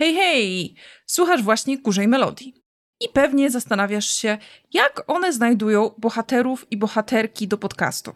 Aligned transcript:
Hej, 0.00 0.14
hej! 0.14 0.74
Słuchasz 1.06 1.42
właśnie 1.42 1.78
Kurzej 1.78 2.08
Melodii. 2.08 2.54
I 3.00 3.08
pewnie 3.08 3.50
zastanawiasz 3.50 4.10
się, 4.10 4.38
jak 4.72 5.02
one 5.06 5.32
znajdują 5.32 5.90
bohaterów 5.98 6.66
i 6.70 6.76
bohaterki 6.76 7.48
do 7.48 7.58
podcastu. 7.58 8.12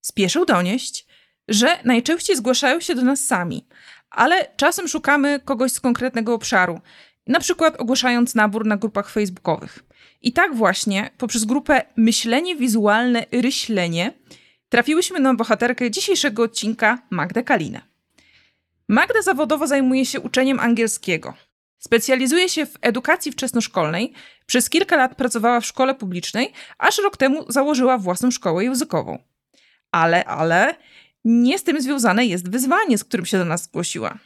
Spieszę 0.00 0.44
donieść, 0.46 1.06
że 1.48 1.78
najczęściej 1.84 2.36
zgłaszają 2.36 2.80
się 2.80 2.94
do 2.94 3.02
nas 3.02 3.24
sami, 3.24 3.66
ale 4.10 4.46
czasem 4.56 4.88
szukamy 4.88 5.40
kogoś 5.44 5.72
z 5.72 5.80
konkretnego 5.80 6.34
obszaru, 6.34 6.80
na 7.26 7.40
przykład 7.40 7.80
ogłaszając 7.80 8.34
nabór 8.34 8.66
na 8.66 8.76
grupach 8.76 9.10
facebookowych. 9.10 9.84
I 10.22 10.32
tak 10.32 10.54
właśnie 10.54 11.10
poprzez 11.18 11.44
grupę 11.44 11.82
Myślenie 11.96 12.56
Wizualne 12.56 13.26
Ryślenie 13.32 14.12
trafiłyśmy 14.68 15.20
na 15.20 15.34
bohaterkę 15.34 15.90
dzisiejszego 15.90 16.42
odcinka 16.42 16.98
Magdę 17.10 17.42
Kalinę. 17.42 17.95
Magda 18.88 19.22
zawodowo 19.22 19.66
zajmuje 19.66 20.06
się 20.06 20.20
uczeniem 20.20 20.60
angielskiego. 20.60 21.34
Specjalizuje 21.78 22.48
się 22.48 22.66
w 22.66 22.78
edukacji 22.80 23.32
wczesnoszkolnej, 23.32 24.12
przez 24.46 24.70
kilka 24.70 24.96
lat 24.96 25.14
pracowała 25.14 25.60
w 25.60 25.66
szkole 25.66 25.94
publicznej, 25.94 26.52
aż 26.78 26.98
rok 26.98 27.16
temu 27.16 27.44
założyła 27.48 27.98
własną 27.98 28.30
szkołę 28.30 28.64
językową. 28.64 29.18
Ale, 29.90 30.24
ale, 30.24 30.74
nie 31.24 31.58
z 31.58 31.62
tym 31.64 31.80
związane 31.80 32.26
jest 32.26 32.50
wyzwanie, 32.50 32.98
z 32.98 33.04
którym 33.04 33.26
się 33.26 33.38
do 33.38 33.44
nas 33.44 33.62
zgłosiła. 33.62 34.18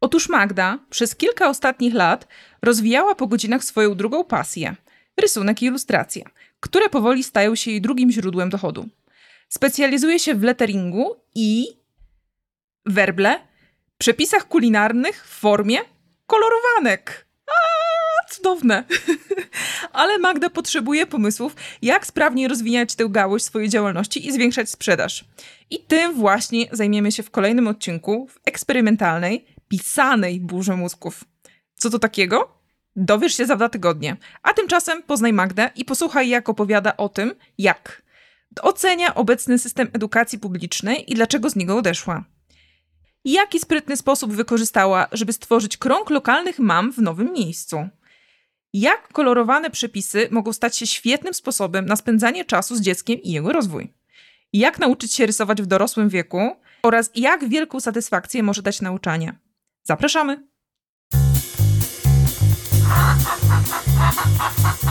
Otóż 0.00 0.28
Magda 0.28 0.78
przez 0.90 1.16
kilka 1.16 1.48
ostatnich 1.48 1.94
lat 1.94 2.28
rozwijała 2.62 3.14
po 3.14 3.26
godzinach 3.26 3.64
swoją 3.64 3.94
drugą 3.94 4.24
pasję 4.24 4.74
rysunek 5.16 5.62
i 5.62 5.66
ilustracja, 5.66 6.24
które 6.60 6.88
powoli 6.88 7.24
stają 7.24 7.54
się 7.54 7.70
jej 7.70 7.80
drugim 7.80 8.10
źródłem 8.10 8.50
dochodu. 8.50 8.88
Specjalizuje 9.48 10.18
się 10.18 10.34
w 10.34 10.42
letteringu 10.42 11.16
i 11.34 11.66
werble, 12.86 13.49
przepisach 14.00 14.48
kulinarnych 14.48 15.26
w 15.26 15.40
formie 15.40 15.78
kolorowanek. 16.26 17.26
A, 17.46 17.52
cudowne. 18.30 18.84
Ale 19.92 20.18
Magda 20.18 20.50
potrzebuje 20.50 21.06
pomysłów, 21.06 21.56
jak 21.82 22.06
sprawniej 22.06 22.48
rozwijać 22.48 22.94
tę 22.94 23.06
gałąź 23.08 23.42
swojej 23.42 23.68
działalności 23.68 24.26
i 24.26 24.32
zwiększać 24.32 24.70
sprzedaż. 24.70 25.24
I 25.70 25.78
tym 25.78 26.14
właśnie 26.14 26.66
zajmiemy 26.72 27.12
się 27.12 27.22
w 27.22 27.30
kolejnym 27.30 27.68
odcinku 27.68 28.26
w 28.26 28.40
eksperymentalnej, 28.44 29.46
pisanej 29.68 30.40
burzy 30.40 30.76
mózgów. 30.76 31.24
Co 31.74 31.90
to 31.90 31.98
takiego? 31.98 32.58
Dowiesz 32.96 33.36
się 33.36 33.46
za 33.46 33.56
dwa 33.56 33.68
tygodnie. 33.68 34.16
A 34.42 34.52
tymczasem 34.52 35.02
poznaj 35.02 35.32
Magdę 35.32 35.70
i 35.76 35.84
posłuchaj, 35.84 36.28
jak 36.28 36.48
opowiada 36.48 36.96
o 36.96 37.08
tym, 37.08 37.34
jak 37.58 38.02
ocenia 38.62 39.14
obecny 39.14 39.58
system 39.58 39.88
edukacji 39.92 40.38
publicznej 40.38 41.12
i 41.12 41.14
dlaczego 41.14 41.50
z 41.50 41.56
niego 41.56 41.76
odeszła. 41.76 42.24
Jaki 43.24 43.60
sprytny 43.60 43.96
sposób 43.96 44.32
wykorzystała, 44.32 45.06
żeby 45.12 45.32
stworzyć 45.32 45.76
krąg 45.76 46.10
lokalnych 46.10 46.58
mam 46.58 46.92
w 46.92 46.98
nowym 46.98 47.32
miejscu? 47.32 47.88
Jak 48.72 49.08
kolorowane 49.12 49.70
przepisy 49.70 50.28
mogą 50.30 50.52
stać 50.52 50.76
się 50.76 50.86
świetnym 50.86 51.34
sposobem 51.34 51.86
na 51.86 51.96
spędzanie 51.96 52.44
czasu 52.44 52.76
z 52.76 52.80
dzieckiem 52.80 53.22
i 53.22 53.32
jego 53.32 53.52
rozwój? 53.52 53.92
Jak 54.52 54.78
nauczyć 54.78 55.14
się 55.14 55.26
rysować 55.26 55.62
w 55.62 55.66
dorosłym 55.66 56.08
wieku 56.08 56.56
oraz 56.82 57.10
jak 57.14 57.48
wielką 57.48 57.80
satysfakcję 57.80 58.42
może 58.42 58.62
dać 58.62 58.80
nauczanie? 58.80 59.38
Zapraszamy! 59.82 60.48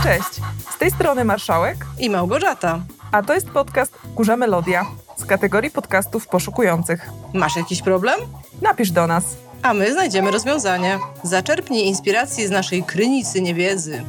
Cześć, 0.03 0.30
z 0.75 0.77
tej 0.77 0.91
strony 0.91 1.25
Marszałek 1.25 1.77
i 1.99 2.09
Małgorzata. 2.09 2.81
A 3.11 3.23
to 3.23 3.33
jest 3.33 3.49
podcast 3.49 3.97
Kurza 4.16 4.38
Melodia 4.38 4.86
z 5.20 5.25
kategorii 5.25 5.72
podcastów 5.72 6.28
poszukujących. 6.28 7.09
Masz 7.34 7.56
jakiś 7.56 7.81
problem? 7.81 8.20
Napisz 8.62 8.92
do 8.92 9.08
nas. 9.08 9.23
A 9.61 9.73
my 9.73 9.94
znajdziemy 9.94 10.31
rozwiązanie. 10.31 11.00
Zaczerpnij 11.23 11.88
inspiracji 11.88 12.48
z 12.48 12.52
naszej 12.52 12.84
krynicy 12.84 13.42
niewiedzy. 13.42 14.03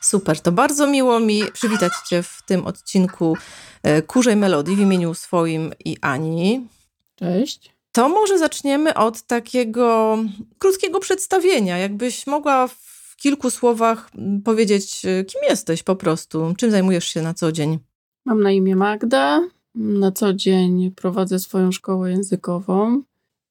Super, 0.00 0.40
to 0.40 0.52
bardzo 0.52 0.86
miło 0.86 1.20
mi 1.20 1.42
przywitać 1.52 1.92
Cię 2.08 2.22
w 2.22 2.42
tym 2.46 2.66
odcinku 2.66 3.36
e, 3.82 4.02
Kurzej 4.02 4.36
Melodii 4.36 4.76
w 4.76 4.80
imieniu 4.80 5.14
swoim 5.14 5.72
i 5.84 5.96
Ani. 6.00 6.68
Cześć. 7.16 7.79
To 7.92 8.08
może 8.08 8.38
zaczniemy 8.38 8.94
od 8.94 9.22
takiego 9.22 10.18
krótkiego 10.58 11.00
przedstawienia. 11.00 11.78
Jakbyś 11.78 12.26
mogła 12.26 12.68
w 12.68 13.16
kilku 13.16 13.50
słowach 13.50 14.10
powiedzieć, 14.44 15.04
e, 15.04 15.24
kim 15.24 15.40
jesteś 15.48 15.82
po 15.82 15.96
prostu, 15.96 16.54
czym 16.56 16.70
zajmujesz 16.70 17.04
się 17.04 17.22
na 17.22 17.34
co 17.34 17.52
dzień? 17.52 17.78
Mam 18.24 18.42
na 18.42 18.50
imię 18.50 18.76
Magda. 18.76 19.48
Na 19.74 20.12
co 20.12 20.34
dzień 20.34 20.90
prowadzę 20.90 21.38
swoją 21.38 21.72
szkołę 21.72 22.10
językową, 22.10 23.02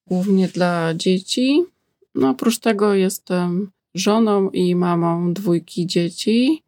głównie 0.07 0.47
dla 0.47 0.93
dzieci. 0.93 1.65
No, 2.15 2.29
oprócz 2.29 2.59
tego 2.59 2.93
jestem 2.93 3.71
żoną 3.95 4.49
i 4.49 4.75
mamą 4.75 5.33
dwójki 5.33 5.87
dzieci. 5.87 6.63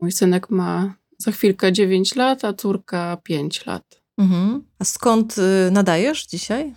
Mój 0.00 0.12
synek 0.12 0.50
ma 0.50 0.94
za 1.18 1.32
chwilkę 1.32 1.72
9 1.72 2.16
lat, 2.16 2.44
a 2.44 2.52
córka 2.52 3.16
5 3.22 3.66
lat. 3.66 4.02
Mhm. 4.18 4.64
A 4.78 4.84
skąd 4.84 5.38
y, 5.38 5.70
nadajesz 5.70 6.26
dzisiaj? 6.26 6.74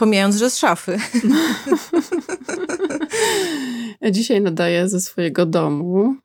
Pomijając, 0.00 0.36
że 0.36 0.50
z 0.50 0.58
szafy. 0.58 0.98
dzisiaj 4.10 4.40
nadaję 4.40 4.88
ze 4.88 5.00
swojego 5.00 5.46
domu, 5.46 6.16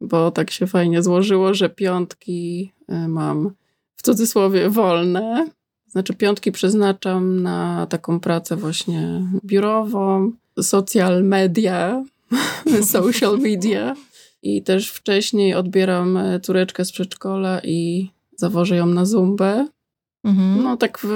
bo 0.00 0.30
tak 0.30 0.50
się 0.50 0.66
fajnie 0.66 1.02
złożyło, 1.02 1.54
że 1.54 1.68
piątki 1.68 2.72
y, 2.92 3.08
mam 3.08 3.50
w 3.96 4.02
cudzysłowie 4.02 4.70
wolne. 4.70 5.48
Znaczy 5.86 6.14
piątki 6.14 6.52
przeznaczam 6.52 7.42
na 7.42 7.86
taką 7.86 8.20
pracę 8.20 8.56
właśnie 8.56 9.22
biurową, 9.44 10.32
social 10.62 11.24
media, 11.24 12.04
social 12.94 13.38
media. 13.38 13.94
I 14.42 14.62
też 14.62 14.90
wcześniej 14.90 15.54
odbieram 15.54 16.16
e, 16.16 16.40
córeczkę 16.40 16.84
z 16.84 16.92
przedszkola 16.92 17.60
i 17.64 18.10
zawożę 18.36 18.76
ją 18.76 18.86
na 18.86 19.04
zumbę. 19.04 19.66
Mhm. 20.26 20.62
No 20.62 20.76
tak 20.76 20.98
w, 21.02 21.08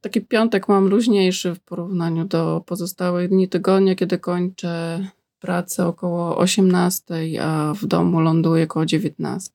taki 0.00 0.20
piątek 0.20 0.68
mam 0.68 0.88
luźniejszy 0.88 1.54
w 1.54 1.60
porównaniu 1.60 2.24
do 2.24 2.62
pozostałych 2.66 3.28
dni 3.28 3.48
tygodnia, 3.48 3.94
kiedy 3.94 4.18
kończę 4.18 5.00
pracę 5.38 5.86
około 5.86 6.38
18, 6.38 7.14
a 7.42 7.74
w 7.74 7.86
domu 7.86 8.20
ląduję 8.20 8.64
około 8.64 8.86
19. 8.86 9.50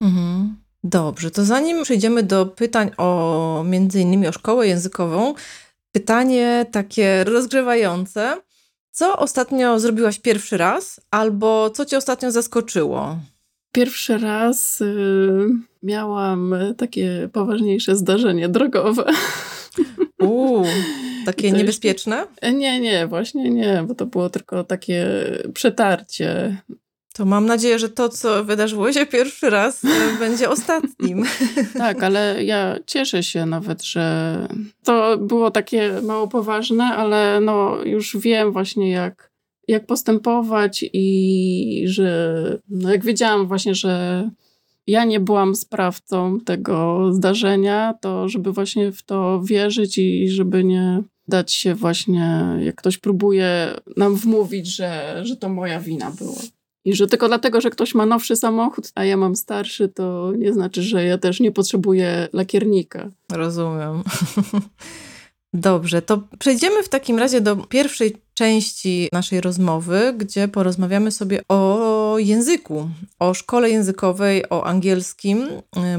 Mhm. 0.00 0.56
Dobrze, 0.84 1.30
to 1.30 1.44
zanim 1.44 1.82
przejdziemy 1.82 2.22
do 2.22 2.46
pytań 2.46 2.90
o 2.96 3.64
między 3.66 4.00
innymi 4.00 4.26
o 4.26 4.32
szkołę 4.32 4.68
językową, 4.68 5.34
pytanie 5.92 6.66
takie 6.70 7.24
rozgrzewające. 7.24 8.36
Co 8.90 9.18
ostatnio 9.18 9.80
zrobiłaś 9.80 10.18
pierwszy 10.18 10.56
raz, 10.56 11.00
albo 11.10 11.70
co 11.70 11.84
cię 11.84 11.98
ostatnio 11.98 12.32
zaskoczyło? 12.32 13.18
Pierwszy 13.76 14.18
raz 14.18 14.80
y, 14.80 15.48
miałam 15.82 16.54
takie 16.76 17.28
poważniejsze 17.32 17.96
zdarzenie 17.96 18.48
drogowe. 18.48 19.04
Uuu, 20.20 20.64
takie 21.26 21.52
niebezpieczne? 21.52 22.26
Nie, 22.42 22.80
nie, 22.80 23.06
właśnie 23.06 23.50
nie, 23.50 23.84
bo 23.88 23.94
to 23.94 24.06
było 24.06 24.30
tylko 24.30 24.64
takie 24.64 25.06
przetarcie 25.54 26.56
to 27.16 27.24
mam 27.24 27.46
nadzieję, 27.46 27.78
że 27.78 27.88
to, 27.88 28.08
co 28.08 28.44
wydarzyło 28.44 28.92
się 28.92 29.06
pierwszy 29.06 29.50
raz, 29.50 29.84
e, 29.84 29.88
będzie 30.18 30.50
ostatnim. 30.50 31.24
Tak, 31.78 32.02
ale 32.02 32.44
ja 32.44 32.76
cieszę 32.86 33.22
się 33.22 33.46
nawet, 33.46 33.82
że 33.82 34.36
to 34.84 35.18
było 35.18 35.50
takie 35.50 35.92
mało 36.02 36.28
poważne, 36.28 36.84
ale 36.84 37.40
no 37.40 37.78
już 37.84 38.16
wiem 38.16 38.52
właśnie 38.52 38.90
jak, 38.90 39.30
jak 39.68 39.86
postępować 39.86 40.84
i 40.92 41.84
że 41.86 42.58
no 42.68 42.90
jak 42.90 43.04
wiedziałam 43.04 43.46
właśnie, 43.46 43.74
że 43.74 44.30
ja 44.86 45.04
nie 45.04 45.20
byłam 45.20 45.54
sprawcą 45.54 46.40
tego 46.40 47.08
zdarzenia, 47.12 47.94
to 48.00 48.28
żeby 48.28 48.52
właśnie 48.52 48.92
w 48.92 49.02
to 49.02 49.42
wierzyć 49.44 49.98
i 49.98 50.28
żeby 50.28 50.64
nie 50.64 51.02
dać 51.28 51.52
się 51.52 51.74
właśnie, 51.74 52.56
jak 52.60 52.74
ktoś 52.74 52.98
próbuje 52.98 53.74
nam 53.96 54.16
wmówić, 54.16 54.76
że, 54.76 55.20
że 55.22 55.36
to 55.36 55.48
moja 55.48 55.80
wina 55.80 56.10
była. 56.10 56.38
I 56.84 56.94
że 56.94 57.06
tylko 57.06 57.28
dlatego, 57.28 57.60
że 57.60 57.70
ktoś 57.70 57.94
ma 57.94 58.06
nowszy 58.06 58.36
samochód, 58.36 58.90
a 58.94 59.04
ja 59.04 59.16
mam 59.16 59.36
starszy, 59.36 59.88
to 59.88 60.32
nie 60.38 60.52
znaczy, 60.52 60.82
że 60.82 61.04
ja 61.04 61.18
też 61.18 61.40
nie 61.40 61.52
potrzebuję 61.52 62.28
lakiernika. 62.32 63.10
Rozumiem. 63.32 64.02
Dobrze, 65.52 66.02
to 66.02 66.22
przejdziemy 66.38 66.82
w 66.82 66.88
takim 66.88 67.18
razie 67.18 67.40
do 67.40 67.56
pierwszej 67.56 68.16
części 68.34 69.08
naszej 69.12 69.40
rozmowy, 69.40 70.14
gdzie 70.16 70.48
porozmawiamy 70.48 71.10
sobie 71.10 71.40
o 71.48 72.16
języku, 72.18 72.90
o 73.18 73.34
szkole 73.34 73.70
językowej, 73.70 74.50
o 74.50 74.64
angielskim, 74.64 75.48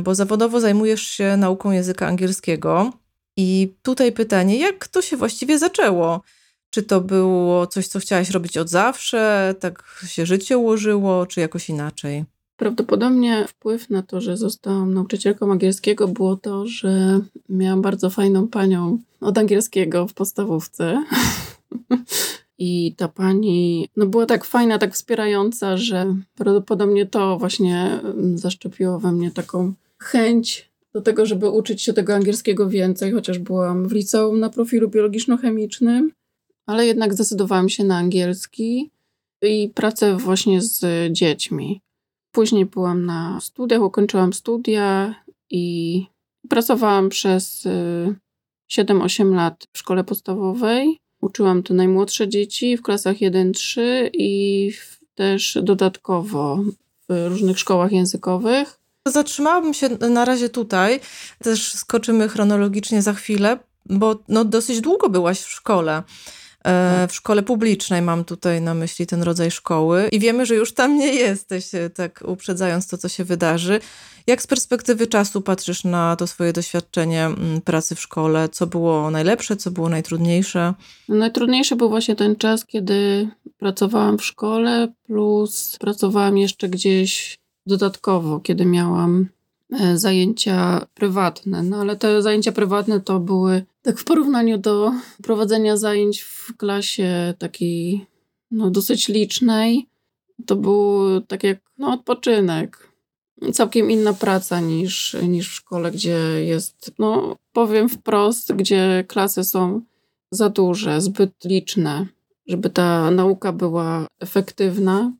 bo 0.03 0.15
zawodowo 0.15 0.59
zajmujesz 0.59 1.01
się 1.01 1.37
nauką 1.37 1.71
języka 1.71 2.07
angielskiego. 2.07 2.93
I 3.37 3.75
tutaj 3.81 4.11
pytanie, 4.11 4.59
jak 4.59 4.87
to 4.87 5.01
się 5.01 5.17
właściwie 5.17 5.59
zaczęło? 5.59 6.21
Czy 6.69 6.83
to 6.83 7.01
było 7.01 7.67
coś, 7.67 7.87
co 7.87 7.99
chciałaś 7.99 8.29
robić 8.29 8.57
od 8.57 8.69
zawsze, 8.69 9.55
tak 9.59 10.05
się 10.07 10.25
życie 10.25 10.57
ułożyło, 10.57 11.25
czy 11.25 11.39
jakoś 11.39 11.69
inaczej? 11.69 12.25
Prawdopodobnie 12.57 13.45
wpływ 13.47 13.89
na 13.89 14.01
to, 14.01 14.21
że 14.21 14.37
zostałam 14.37 14.93
nauczycielką 14.93 15.51
angielskiego 15.51 16.07
było 16.07 16.35
to, 16.35 16.67
że 16.67 17.19
miałam 17.49 17.81
bardzo 17.81 18.09
fajną 18.09 18.47
panią 18.47 18.99
od 19.21 19.37
angielskiego 19.37 20.07
w 20.07 20.13
podstawówce. 20.13 21.03
I 22.59 22.95
ta 22.97 23.07
pani 23.07 23.89
no 23.97 24.05
była 24.05 24.25
tak 24.25 24.45
fajna, 24.45 24.77
tak 24.77 24.93
wspierająca, 24.93 25.77
że 25.77 26.15
prawdopodobnie 26.35 27.05
to 27.05 27.37
właśnie 27.37 27.99
mm, 28.03 28.37
zaszczepiło 28.37 28.99
we 28.99 29.11
mnie 29.11 29.31
taką 29.31 29.73
chęć 29.99 30.71
do 30.93 31.01
tego, 31.01 31.25
żeby 31.25 31.49
uczyć 31.49 31.81
się 31.81 31.93
tego 31.93 32.15
angielskiego 32.15 32.69
więcej, 32.69 33.11
chociaż 33.11 33.39
byłam 33.39 33.87
w 33.87 33.91
liceum 33.91 34.39
na 34.39 34.49
profilu 34.49 34.89
biologiczno-chemicznym, 34.89 36.09
ale 36.65 36.85
jednak 36.85 37.13
zdecydowałam 37.13 37.69
się 37.69 37.83
na 37.83 37.97
angielski 37.97 38.91
i 39.41 39.71
pracę 39.75 40.17
właśnie 40.17 40.61
z 40.61 40.85
dziećmi. 41.11 41.81
Później 42.37 42.65
byłam 42.65 43.05
na 43.05 43.39
studiach, 43.41 43.81
ukończyłam 43.81 44.33
studia 44.33 45.15
i 45.49 46.05
pracowałam 46.49 47.09
przez 47.09 47.67
7-8 48.71 49.31
y, 49.31 49.35
lat 49.35 49.67
w 49.73 49.77
szkole 49.77 50.03
podstawowej. 50.03 50.99
Uczyłam 51.21 51.63
te 51.63 51.73
najmłodsze 51.73 52.27
dzieci 52.27 52.77
w 52.77 52.81
klasach 52.81 53.15
1-3 53.15 53.81
i 54.13 54.71
też 55.15 55.57
dodatkowo 55.63 56.59
w 57.09 57.27
różnych 57.27 57.59
szkołach 57.59 57.91
językowych. 57.91 58.79
Zatrzymałabym 59.07 59.73
się 59.73 59.89
na 59.89 60.25
razie 60.25 60.49
tutaj, 60.49 60.99
też 61.43 61.73
skoczymy 61.73 62.27
chronologicznie 62.27 63.01
za 63.01 63.13
chwilę, 63.13 63.59
bo 63.85 64.15
no, 64.27 64.45
dosyć 64.45 64.81
długo 64.81 65.09
byłaś 65.09 65.39
w 65.39 65.49
szkole. 65.49 66.03
E, 66.67 66.95
tak. 67.01 67.11
w 67.11 67.15
szkole 67.15 67.43
publicznej 67.43 68.01
mam 68.01 68.23
tutaj 68.23 68.61
na 68.61 68.73
myśli 68.73 69.07
ten 69.07 69.23
rodzaj 69.23 69.51
szkoły 69.51 70.09
i 70.11 70.19
wiemy, 70.19 70.45
że 70.45 70.55
już 70.55 70.73
tam 70.73 70.97
nie 70.97 71.13
jesteś, 71.13 71.75
e, 71.75 71.89
tak 71.89 72.23
uprzedzając 72.27 72.87
to, 72.87 72.97
co 72.97 73.09
się 73.09 73.23
wydarzy. 73.23 73.79
Jak 74.27 74.41
z 74.41 74.47
perspektywy 74.47 75.07
czasu 75.07 75.41
patrzysz 75.41 75.83
na 75.83 76.15
to 76.15 76.27
swoje 76.27 76.53
doświadczenie 76.53 77.29
pracy 77.65 77.95
w 77.95 78.01
szkole? 78.01 78.49
Co 78.49 78.67
było 78.67 79.11
najlepsze, 79.11 79.55
co 79.55 79.71
było 79.71 79.89
najtrudniejsze? 79.89 80.73
Najtrudniejszy 81.09 81.75
był 81.75 81.89
właśnie 81.89 82.15
ten 82.15 82.35
czas, 82.35 82.65
kiedy 82.65 83.29
pracowałam 83.57 84.17
w 84.17 84.25
szkole, 84.25 84.87
plus 85.03 85.77
pracowałam 85.79 86.37
jeszcze 86.37 86.69
gdzieś 86.69 87.39
dodatkowo, 87.65 88.39
kiedy 88.39 88.65
miałam 88.65 89.27
e, 89.79 89.97
zajęcia 89.97 90.85
prywatne. 90.93 91.63
No 91.63 91.81
ale 91.81 91.95
te 91.95 92.21
zajęcia 92.21 92.51
prywatne 92.51 93.01
to 93.01 93.19
były 93.19 93.65
tak 93.87 93.99
w 93.99 94.03
porównaniu 94.03 94.57
do 94.57 94.91
prowadzenia 95.23 95.77
zajęć 95.77 96.21
w 96.21 96.57
klasie 96.57 97.33
takiej 97.37 98.05
no, 98.51 98.69
dosyć 98.69 99.07
licznej, 99.07 99.87
to 100.45 100.55
był 100.55 101.21
tak 101.21 101.43
jak 101.43 101.59
no, 101.77 101.93
odpoczynek. 101.93 102.91
Całkiem 103.53 103.91
inna 103.91 104.13
praca 104.13 104.59
niż, 104.59 105.15
niż 105.27 105.49
w 105.49 105.53
szkole, 105.53 105.91
gdzie 105.91 106.19
jest, 106.45 106.91
no 106.99 107.35
powiem 107.53 107.89
wprost, 107.89 108.53
gdzie 108.53 109.05
klasy 109.07 109.43
są 109.43 109.81
za 110.31 110.49
duże, 110.49 111.01
zbyt 111.01 111.31
liczne, 111.45 112.05
żeby 112.47 112.69
ta 112.69 113.11
nauka 113.11 113.51
była 113.51 114.07
efektywna. 114.19 115.11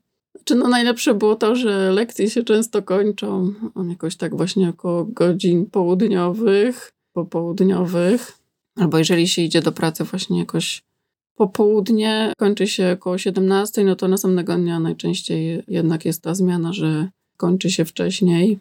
Czy 0.44 0.54
no 0.54 0.68
najlepsze 0.68 1.14
było 1.14 1.36
to, 1.36 1.56
że 1.56 1.92
lekcje 1.92 2.30
się 2.30 2.42
często 2.42 2.82
kończą 2.82 3.54
jakoś 3.88 4.16
tak 4.16 4.36
właśnie 4.36 4.68
około 4.68 5.04
godzin 5.04 5.66
południowych, 5.66 6.92
popołudniowych. 7.12 8.37
Albo 8.78 8.98
jeżeli 8.98 9.28
się 9.28 9.42
idzie 9.42 9.62
do 9.62 9.72
pracy 9.72 10.04
właśnie 10.04 10.38
jakoś 10.38 10.82
po 11.34 11.48
południe, 11.48 12.32
kończy 12.38 12.66
się 12.66 12.92
około 12.92 13.18
17, 13.18 13.84
no 13.84 13.96
to 13.96 14.08
następnego 14.08 14.56
dnia 14.56 14.80
najczęściej 14.80 15.62
jednak 15.68 16.04
jest 16.04 16.22
ta 16.22 16.34
zmiana, 16.34 16.72
że 16.72 17.08
kończy 17.36 17.70
się 17.70 17.84
wcześniej. 17.84 18.58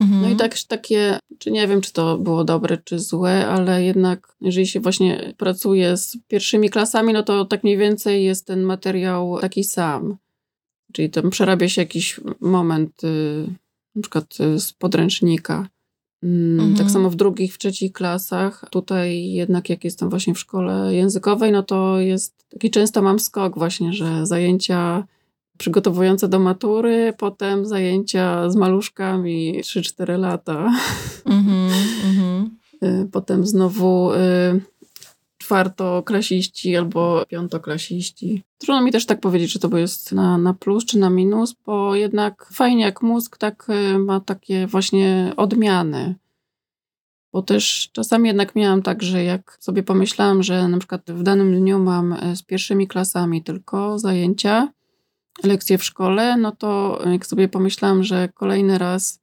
Mhm. 0.00 0.22
No 0.22 0.30
i 0.30 0.36
tak, 0.36 0.54
takie, 0.68 1.18
czy 1.38 1.50
nie 1.50 1.68
wiem, 1.68 1.80
czy 1.80 1.92
to 1.92 2.18
było 2.18 2.44
dobre, 2.44 2.78
czy 2.84 2.98
złe, 2.98 3.46
ale 3.46 3.84
jednak 3.84 4.36
jeżeli 4.40 4.66
się 4.66 4.80
właśnie 4.80 5.34
pracuje 5.36 5.96
z 5.96 6.18
pierwszymi 6.28 6.70
klasami, 6.70 7.12
no 7.12 7.22
to 7.22 7.44
tak 7.44 7.64
mniej 7.64 7.76
więcej 7.76 8.24
jest 8.24 8.46
ten 8.46 8.62
materiał 8.62 9.38
taki 9.40 9.64
sam. 9.64 10.16
Czyli 10.92 11.10
tam 11.10 11.30
przerabia 11.30 11.68
się 11.68 11.82
jakiś 11.82 12.20
moment, 12.40 13.04
y, 13.04 13.46
na 13.94 14.02
przykład 14.02 14.40
y, 14.40 14.60
z 14.60 14.72
podręcznika. 14.72 15.68
Mm, 16.26 16.56
tak 16.56 16.66
mhm. 16.66 16.76
Tak 16.76 16.90
samo 16.90 17.10
w 17.10 17.16
drugich, 17.16 17.54
w 17.54 17.58
trzecich 17.58 17.92
klasach. 17.92 18.64
Tutaj 18.70 19.32
jednak 19.32 19.70
jak 19.70 19.84
jestem 19.84 20.10
właśnie 20.10 20.34
w 20.34 20.38
szkole 20.38 20.94
językowej, 20.94 21.52
no 21.52 21.62
to 21.62 22.00
jest 22.00 22.46
taki 22.50 22.70
często 22.70 23.02
mam 23.02 23.18
skok 23.18 23.58
właśnie, 23.58 23.92
że 23.92 24.26
zajęcia 24.26 25.04
przygotowujące 25.58 26.28
do 26.28 26.38
matury, 26.38 27.12
potem 27.18 27.66
zajęcia 27.66 28.50
z 28.50 28.56
maluszkami 28.56 29.60
3-4 29.62 30.18
lata. 30.18 30.72
Mhm, 31.26 31.70
mhm. 32.04 32.50
Y, 32.84 33.08
potem 33.12 33.46
znowu 33.46 34.12
y, 34.12 34.16
czwartoklasiści 35.46 36.76
albo 36.76 37.26
piątoklasiści. 37.28 38.42
Trudno 38.58 38.82
mi 38.82 38.92
też 38.92 39.06
tak 39.06 39.20
powiedzieć, 39.20 39.52
czy 39.52 39.58
to 39.58 39.78
jest 39.78 40.12
na, 40.12 40.38
na 40.38 40.54
plus 40.54 40.84
czy 40.84 40.98
na 40.98 41.10
minus, 41.10 41.54
bo 41.66 41.94
jednak 41.94 42.50
fajnie 42.52 42.84
jak 42.84 43.02
mózg 43.02 43.36
tak 43.36 43.66
y, 43.70 43.98
ma 43.98 44.20
takie 44.20 44.66
właśnie 44.66 45.32
odmiany. 45.36 46.14
Bo 47.32 47.42
też 47.42 47.90
czasami 47.92 48.28
jednak 48.28 48.54
miałam 48.54 48.82
tak, 48.82 49.02
że 49.02 49.24
jak 49.24 49.58
sobie 49.60 49.82
pomyślałam, 49.82 50.42
że 50.42 50.68
na 50.68 50.78
przykład 50.78 51.10
w 51.10 51.22
danym 51.22 51.60
dniu 51.60 51.78
mam 51.78 52.12
y, 52.12 52.36
z 52.36 52.42
pierwszymi 52.42 52.88
klasami 52.88 53.42
tylko 53.42 53.98
zajęcia, 53.98 54.68
lekcje 55.44 55.78
w 55.78 55.84
szkole, 55.84 56.36
no 56.36 56.52
to 56.52 57.02
jak 57.12 57.26
sobie 57.26 57.48
pomyślałam, 57.48 58.04
że 58.04 58.28
kolejny 58.34 58.78
raz 58.78 59.20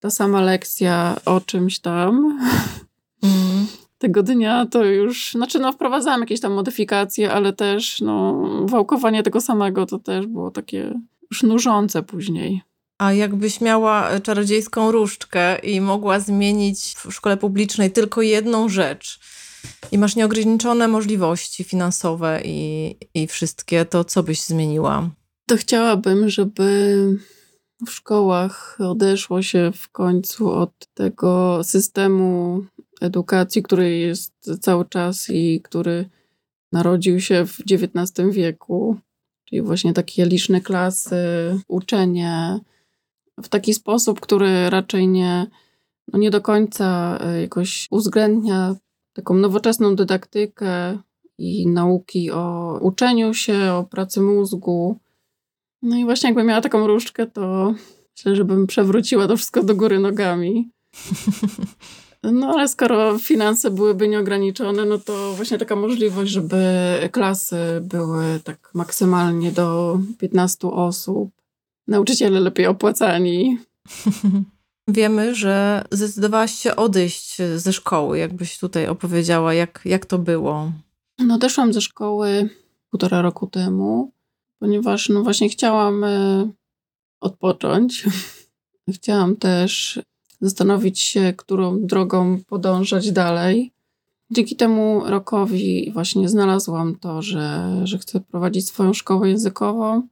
ta 0.00 0.10
sama 0.10 0.40
lekcja 0.40 1.16
o 1.24 1.40
czymś 1.40 1.80
tam, 1.80 2.38
mm 3.22 3.81
tego 4.02 4.22
dnia 4.22 4.66
to 4.70 4.84
już, 4.84 5.32
znaczy 5.32 5.58
no 5.58 5.72
wprowadzałam 5.72 6.20
jakieś 6.20 6.40
tam 6.40 6.52
modyfikacje, 6.52 7.32
ale 7.32 7.52
też 7.52 8.00
no 8.00 8.42
wałkowanie 8.64 9.22
tego 9.22 9.40
samego 9.40 9.86
to 9.86 9.98
też 9.98 10.26
było 10.26 10.50
takie 10.50 11.00
już 11.30 11.42
nużące 11.42 12.02
później. 12.02 12.62
A 12.98 13.12
jakbyś 13.12 13.60
miała 13.60 14.20
czarodziejską 14.20 14.92
różdżkę 14.92 15.58
i 15.58 15.80
mogła 15.80 16.20
zmienić 16.20 16.94
w 16.98 17.12
szkole 17.12 17.36
publicznej 17.36 17.90
tylko 17.90 18.22
jedną 18.22 18.68
rzecz 18.68 19.20
i 19.92 19.98
masz 19.98 20.16
nieograniczone 20.16 20.88
możliwości 20.88 21.64
finansowe 21.64 22.40
i, 22.44 22.96
i 23.14 23.26
wszystkie, 23.26 23.84
to 23.84 24.04
co 24.04 24.22
byś 24.22 24.42
zmieniła? 24.42 25.10
To 25.48 25.56
chciałabym, 25.56 26.28
żeby 26.28 26.96
w 27.86 27.90
szkołach 27.90 28.78
odeszło 28.80 29.42
się 29.42 29.72
w 29.74 29.88
końcu 29.88 30.50
od 30.50 30.72
tego 30.94 31.60
systemu 31.64 32.64
edukacji, 33.02 33.62
który 33.62 33.98
jest 33.98 34.32
cały 34.60 34.84
czas 34.84 35.30
i 35.30 35.60
który 35.60 36.08
narodził 36.72 37.20
się 37.20 37.46
w 37.46 37.60
XIX 37.70 38.30
wieku, 38.30 38.96
czyli 39.44 39.62
właśnie 39.62 39.92
takie 39.92 40.26
liczne 40.26 40.60
klasy, 40.60 41.16
uczenie 41.68 42.60
w 43.42 43.48
taki 43.48 43.74
sposób, 43.74 44.20
który 44.20 44.70
raczej 44.70 45.08
nie, 45.08 45.46
no 46.12 46.18
nie 46.18 46.30
do 46.30 46.40
końca 46.40 47.18
e, 47.20 47.40
jakoś 47.40 47.88
uwzględnia 47.90 48.74
taką 49.12 49.34
nowoczesną 49.34 49.96
dydaktykę 49.96 50.98
i 51.38 51.66
nauki 51.66 52.30
o 52.30 52.78
uczeniu 52.80 53.34
się, 53.34 53.72
o 53.72 53.84
pracy 53.84 54.20
mózgu. 54.20 54.98
No 55.82 55.96
i 55.96 56.04
właśnie 56.04 56.28
jakbym 56.28 56.46
miała 56.46 56.60
taką 56.60 56.86
różdżkę, 56.86 57.26
to 57.26 57.74
myślę, 58.16 58.36
że 58.36 58.44
bym 58.44 58.66
przewróciła 58.66 59.28
to 59.28 59.36
wszystko 59.36 59.62
do 59.62 59.74
góry 59.74 59.98
nogami. 59.98 60.70
No 62.22 62.48
ale 62.48 62.68
skoro 62.68 63.18
finanse 63.18 63.70
byłyby 63.70 64.08
nieograniczone, 64.08 64.84
no 64.84 64.98
to 64.98 65.32
właśnie 65.32 65.58
taka 65.58 65.76
możliwość, 65.76 66.32
żeby 66.32 66.64
klasy 67.12 67.56
były 67.82 68.40
tak 68.44 68.70
maksymalnie 68.74 69.52
do 69.52 69.98
15 70.18 70.68
osób. 70.68 71.30
Nauczyciele 71.88 72.40
lepiej 72.40 72.66
opłacani. 72.66 73.58
Wiemy, 74.88 75.34
że 75.34 75.84
zdecydowałaś 75.90 76.54
się 76.54 76.76
odejść 76.76 77.36
ze 77.56 77.72
szkoły. 77.72 78.18
Jakbyś 78.18 78.58
tutaj 78.58 78.86
opowiedziała, 78.86 79.54
jak, 79.54 79.80
jak 79.84 80.06
to 80.06 80.18
było? 80.18 80.72
No, 81.18 81.34
odeszłam 81.34 81.72
ze 81.72 81.80
szkoły 81.80 82.48
półtora 82.90 83.22
roku 83.22 83.46
temu, 83.46 84.12
ponieważ 84.58 85.08
no 85.08 85.22
właśnie 85.22 85.48
chciałam 85.48 86.04
e, 86.04 86.50
odpocząć. 87.20 88.04
Chciałam 88.94 89.36
też 89.36 90.00
zastanowić 90.42 91.00
się, 91.00 91.34
którą 91.36 91.86
drogą 91.86 92.38
podążać 92.46 93.12
dalej. 93.12 93.72
Dzięki 94.30 94.56
temu 94.56 95.02
rokowi 95.04 95.90
właśnie 95.92 96.28
znalazłam 96.28 96.98
to, 96.98 97.22
że, 97.22 97.80
że 97.84 97.98
chcę 97.98 98.20
prowadzić 98.20 98.68
swoją 98.68 98.92
szkołę 98.92 99.28
językową 99.28 100.08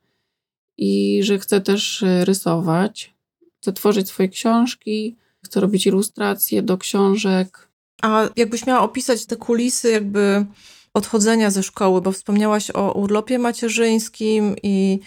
i 0.79 1.23
że 1.23 1.39
chcę 1.39 1.61
też 1.61 2.05
rysować. 2.25 3.15
Chcę 3.61 3.73
tworzyć 3.73 4.09
swoje 4.09 4.29
książki, 4.29 5.17
chcę 5.45 5.61
robić 5.61 5.87
ilustracje 5.87 6.63
do 6.63 6.79
książek. 6.79 7.69
A 8.03 8.29
jakbyś 8.37 8.67
miała 8.67 8.81
opisać 8.81 9.27
te 9.27 9.37
kulisy 9.37 9.91
jakby 9.91 10.47
odchodzenia 10.95 11.51
ze 11.51 11.63
szkoły, 11.63 12.01
bo 12.01 12.13
wspomniałaś 12.13 12.71
o 12.71 12.93
urlopie 12.93 13.39
macierzyńskim 13.39 14.57
i 14.63 15.01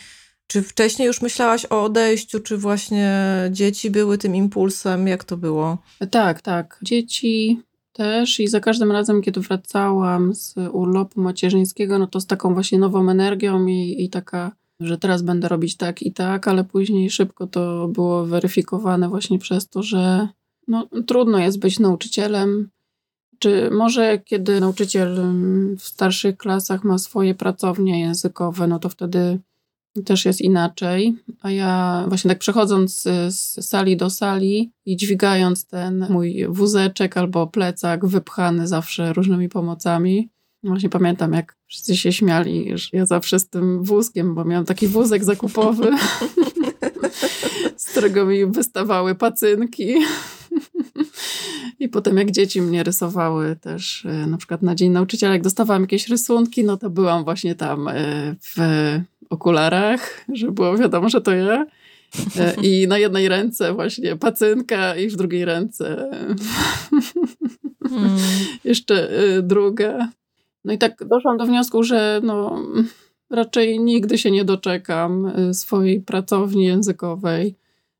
Czy 0.53 0.61
wcześniej 0.61 1.05
już 1.05 1.21
myślałaś 1.21 1.65
o 1.65 1.83
odejściu, 1.83 2.39
czy 2.39 2.57
właśnie 2.57 3.11
dzieci 3.51 3.91
były 3.91 4.17
tym 4.17 4.35
impulsem? 4.35 5.07
Jak 5.07 5.23
to 5.23 5.37
było? 5.37 5.77
Tak, 6.11 6.41
tak. 6.41 6.79
Dzieci 6.83 7.61
też 7.93 8.39
i 8.39 8.47
za 8.47 8.59
każdym 8.59 8.91
razem, 8.91 9.21
kiedy 9.21 9.39
wracałam 9.39 10.35
z 10.35 10.55
urlopu 10.71 11.21
macierzyńskiego, 11.21 11.99
no 11.99 12.07
to 12.07 12.19
z 12.19 12.25
taką 12.25 12.53
właśnie 12.53 12.79
nową 12.79 13.09
energią 13.09 13.65
i, 13.65 14.03
i 14.03 14.09
taka, 14.09 14.51
że 14.79 14.97
teraz 14.97 15.21
będę 15.21 15.47
robić 15.47 15.77
tak 15.77 16.01
i 16.01 16.11
tak, 16.11 16.47
ale 16.47 16.63
później 16.63 17.09
szybko 17.09 17.47
to 17.47 17.87
było 17.87 18.25
weryfikowane 18.25 19.09
właśnie 19.09 19.39
przez 19.39 19.67
to, 19.67 19.83
że 19.83 20.27
no, 20.67 20.87
trudno 21.07 21.37
jest 21.37 21.59
być 21.59 21.79
nauczycielem. 21.79 22.69
Czy 23.39 23.69
może 23.71 24.19
kiedy 24.19 24.59
nauczyciel 24.59 25.19
w 25.79 25.83
starszych 25.83 26.37
klasach 26.37 26.83
ma 26.83 26.97
swoje 26.97 27.35
pracownie 27.35 27.99
językowe, 27.99 28.67
no 28.67 28.79
to 28.79 28.89
wtedy 28.89 29.39
też 30.01 30.25
jest 30.25 30.41
inaczej. 30.41 31.15
A 31.41 31.51
ja 31.51 32.05
właśnie 32.07 32.29
tak 32.29 32.39
przechodząc 32.39 33.01
z 33.27 33.65
sali 33.65 33.97
do 33.97 34.09
sali 34.09 34.71
i 34.85 34.97
dźwigając 34.97 35.65
ten 35.65 36.07
mój 36.09 36.45
wózeczek 36.49 37.17
albo 37.17 37.47
plecak 37.47 38.05
wypchany 38.05 38.67
zawsze 38.67 39.13
różnymi 39.13 39.49
pomocami. 39.49 40.29
Właśnie 40.63 40.89
pamiętam, 40.89 41.33
jak 41.33 41.57
wszyscy 41.67 41.97
się 41.97 42.11
śmiali, 42.11 42.71
że 42.77 42.89
ja 42.93 43.05
zawsze 43.05 43.39
z 43.39 43.49
tym 43.49 43.83
wózkiem, 43.83 44.35
bo 44.35 44.45
miałam 44.45 44.65
taki 44.65 44.87
wózek 44.87 45.23
zakupowy, 45.23 45.91
z 47.77 47.91
którego 47.91 48.25
mi 48.25 48.45
wystawały 48.45 49.15
pacynki. 49.15 49.95
I 51.79 51.89
potem 51.89 52.17
jak 52.17 52.31
dzieci 52.31 52.61
mnie 52.61 52.83
rysowały 52.83 53.55
też, 53.55 54.05
e, 54.05 54.27
na 54.27 54.37
przykład 54.37 54.61
na 54.61 54.75
Dzień 54.75 54.91
Nauczyciela, 54.91 55.33
jak 55.33 55.41
dostawałam 55.41 55.81
jakieś 55.81 56.07
rysunki, 56.07 56.63
no 56.63 56.77
to 56.77 56.89
byłam 56.89 57.23
właśnie 57.23 57.55
tam 57.55 57.87
e, 57.87 57.93
w 58.41 58.57
okularach, 59.29 60.25
że 60.33 60.51
było 60.51 60.77
wiadomo, 60.77 61.09
że 61.09 61.21
to 61.21 61.31
ja. 61.31 61.65
E, 62.39 62.53
I 62.61 62.87
na 62.87 62.97
jednej 62.97 63.29
ręce 63.29 63.73
właśnie 63.73 64.15
pacynka 64.15 64.95
i 64.95 65.09
w 65.09 65.15
drugiej 65.15 65.45
ręce 65.45 66.09
hmm. 67.89 68.17
jeszcze 68.63 69.09
druga. 69.43 70.09
No 70.65 70.73
i 70.73 70.77
tak 70.77 71.05
doszłam 71.05 71.37
do 71.37 71.45
wniosku, 71.45 71.83
że 71.83 72.21
no, 72.23 72.61
raczej 73.29 73.79
nigdy 73.79 74.17
się 74.17 74.31
nie 74.31 74.45
doczekam 74.45 75.31
swojej 75.53 76.01
pracowni 76.01 76.65
językowej, 76.65 77.55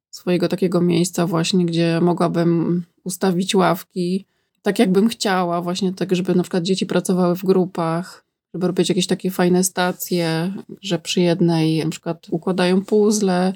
swojego 0.09 0.47
takiego 0.47 0.81
miejsca 0.81 1.27
właśnie, 1.27 1.65
gdzie 1.65 1.99
mogłabym 2.01 2.83
ustawić 3.03 3.55
ławki 3.55 4.25
tak, 4.63 4.79
jakbym 4.79 5.09
chciała, 5.09 5.61
właśnie 5.61 5.93
tak, 5.93 6.15
żeby 6.15 6.35
na 6.35 6.43
przykład 6.43 6.63
dzieci 6.63 6.85
pracowały 6.85 7.35
w 7.35 7.43
grupach, 7.43 8.22
żeby 8.53 8.67
robić 8.67 8.89
jakieś 8.89 9.07
takie 9.07 9.31
fajne 9.31 9.63
stacje, 9.63 10.53
że 10.81 10.99
przy 10.99 11.21
jednej 11.21 11.83
na 11.83 11.89
przykład 11.89 12.27
układają 12.29 12.85
puzzle, 12.85 13.53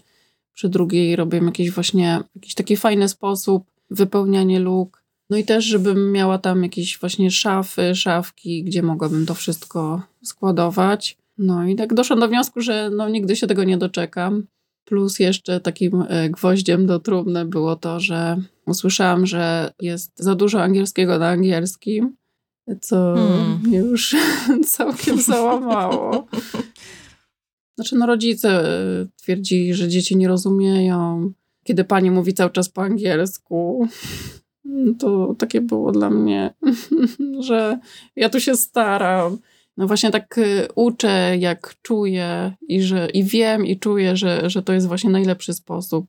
przy 0.53 0.69
drugiej 0.69 1.15
robią 1.15 1.45
jakieś 1.45 1.71
właśnie, 1.71 2.19
jakiś 2.35 2.55
taki 2.55 2.77
fajny 2.77 3.09
sposób 3.09 3.63
wypełnianie 3.89 4.59
luk. 4.59 5.03
No 5.29 5.37
i 5.37 5.43
też, 5.43 5.65
żebym 5.65 6.11
miała 6.11 6.37
tam 6.37 6.63
jakieś 6.63 6.99
właśnie 6.99 7.31
szafy, 7.31 7.95
szafki, 7.95 8.63
gdzie 8.63 8.83
mogłabym 8.83 9.25
to 9.25 9.33
wszystko 9.33 10.01
składować. 10.23 11.17
No 11.37 11.67
i 11.67 11.75
tak 11.75 11.93
doszłam 11.93 12.19
do 12.19 12.27
wniosku, 12.27 12.61
że 12.61 12.89
no 12.89 13.09
nigdy 13.09 13.35
się 13.35 13.47
tego 13.47 13.63
nie 13.63 13.77
doczekam. 13.77 14.47
Plus 14.85 15.19
jeszcze 15.19 15.59
takim 15.59 16.03
e, 16.07 16.29
gwoździem 16.29 16.85
do 16.85 16.99
trumny 16.99 17.45
było 17.45 17.75
to, 17.75 17.99
że 17.99 18.37
usłyszałam, 18.65 19.25
że 19.25 19.73
jest 19.81 20.11
za 20.15 20.35
dużo 20.35 20.63
angielskiego 20.63 21.19
na 21.19 21.27
angielskim, 21.27 22.15
co 22.81 23.13
hmm. 23.15 23.61
mnie 23.63 23.77
już 23.77 24.15
całkiem 24.75 25.21
załamało. 25.21 26.27
Znaczy, 27.75 27.95
no 27.95 28.05
rodzice 28.05 28.49
e, 28.49 29.07
twierdzili, 29.15 29.73
że 29.73 29.87
dzieci 29.87 30.17
nie 30.17 30.27
rozumieją, 30.27 31.31
kiedy 31.63 31.83
pani 31.83 32.11
mówi 32.11 32.33
cały 32.33 32.51
czas 32.51 32.69
po 32.69 32.81
angielsku. 32.81 33.87
To 34.99 35.35
takie 35.37 35.61
było 35.61 35.91
dla 35.91 36.09
mnie, 36.09 36.53
że 37.47 37.79
ja 38.15 38.29
tu 38.29 38.39
się 38.39 38.55
staram 38.55 39.37
no 39.77 39.87
właśnie 39.87 40.11
tak 40.11 40.37
y, 40.37 40.67
uczę, 40.75 41.37
jak 41.39 41.75
czuję 41.81 42.53
i, 42.67 42.81
że, 42.81 43.07
i 43.09 43.23
wiem 43.23 43.65
i 43.65 43.79
czuję, 43.79 44.17
że, 44.17 44.49
że 44.49 44.63
to 44.63 44.73
jest 44.73 44.87
właśnie 44.87 45.09
najlepszy 45.09 45.53
sposób, 45.53 46.05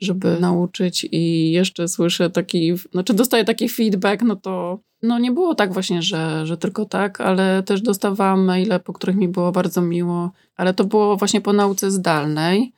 żeby 0.00 0.40
nauczyć 0.40 1.08
i 1.12 1.50
jeszcze 1.50 1.88
słyszę 1.88 2.30
taki, 2.30 2.72
znaczy 2.92 3.14
dostaję 3.14 3.44
taki 3.44 3.68
feedback, 3.68 4.22
no 4.22 4.36
to 4.36 4.78
no 5.02 5.18
nie 5.18 5.32
było 5.32 5.54
tak 5.54 5.72
właśnie, 5.72 6.02
że, 6.02 6.46
że 6.46 6.56
tylko 6.56 6.84
tak, 6.84 7.20
ale 7.20 7.62
też 7.62 7.82
dostawałam 7.82 8.44
maile, 8.44 8.80
po 8.84 8.92
których 8.92 9.16
mi 9.16 9.28
było 9.28 9.52
bardzo 9.52 9.82
miło, 9.82 10.30
ale 10.56 10.74
to 10.74 10.84
było 10.84 11.16
właśnie 11.16 11.40
po 11.40 11.52
nauce 11.52 11.90
zdalnej, 11.90 12.72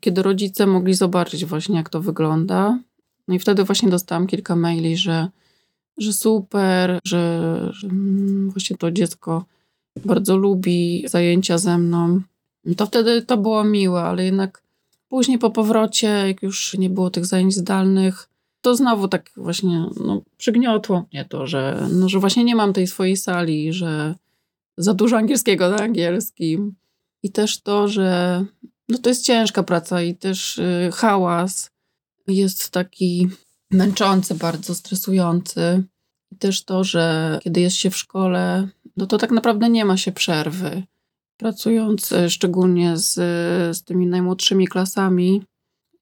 kiedy 0.00 0.22
rodzice 0.22 0.66
mogli 0.66 0.94
zobaczyć 0.94 1.44
właśnie, 1.44 1.76
jak 1.76 1.88
to 1.88 2.00
wygląda. 2.00 2.78
No 3.28 3.34
i 3.34 3.38
wtedy 3.38 3.64
właśnie 3.64 3.90
dostałam 3.90 4.26
kilka 4.26 4.56
maili, 4.56 4.96
że, 4.96 5.28
że 5.98 6.12
super, 6.12 6.98
że, 7.04 7.42
że 7.72 7.88
mm, 7.88 8.50
właśnie 8.50 8.76
to 8.76 8.90
dziecko 8.90 9.44
bardzo 10.04 10.36
lubi 10.36 11.04
zajęcia 11.08 11.58
ze 11.58 11.78
mną. 11.78 12.20
To 12.76 12.86
wtedy 12.86 13.22
to 13.22 13.36
było 13.36 13.64
miłe, 13.64 14.02
ale 14.02 14.24
jednak 14.24 14.62
później 15.08 15.38
po 15.38 15.50
powrocie, 15.50 16.06
jak 16.06 16.42
już 16.42 16.74
nie 16.78 16.90
było 16.90 17.10
tych 17.10 17.26
zajęć 17.26 17.54
zdalnych, 17.54 18.28
to 18.60 18.76
znowu 18.76 19.08
tak 19.08 19.30
właśnie 19.36 19.86
no, 20.04 20.22
przygniotło 20.36 21.06
mnie 21.12 21.24
to, 21.24 21.46
że, 21.46 21.88
no, 21.92 22.08
że 22.08 22.18
właśnie 22.18 22.44
nie 22.44 22.56
mam 22.56 22.72
tej 22.72 22.86
swojej 22.86 23.16
sali, 23.16 23.72
że 23.72 24.14
za 24.76 24.94
dużo 24.94 25.16
angielskiego 25.16 25.70
na 25.70 25.76
angielskim. 25.76 26.74
I 27.22 27.32
też 27.32 27.60
to, 27.60 27.88
że 27.88 28.44
no, 28.88 28.98
to 28.98 29.08
jest 29.08 29.24
ciężka 29.24 29.62
praca 29.62 30.02
i 30.02 30.14
też 30.14 30.58
y, 30.58 30.90
hałas 30.92 31.70
jest 32.26 32.70
taki 32.70 33.28
męczący, 33.70 34.34
bardzo 34.34 34.74
stresujący. 34.74 35.82
I 36.32 36.36
też 36.36 36.64
to, 36.64 36.84
że 36.84 37.38
kiedy 37.42 37.60
jest 37.60 37.76
się 37.76 37.90
w 37.90 37.96
szkole, 37.96 38.68
no 38.96 39.06
to 39.06 39.18
tak 39.18 39.30
naprawdę 39.30 39.70
nie 39.70 39.84
ma 39.84 39.96
się 39.96 40.12
przerwy. 40.12 40.82
Pracując 41.38 42.12
e, 42.12 42.30
szczególnie 42.30 42.96
z, 42.96 43.14
z 43.76 43.82
tymi 43.84 44.06
najmłodszymi 44.06 44.68
klasami, 44.68 45.42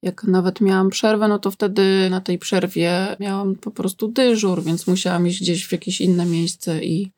jak 0.03 0.25
nawet 0.25 0.61
miałam 0.61 0.91
przerwę, 0.91 1.29
no 1.29 1.39
to 1.39 1.51
wtedy 1.51 2.11
na 2.11 2.21
tej 2.21 2.39
przerwie 2.39 3.17
miałam 3.21 3.55
po 3.55 3.71
prostu 3.71 4.09
dyżur, 4.09 4.63
więc 4.63 4.87
musiałam 4.87 5.27
iść 5.27 5.41
gdzieś 5.41 5.67
w 5.67 5.73
jakieś 5.73 6.01
inne 6.01 6.27
miejsce 6.27 6.85
i 6.85 7.13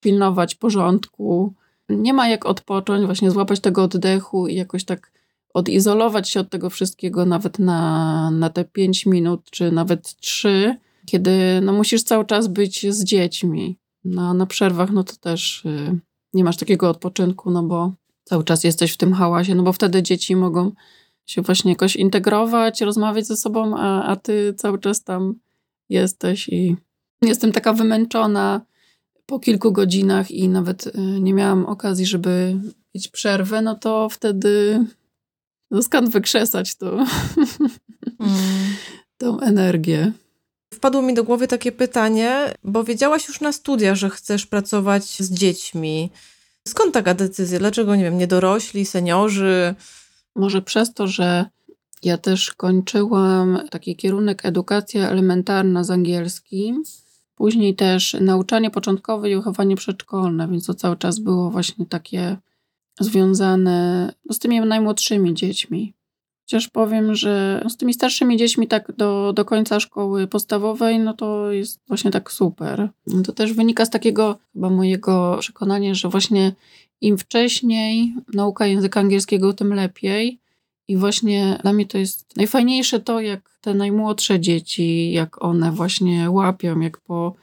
pilnować 0.00 0.54
porządku. 0.54 1.54
Nie 1.88 2.12
ma 2.12 2.28
jak 2.28 2.46
odpocząć, 2.46 3.06
właśnie 3.06 3.30
złapać 3.30 3.60
tego 3.60 3.82
oddechu 3.82 4.48
i 4.48 4.54
jakoś 4.54 4.84
tak 4.84 5.12
odizolować 5.54 6.30
się 6.30 6.40
od 6.40 6.50
tego 6.50 6.70
wszystkiego 6.70 7.26
nawet 7.26 7.58
na, 7.58 8.30
na 8.30 8.50
te 8.50 8.64
pięć 8.64 9.06
minut, 9.06 9.50
czy 9.50 9.72
nawet 9.72 10.14
trzy, 10.16 10.76
kiedy 11.06 11.60
no, 11.62 11.72
musisz 11.72 12.02
cały 12.02 12.24
czas 12.24 12.46
być 12.46 12.92
z 12.94 13.04
dziećmi. 13.04 13.78
No, 14.04 14.34
na 14.34 14.46
przerwach 14.46 14.90
no 14.90 15.04
to 15.04 15.16
też 15.16 15.64
y, 15.64 15.98
nie 16.34 16.44
masz 16.44 16.56
takiego 16.56 16.90
odpoczynku, 16.90 17.50
no 17.50 17.62
bo 17.62 17.92
cały 18.24 18.44
czas 18.44 18.64
jesteś 18.64 18.92
w 18.92 18.96
tym 18.96 19.12
hałasie, 19.12 19.54
no 19.54 19.62
bo 19.62 19.72
wtedy 19.72 20.02
dzieci 20.02 20.36
mogą 20.36 20.72
się 21.26 21.42
właśnie 21.42 21.72
jakoś 21.72 21.96
integrować, 21.96 22.80
rozmawiać 22.80 23.26
ze 23.26 23.36
sobą, 23.36 23.78
a, 23.78 24.02
a 24.02 24.16
ty 24.16 24.54
cały 24.56 24.78
czas 24.78 25.04
tam 25.04 25.34
jesteś 25.88 26.48
i 26.48 26.76
jestem 27.22 27.52
taka 27.52 27.72
wymęczona 27.72 28.60
po 29.26 29.38
kilku 29.40 29.72
godzinach 29.72 30.30
i 30.30 30.48
nawet 30.48 30.86
y, 30.86 30.92
nie 31.20 31.34
miałam 31.34 31.66
okazji, 31.66 32.06
żeby 32.06 32.56
mieć 32.94 33.08
przerwę, 33.08 33.62
no 33.62 33.74
to 33.74 34.08
wtedy 34.08 34.84
no 35.70 35.82
skąd 35.82 36.08
wykrzesać 36.08 36.76
to, 36.76 36.92
mm. 36.92 37.06
tą 39.18 39.40
energię. 39.40 40.12
Wpadło 40.74 41.02
mi 41.02 41.14
do 41.14 41.24
głowy 41.24 41.48
takie 41.48 41.72
pytanie, 41.72 42.54
bo 42.64 42.84
wiedziałaś 42.84 43.28
już 43.28 43.40
na 43.40 43.52
studiach, 43.52 43.96
że 43.96 44.10
chcesz 44.10 44.46
pracować 44.46 45.04
z 45.04 45.30
dziećmi. 45.30 46.10
Skąd 46.68 46.94
taka 46.94 47.14
decyzja? 47.14 47.58
Dlaczego, 47.58 47.96
nie 47.96 48.04
wiem, 48.04 48.18
nie 48.18 48.26
dorośli, 48.26 48.86
seniorzy? 48.86 49.74
Może 50.36 50.62
przez 50.62 50.94
to, 50.94 51.06
że 51.06 51.46
ja 52.02 52.18
też 52.18 52.50
kończyłam 52.50 53.58
taki 53.70 53.96
kierunek 53.96 54.46
edukacja 54.46 55.10
elementarna 55.10 55.84
z 55.84 55.90
angielskim. 55.90 56.82
Później 57.34 57.74
też 57.74 58.16
nauczanie 58.20 58.70
początkowe 58.70 59.30
i 59.30 59.36
wychowanie 59.36 59.76
przedszkolne, 59.76 60.48
więc 60.48 60.66
to 60.66 60.74
cały 60.74 60.96
czas 60.96 61.18
było 61.18 61.50
właśnie 61.50 61.86
takie 61.86 62.36
związane 63.00 64.12
z 64.30 64.38
tymi 64.38 64.60
najmłodszymi 64.60 65.34
dziećmi. 65.34 65.94
Chociaż 66.48 66.68
powiem, 66.68 67.14
że 67.14 67.64
z 67.68 67.76
tymi 67.76 67.94
starszymi 67.94 68.36
dziećmi 68.36 68.68
tak 68.68 68.92
do, 68.96 69.32
do 69.32 69.44
końca 69.44 69.80
szkoły 69.80 70.26
podstawowej, 70.26 70.98
no 70.98 71.14
to 71.14 71.52
jest 71.52 71.80
właśnie 71.88 72.10
tak 72.10 72.32
super. 72.32 72.88
To 73.24 73.32
też 73.32 73.52
wynika 73.52 73.84
z 73.84 73.90
takiego 73.90 74.38
chyba 74.52 74.70
mojego 74.70 75.36
przekonania, 75.40 75.94
że 75.94 76.08
właśnie 76.08 76.52
im 77.00 77.18
wcześniej 77.18 78.14
nauka 78.34 78.66
języka 78.66 79.00
angielskiego, 79.00 79.52
tym 79.52 79.74
lepiej. 79.74 80.38
I 80.88 80.96
właśnie 80.96 81.58
dla 81.62 81.72
mnie 81.72 81.86
to 81.86 81.98
jest 81.98 82.36
najfajniejsze 82.36 83.00
to, 83.00 83.20
jak 83.20 83.58
te 83.60 83.74
najmłodsze 83.74 84.40
dzieci, 84.40 85.12
jak 85.12 85.42
one 85.44 85.72
właśnie 85.72 86.30
łapią, 86.30 86.80
jak 86.80 86.98
po, 86.98 87.34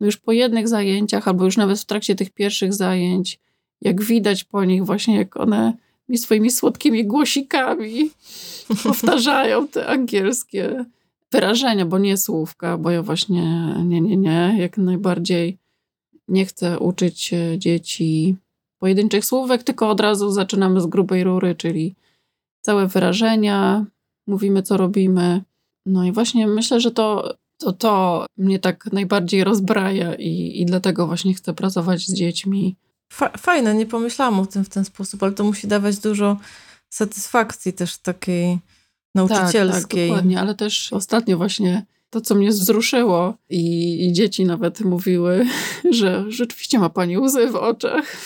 no 0.00 0.06
już 0.06 0.16
po 0.16 0.32
jednych 0.32 0.68
zajęciach, 0.68 1.28
albo 1.28 1.44
już 1.44 1.56
nawet 1.56 1.80
w 1.80 1.86
trakcie 1.86 2.14
tych 2.14 2.30
pierwszych 2.30 2.74
zajęć, 2.74 3.38
jak 3.80 4.02
widać 4.02 4.44
po 4.44 4.64
nich 4.64 4.84
właśnie, 4.84 5.16
jak 5.16 5.36
one 5.36 5.72
swoimi 6.18 6.50
słodkimi 6.50 7.06
głosikami 7.06 8.10
powtarzają 8.84 9.68
te 9.68 9.86
angielskie 9.86 10.84
wyrażenia, 11.32 11.86
bo 11.86 11.98
nie 11.98 12.16
słówka, 12.16 12.78
bo 12.78 12.90
ja 12.90 13.02
właśnie 13.02 13.74
nie, 13.84 14.00
nie, 14.00 14.16
nie, 14.16 14.56
jak 14.58 14.78
najbardziej 14.78 15.58
nie 16.28 16.46
chcę 16.46 16.78
uczyć 16.78 17.34
dzieci 17.58 18.36
pojedynczych 18.78 19.24
słówek, 19.24 19.62
tylko 19.62 19.90
od 19.90 20.00
razu 20.00 20.30
zaczynamy 20.30 20.80
z 20.80 20.86
grubej 20.86 21.24
rury, 21.24 21.54
czyli 21.54 21.94
całe 22.60 22.86
wyrażenia, 22.86 23.86
mówimy 24.26 24.62
co 24.62 24.76
robimy. 24.76 25.42
No 25.86 26.04
i 26.04 26.12
właśnie 26.12 26.46
myślę, 26.46 26.80
że 26.80 26.90
to 26.90 27.34
to, 27.60 27.72
to 27.72 28.26
mnie 28.38 28.58
tak 28.58 28.92
najbardziej 28.92 29.44
rozbraja 29.44 30.14
i, 30.14 30.60
i 30.60 30.66
dlatego 30.66 31.06
właśnie 31.06 31.34
chcę 31.34 31.54
pracować 31.54 32.06
z 32.06 32.14
dziećmi. 32.14 32.76
Fajne, 33.38 33.74
nie 33.74 33.86
pomyślałam 33.86 34.40
o 34.40 34.46
tym 34.46 34.64
w 34.64 34.68
ten 34.68 34.84
sposób, 34.84 35.22
ale 35.22 35.32
to 35.32 35.44
musi 35.44 35.68
dawać 35.68 35.98
dużo 35.98 36.36
satysfakcji 36.90 37.72
też 37.72 37.98
takiej 37.98 38.58
nauczycielskiej. 39.14 39.72
Tak, 39.72 39.90
tak, 39.90 40.08
dokładnie, 40.08 40.40
ale 40.40 40.54
też 40.54 40.92
ostatnio 40.92 41.36
właśnie 41.36 41.86
to, 42.10 42.20
co 42.20 42.34
mnie 42.34 42.50
wzruszyło 42.50 43.34
i, 43.50 44.06
i, 44.06 44.12
dzieci 44.12 44.44
nawet 44.44 44.80
mówiły, 44.80 45.46
że 45.98 46.24
rzeczywiście 46.28 46.78
ma 46.78 46.88
pani 46.88 47.18
łzy 47.18 47.50
w 47.50 47.56
oczach. 47.56 48.16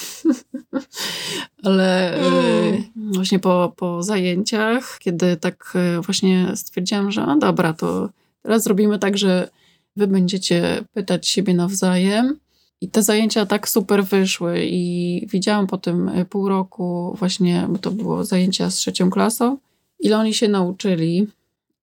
Ale 1.65 2.17
mm. 2.17 2.85
właśnie 2.95 3.39
po, 3.39 3.73
po 3.77 4.03
zajęciach, 4.03 4.99
kiedy 4.99 5.37
tak 5.37 5.73
e, 5.75 6.01
właśnie 6.01 6.53
stwierdziłam, 6.55 7.13
że 7.13 7.27
no 7.27 7.39
dobra, 7.39 7.73
to 7.73 8.09
teraz 8.43 8.63
zrobimy 8.63 8.99
tak, 8.99 9.19
że 9.19 9.49
wy 9.97 10.07
będziecie 10.07 10.85
pytać 10.93 11.29
siebie 11.29 11.55
nawzajem. 11.55 12.39
I 12.85 12.89
te 12.89 13.03
zajęcia 13.03 13.47
tak 13.47 13.69
super 13.69 14.05
wyszły 14.05 14.65
i 14.65 15.27
widziałam 15.31 15.67
po 15.67 15.79
tym 15.79 16.09
e, 16.09 16.25
pół 16.25 16.49
roku 16.49 17.17
właśnie, 17.19 17.67
bo 17.69 17.79
to 17.79 17.91
było 17.91 18.25
zajęcia 18.25 18.71
z 18.71 18.77
trzecią 18.77 19.11
klasą, 19.11 19.59
ile 20.01 20.19
oni 20.19 20.35
się 20.35 20.49
nauczyli. 20.49 21.27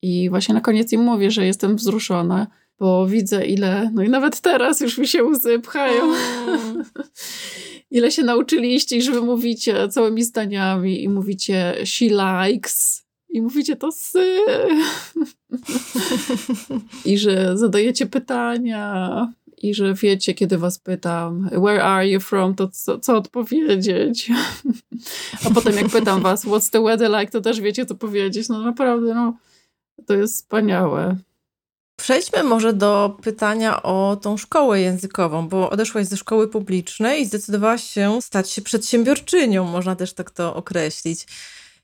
I 0.01 0.29
właśnie 0.29 0.55
na 0.55 0.61
koniec 0.61 0.93
im 0.93 1.01
mówię, 1.01 1.31
że 1.31 1.45
jestem 1.45 1.75
wzruszona, 1.75 2.47
bo 2.79 3.07
widzę 3.07 3.45
ile, 3.45 3.91
no 3.93 4.03
i 4.03 4.09
nawet 4.09 4.41
teraz 4.41 4.81
już 4.81 4.97
mi 4.97 5.07
się 5.07 5.23
łzy 5.23 5.59
pchają. 5.59 6.03
Mm. 6.03 6.83
ile 7.91 8.11
się 8.11 8.23
nauczyliście 8.23 8.97
i 8.97 9.01
że 9.01 9.11
wy 9.11 9.21
mówicie 9.21 9.89
całymi 9.89 10.23
zdaniami 10.23 11.03
i 11.03 11.09
mówicie 11.09 11.75
she 11.85 12.05
likes 12.05 13.05
i 13.29 13.41
mówicie 13.41 13.75
to 13.75 13.91
sy. 13.91 14.37
I 17.05 17.17
że 17.17 17.57
zadajecie 17.57 18.05
pytania 18.05 19.27
i 19.63 19.73
że 19.73 19.93
wiecie, 19.93 20.33
kiedy 20.33 20.57
was 20.57 20.79
pytam, 20.79 21.49
where 21.51 21.83
are 21.83 22.07
you 22.07 22.19
from, 22.19 22.55
to 22.55 22.67
co, 22.67 22.99
co 22.99 23.17
odpowiedzieć. 23.17 24.31
A 25.45 25.49
potem 25.49 25.75
jak 25.75 25.89
pytam 25.89 26.21
was, 26.27 26.45
what's 26.45 26.71
the 26.71 26.83
weather 26.83 27.11
like, 27.11 27.31
to 27.31 27.41
też 27.41 27.61
wiecie, 27.61 27.85
co 27.85 27.95
powiedzieć. 27.95 28.49
No 28.49 28.61
naprawdę, 28.61 29.13
no, 29.13 29.37
to 30.05 30.13
jest 30.13 30.35
wspaniałe. 30.35 31.15
Przejdźmy 31.95 32.43
może 32.43 32.73
do 32.73 33.17
pytania 33.21 33.83
o 33.83 34.17
tą 34.21 34.37
szkołę 34.37 34.81
językową, 34.81 35.47
bo 35.47 35.69
odeszłaś 35.69 36.07
ze 36.07 36.17
szkoły 36.17 36.47
publicznej 36.47 37.21
i 37.21 37.25
zdecydowałaś 37.25 37.83
się 37.83 38.21
stać 38.21 38.49
się 38.49 38.61
przedsiębiorczynią, 38.61 39.65
można 39.65 39.95
też 39.95 40.13
tak 40.13 40.31
to 40.31 40.55
określić. 40.55 41.27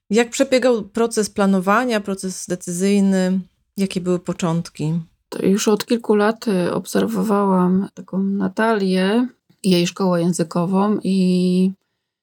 Jak 0.09 0.29
przebiegał 0.29 0.83
proces 0.83 1.29
planowania, 1.29 1.99
proces 1.99 2.45
decyzyjny? 2.47 3.39
Jakie 3.77 4.01
były 4.01 4.19
początki? 4.19 4.99
To 5.29 5.45
już 5.45 5.67
od 5.67 5.85
kilku 5.85 6.15
lat 6.15 6.47
y, 6.47 6.73
obserwowałam 6.73 7.87
taką 7.93 8.23
Natalię, 8.23 9.27
jej 9.63 9.87
szkołę 9.87 10.21
językową 10.21 10.97
i 11.03 11.71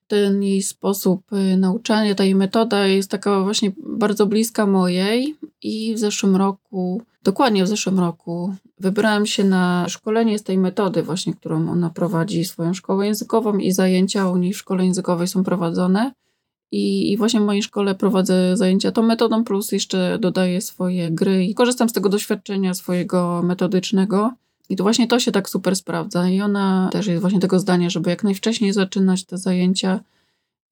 ten 0.07 0.43
jej 0.43 0.63
sposób 0.63 1.33
y, 1.33 1.57
nauczania, 1.57 2.15
ta 2.15 2.25
jej 2.25 2.35
metoda 2.35 2.87
jest 2.87 3.11
taka 3.11 3.41
właśnie 3.41 3.73
bardzo 3.79 4.27
bliska 4.27 4.67
mojej 4.67 5.37
i 5.63 5.95
w 5.95 5.99
zeszłym 5.99 6.37
roku, 6.37 7.03
dokładnie 7.23 7.65
w 7.65 7.69
zeszłym 7.69 8.01
roku, 8.01 8.55
wybrałam 8.81 9.27
się 9.27 9.45
na 9.45 9.89
szkolenie 9.89 10.39
z 10.39 10.43
tej 10.43 10.59
metody 10.59 11.03
właśnie, 11.03 11.35
którą 11.35 11.71
ona 11.71 11.91
prowadzi, 11.91 12.45
swoją 12.45 12.75
szkołę 12.75 13.07
językową 13.07 13.59
i 13.59 13.73
zajęcia 13.73 14.31
u 14.31 14.37
niej 14.37 14.53
w 14.53 14.59
szkole 14.59 14.85
językowej 14.85 15.29
są 15.29 15.45
prowadzone. 15.45 16.13
I, 16.75 17.13
I, 17.13 17.17
właśnie 17.17 17.41
w 17.41 17.45
mojej 17.45 17.63
szkole 17.63 17.95
prowadzę 17.95 18.57
zajęcia 18.57 18.93
tą 18.93 19.03
metodą, 19.03 19.45
plus 19.45 19.73
jeszcze 19.73 20.19
dodaję 20.19 20.61
swoje 20.61 21.11
gry 21.11 21.45
i 21.45 21.55
korzystam 21.55 21.89
z 21.89 21.93
tego 21.93 22.09
doświadczenia 22.09 22.75
swojego 22.75 23.43
metodycznego. 23.45 24.33
I 24.69 24.77
to 24.77 24.85
właśnie 24.85 25.07
to 25.07 25.21
się 25.21 25.33
tak 25.33 25.49
super 25.49 25.77
sprawdza. 25.77 26.29
I 26.29 26.41
ona 26.41 26.89
też 26.93 27.07
jest 27.07 27.21
właśnie 27.21 27.41
tego 27.41 27.61
zdania, 27.61 27.91
żeby 27.91 28.11
jak 28.11 28.25
najwcześniej 28.25 28.73
zaczynać 28.73 29.25
te 29.25 29.39
zajęcia 29.39 30.01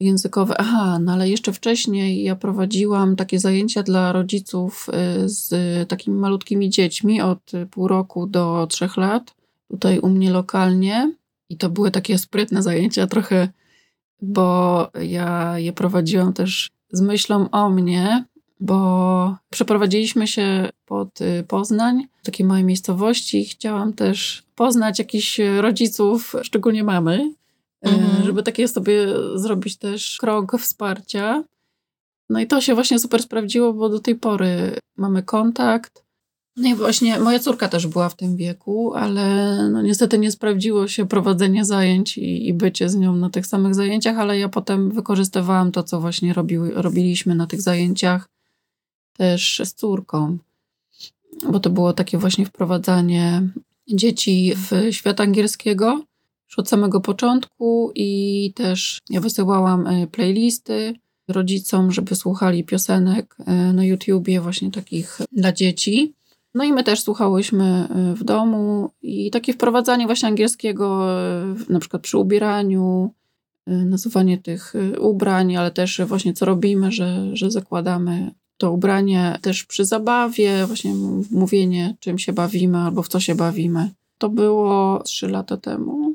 językowe. 0.00 0.54
Aha, 0.60 0.98
no 0.98 1.12
ale 1.12 1.28
jeszcze 1.28 1.52
wcześniej 1.52 2.22
ja 2.22 2.36
prowadziłam 2.36 3.16
takie 3.16 3.38
zajęcia 3.38 3.82
dla 3.82 4.12
rodziców 4.12 4.88
y, 5.24 5.28
z 5.28 5.48
takimi 5.88 6.18
malutkimi 6.18 6.70
dziećmi 6.70 7.20
od 7.20 7.52
pół 7.70 7.88
roku 7.88 8.26
do 8.26 8.66
trzech 8.70 8.96
lat, 8.96 9.34
tutaj 9.70 9.98
u 9.98 10.08
mnie 10.08 10.30
lokalnie. 10.30 11.14
I 11.48 11.56
to 11.56 11.70
były 11.70 11.90
takie 11.90 12.18
sprytne 12.18 12.62
zajęcia, 12.62 13.06
trochę 13.06 13.48
bo 14.22 14.88
ja 15.02 15.58
je 15.58 15.72
prowadziłam 15.72 16.32
też 16.32 16.70
z 16.92 17.00
myślą 17.00 17.50
o 17.50 17.70
mnie, 17.70 18.24
bo 18.60 19.36
przeprowadziliśmy 19.50 20.26
się 20.26 20.68
pod 20.86 21.20
y, 21.20 21.44
Poznań, 21.48 22.06
takiej 22.22 22.46
małej 22.46 22.64
miejscowości. 22.64 23.44
Chciałam 23.44 23.92
też 23.92 24.42
poznać 24.54 24.98
jakichś 24.98 25.40
rodziców, 25.60 26.36
szczególnie 26.42 26.84
mamy, 26.84 27.32
y, 27.86 27.88
mhm. 27.88 28.24
żeby 28.24 28.42
takie 28.42 28.68
sobie 28.68 29.06
zrobić 29.34 29.76
też 29.76 30.16
krok 30.20 30.58
wsparcia. 30.58 31.44
No 32.30 32.40
i 32.40 32.46
to 32.46 32.60
się 32.60 32.74
właśnie 32.74 32.98
super 32.98 33.22
sprawdziło, 33.22 33.72
bo 33.72 33.88
do 33.88 34.00
tej 34.00 34.14
pory 34.14 34.78
mamy 34.96 35.22
kontakt. 35.22 36.01
No 36.56 36.68
i 36.68 36.74
właśnie 36.74 37.18
moja 37.18 37.38
córka 37.38 37.68
też 37.68 37.86
była 37.86 38.08
w 38.08 38.16
tym 38.16 38.36
wieku, 38.36 38.94
ale 38.94 39.56
no 39.70 39.82
niestety 39.82 40.18
nie 40.18 40.32
sprawdziło 40.32 40.88
się 40.88 41.06
prowadzenie 41.06 41.64
zajęć 41.64 42.18
i, 42.18 42.48
i 42.48 42.54
bycie 42.54 42.88
z 42.88 42.96
nią 42.96 43.16
na 43.16 43.30
tych 43.30 43.46
samych 43.46 43.74
zajęciach, 43.74 44.18
ale 44.18 44.38
ja 44.38 44.48
potem 44.48 44.90
wykorzystywałam 44.90 45.72
to, 45.72 45.82
co 45.82 46.00
właśnie 46.00 46.32
robił, 46.32 46.70
robiliśmy 46.74 47.34
na 47.34 47.46
tych 47.46 47.62
zajęciach 47.62 48.28
też 49.16 49.62
z 49.64 49.74
córką, 49.74 50.38
bo 51.50 51.60
to 51.60 51.70
było 51.70 51.92
takie 51.92 52.18
właśnie 52.18 52.46
wprowadzanie 52.46 53.42
dzieci 53.88 54.52
w 54.56 54.94
świat 54.94 55.20
angielskiego 55.20 56.04
już 56.48 56.58
od 56.58 56.68
samego 56.68 57.00
początku 57.00 57.92
i 57.94 58.52
też 58.54 58.98
ja 59.10 59.20
wysyłałam 59.20 59.86
e, 59.86 60.06
playlisty 60.06 60.94
rodzicom, 61.28 61.92
żeby 61.92 62.16
słuchali 62.16 62.64
piosenek 62.64 63.36
e, 63.46 63.72
na 63.72 63.84
YouTubie 63.84 64.40
właśnie 64.40 64.70
takich 64.70 65.20
dla 65.32 65.52
dzieci. 65.52 66.14
No 66.54 66.64
i 66.64 66.72
my 66.72 66.84
też 66.84 67.00
słuchałyśmy 67.00 67.88
y, 68.12 68.14
w 68.14 68.24
domu 68.24 68.90
i 69.02 69.30
takie 69.30 69.52
wprowadzanie 69.52 70.06
właśnie 70.06 70.28
angielskiego, 70.28 71.06
y, 71.68 71.72
na 71.72 71.80
przykład 71.80 72.02
przy 72.02 72.18
ubieraniu, 72.18 73.14
y, 73.68 73.72
nasuwanie 73.84 74.38
tych 74.38 74.74
ubrań, 75.00 75.56
ale 75.56 75.70
też 75.70 76.00
właśnie 76.06 76.32
co 76.32 76.44
robimy, 76.44 76.92
że, 76.92 77.36
że 77.36 77.50
zakładamy 77.50 78.34
to 78.56 78.72
ubranie 78.72 79.38
też 79.42 79.64
przy 79.64 79.84
zabawie, 79.84 80.66
właśnie 80.66 80.94
mówienie, 81.30 81.96
czym 82.00 82.18
się 82.18 82.32
bawimy 82.32 82.78
albo 82.78 83.02
w 83.02 83.08
co 83.08 83.20
się 83.20 83.34
bawimy. 83.34 83.90
To 84.18 84.28
było 84.28 85.02
trzy 85.02 85.28
lata 85.28 85.56
temu. 85.56 86.14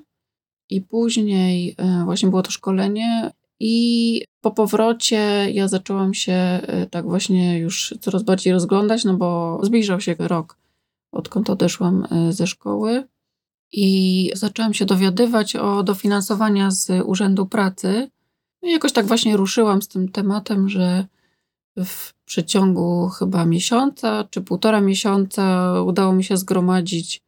I 0.70 0.82
później 0.82 1.76
właśnie 2.06 2.30
było 2.30 2.42
to 2.42 2.52
szkolenie 2.52 3.32
i 3.60 4.22
po 4.42 4.52
powrocie 4.52 5.48
ja 5.52 5.68
zaczęłam 5.68 6.14
się 6.14 6.34
e, 6.34 6.88
tak 6.92 7.06
właśnie 7.06 7.60
już 7.60 7.96
coraz 8.02 8.24
bardziej 8.24 8.54
rozglądać, 8.54 9.06
no 9.06 9.14
bo 9.14 9.60
zbliżał 9.64 10.02
się 10.02 10.16
rok, 10.20 10.58
odkąd 11.12 11.50
odeszłam 11.50 12.08
e, 12.12 12.34
ze 12.34 12.48
szkoły. 12.48 13.08
I 13.72 14.32
zaczęłam 14.36 14.74
się 14.74 14.86
dowiadywać 14.86 15.56
o 15.56 15.84
dofinansowania 15.84 16.72
z 16.72 16.92
Urzędu 17.06 17.46
Pracy. 17.46 18.10
No 18.62 18.70
I 18.70 18.72
jakoś 18.72 18.92
tak 18.92 19.06
właśnie 19.06 19.38
ruszyłam 19.38 19.82
z 19.82 19.88
tym 19.88 20.12
tematem, 20.12 20.70
że 20.70 21.06
w 21.78 22.14
przeciągu 22.26 23.10
chyba 23.10 23.46
miesiąca 23.46 24.24
czy 24.30 24.42
półtora 24.42 24.82
miesiąca 24.82 25.74
udało 25.82 26.14
mi 26.14 26.24
się 26.24 26.38
zgromadzić 26.38 27.22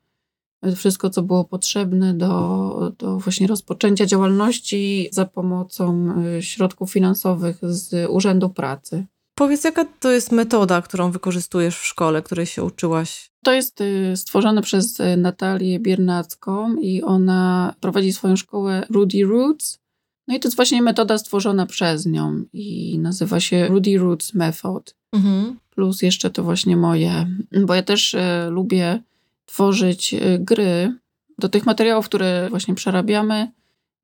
wszystko, 0.75 1.09
co 1.09 1.21
było 1.21 1.43
potrzebne 1.43 2.13
do, 2.13 2.91
do 2.97 3.19
właśnie 3.19 3.47
rozpoczęcia 3.47 4.05
działalności 4.05 5.09
za 5.11 5.25
pomocą 5.25 6.13
y, 6.37 6.43
środków 6.43 6.91
finansowych 6.91 7.57
z 7.61 8.09
Urzędu 8.09 8.49
Pracy. 8.49 9.05
Powiedz, 9.35 9.63
jaka 9.63 9.85
to 9.99 10.11
jest 10.11 10.31
metoda, 10.31 10.81
którą 10.81 11.11
wykorzystujesz 11.11 11.77
w 11.77 11.85
szkole, 11.85 12.21
której 12.21 12.45
się 12.45 12.63
uczyłaś? 12.63 13.31
To 13.43 13.53
jest 13.53 13.81
y, 13.81 14.13
stworzone 14.15 14.61
przez 14.61 14.99
y, 14.99 15.17
Natalię 15.17 15.79
Biernacką 15.79 16.75
i 16.75 17.01
ona 17.01 17.73
prowadzi 17.79 18.13
swoją 18.13 18.35
szkołę 18.35 18.85
Rudy 18.89 19.23
Roots. 19.23 19.79
No 20.27 20.35
i 20.35 20.39
to 20.39 20.47
jest 20.47 20.55
właśnie 20.55 20.81
metoda 20.81 21.17
stworzona 21.17 21.65
przez 21.65 22.05
nią 22.05 22.43
i 22.53 22.99
nazywa 22.99 23.39
się 23.39 23.67
Rudy 23.67 23.97
Roots 23.97 24.33
Method. 24.33 24.95
Mhm. 25.13 25.59
Plus 25.69 26.01
jeszcze 26.01 26.29
to 26.29 26.43
właśnie 26.43 26.77
moje, 26.77 27.27
bo 27.65 27.75
ja 27.75 27.83
też 27.83 28.15
lubię 28.49 29.03
tworzyć 29.49 30.13
y, 30.13 30.39
gry. 30.39 30.97
Do 31.37 31.49
tych 31.49 31.65
materiałów, 31.65 32.05
które 32.05 32.47
właśnie 32.49 32.75
przerabiamy 32.75 33.51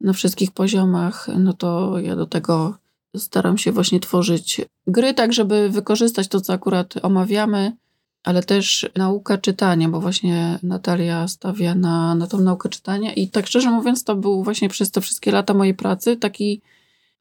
na 0.01 0.13
wszystkich 0.13 0.51
poziomach, 0.51 1.27
no 1.37 1.53
to 1.53 1.99
ja 1.99 2.15
do 2.15 2.25
tego 2.25 2.77
staram 3.17 3.57
się 3.57 3.71
właśnie 3.71 3.99
tworzyć 3.99 4.61
gry, 4.87 5.13
tak 5.13 5.33
żeby 5.33 5.69
wykorzystać 5.69 6.27
to, 6.27 6.41
co 6.41 6.53
akurat 6.53 6.93
omawiamy, 7.01 7.77
ale 8.23 8.43
też 8.43 8.89
nauka 8.95 9.37
czytania, 9.37 9.89
bo 9.89 9.99
właśnie 10.01 10.59
Natalia 10.63 11.27
stawia 11.27 11.75
na, 11.75 12.15
na 12.15 12.27
tą 12.27 12.41
naukę 12.41 12.69
czytania. 12.69 13.13
I 13.13 13.27
tak 13.27 13.47
szczerze 13.47 13.71
mówiąc, 13.71 14.03
to 14.03 14.15
był 14.15 14.43
właśnie 14.43 14.69
przez 14.69 14.91
te 14.91 15.01
wszystkie 15.01 15.31
lata 15.31 15.53
mojej 15.53 15.73
pracy 15.73 16.17
taki, 16.17 16.61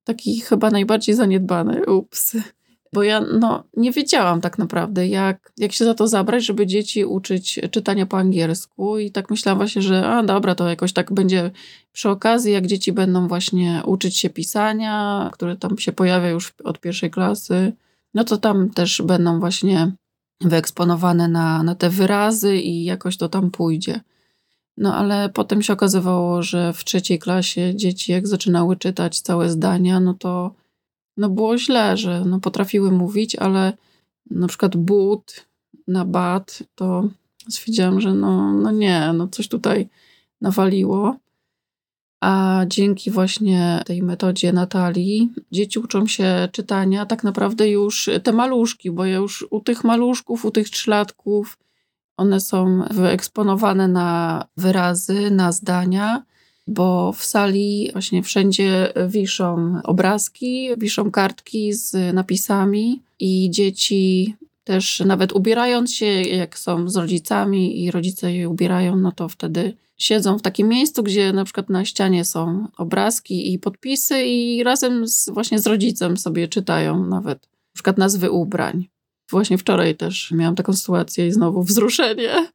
taki 0.05 0.41
chyba 0.41 0.71
najbardziej 0.71 1.15
zaniedbany, 1.15 1.87
ups, 1.87 2.37
bo 2.94 3.02
ja 3.02 3.20
no, 3.20 3.64
nie 3.76 3.92
wiedziałam 3.92 4.40
tak 4.40 4.59
naprawdę, 4.59 5.09
jak, 5.09 5.52
jak 5.57 5.72
się 5.72 5.85
za 5.85 5.94
to 5.94 6.09
zabrać, 6.09 6.44
żeby 6.44 6.66
dzieci 6.66 7.04
uczyć 7.04 7.61
czytania 7.70 8.07
po 8.07 8.18
angielsku. 8.18 8.98
I 8.98 9.11
tak 9.11 9.30
myślałam 9.30 9.59
właśnie, 9.59 9.83
że 9.83 10.07
a 10.07 10.22
dobra, 10.22 10.54
to 10.54 10.68
jakoś 10.68 10.92
tak 10.92 11.12
będzie 11.12 11.50
przy 11.92 12.09
okazji, 12.09 12.52
jak 12.52 12.66
dzieci 12.66 12.92
będą 12.92 13.28
właśnie 13.28 13.83
uczyć 13.87 14.16
się 14.16 14.30
pisania, 14.30 15.30
które 15.33 15.57
tam 15.57 15.78
się 15.78 15.92
pojawia 15.92 16.28
już 16.28 16.54
od 16.64 16.80
pierwszej 16.80 17.11
klasy, 17.11 17.72
no 18.14 18.24
to 18.24 18.37
tam 18.37 18.70
też 18.70 19.02
będą 19.02 19.40
właśnie 19.40 19.92
wyeksponowane 20.40 21.28
na, 21.28 21.62
na 21.62 21.74
te 21.74 21.90
wyrazy 21.90 22.57
i 22.57 22.85
jakoś 22.85 23.16
to 23.16 23.28
tam 23.28 23.50
pójdzie. 23.50 24.00
No 24.76 24.96
ale 24.96 25.28
potem 25.28 25.62
się 25.62 25.72
okazywało, 25.72 26.42
że 26.42 26.72
w 26.72 26.85
trzeciej 26.85 27.18
klasie 27.18 27.76
dzieci, 27.76 28.12
jak 28.12 28.26
zaczynały 28.26 28.76
czytać 28.76 29.20
całe 29.20 29.50
zdania, 29.50 30.00
no 30.00 30.14
to 30.14 30.54
no 31.16 31.29
było 31.29 31.59
źle, 31.59 31.96
że 31.96 32.24
no 32.24 32.40
potrafiły 32.40 32.90
mówić, 32.92 33.37
ale 33.37 33.72
na 34.31 34.46
przykład 34.46 34.77
but 34.77 35.46
na 35.88 36.05
bat, 36.05 36.62
to 36.74 37.09
stwierdziłam, 37.48 38.00
że 38.00 38.14
no, 38.14 38.53
no 38.53 38.70
nie, 38.70 39.12
no 39.14 39.29
coś 39.29 39.48
tutaj 39.48 39.88
nawaliło. 40.40 41.16
A 42.20 42.64
dzięki 42.68 43.11
właśnie 43.11 43.83
tej 43.87 44.03
metodzie 44.03 44.53
Natalii 44.53 45.33
dzieci 45.53 45.79
uczą 45.79 46.07
się 46.07 46.48
czytania 46.53 47.07
tak 47.07 47.24
naprawdę 47.24 47.68
już 47.68 48.11
te 48.22 48.33
maluszki, 48.33 48.90
bo 48.90 49.05
ja 49.05 49.16
już 49.16 49.46
u 49.50 49.61
tych 49.61 49.85
maluszków, 49.85 50.44
u 50.44 50.50
tych 50.50 50.70
trzylatków 50.70 51.59
one 52.16 52.40
są 52.40 52.83
wyeksponowane 52.90 53.88
na 53.88 54.44
wyrazy, 54.57 55.31
na 55.31 55.53
zdania 55.53 56.22
bo 56.66 57.12
w 57.12 57.24
sali 57.24 57.90
właśnie 57.92 58.22
wszędzie 58.22 58.92
wiszą 59.09 59.81
obrazki, 59.85 60.68
wiszą 60.79 61.11
kartki 61.11 61.72
z 61.72 62.14
napisami 62.14 63.03
i 63.20 63.50
dzieci 63.50 64.35
też 64.64 65.00
nawet 65.07 65.33
ubierając 65.33 65.92
się, 65.92 66.07
jak 66.07 66.59
są 66.59 66.88
z 66.88 66.96
rodzicami 66.96 67.85
i 67.85 67.90
rodzice 67.90 68.33
je 68.33 68.48
ubierają, 68.48 68.96
no 68.96 69.12
to 69.12 69.29
wtedy 69.29 69.77
siedzą 69.98 70.38
w 70.38 70.42
takim 70.42 70.68
miejscu, 70.68 71.03
gdzie 71.03 71.33
na 71.33 71.44
przykład 71.44 71.70
na 71.70 71.85
ścianie 71.85 72.24
są 72.24 72.66
obrazki 72.77 73.53
i 73.53 73.59
podpisy 73.59 74.24
i 74.24 74.62
razem 74.62 75.09
z, 75.09 75.31
właśnie 75.31 75.59
z 75.59 75.66
rodzicem 75.66 76.16
sobie 76.16 76.48
czytają 76.48 77.07
nawet 77.07 77.38
na 77.42 77.74
przykład 77.74 77.98
nazwy 77.98 78.31
ubrań. 78.31 78.88
Właśnie 79.31 79.59
wczoraj 79.59 79.97
też 79.97 80.31
miałam 80.31 80.55
taką 80.55 80.73
sytuację 80.73 81.27
i 81.27 81.33
znowu 81.33 81.63
wzruszenie. 81.63 82.49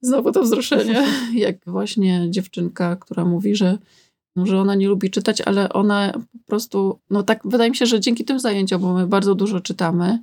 Znowu 0.00 0.32
to 0.32 0.42
wzruszenie. 0.42 1.06
Jak 1.34 1.56
właśnie 1.66 2.26
dziewczynka, 2.30 2.96
która 2.96 3.24
mówi, 3.24 3.56
że, 3.56 3.78
no, 4.36 4.46
że 4.46 4.60
ona 4.60 4.74
nie 4.74 4.88
lubi 4.88 5.10
czytać, 5.10 5.40
ale 5.40 5.68
ona 5.68 6.12
po 6.12 6.46
prostu, 6.46 6.98
no 7.10 7.22
tak 7.22 7.40
wydaje 7.44 7.70
mi 7.70 7.76
się, 7.76 7.86
że 7.86 8.00
dzięki 8.00 8.24
tym 8.24 8.40
zajęciom, 8.40 8.82
bo 8.82 8.94
my 8.94 9.06
bardzo 9.06 9.34
dużo 9.34 9.60
czytamy, 9.60 10.22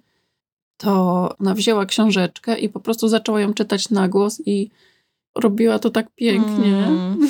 to 0.77 1.29
ona 1.39 1.53
wzięła 1.53 1.85
książeczkę 1.85 2.59
i 2.59 2.69
po 2.69 2.79
prostu 2.79 3.07
zaczęła 3.07 3.41
ją 3.41 3.53
czytać 3.53 3.89
na 3.89 4.09
głos 4.09 4.41
i 4.45 4.69
robiła 5.35 5.79
to 5.79 5.89
tak 5.89 6.15
pięknie. 6.15 6.87
Mm. 6.87 7.29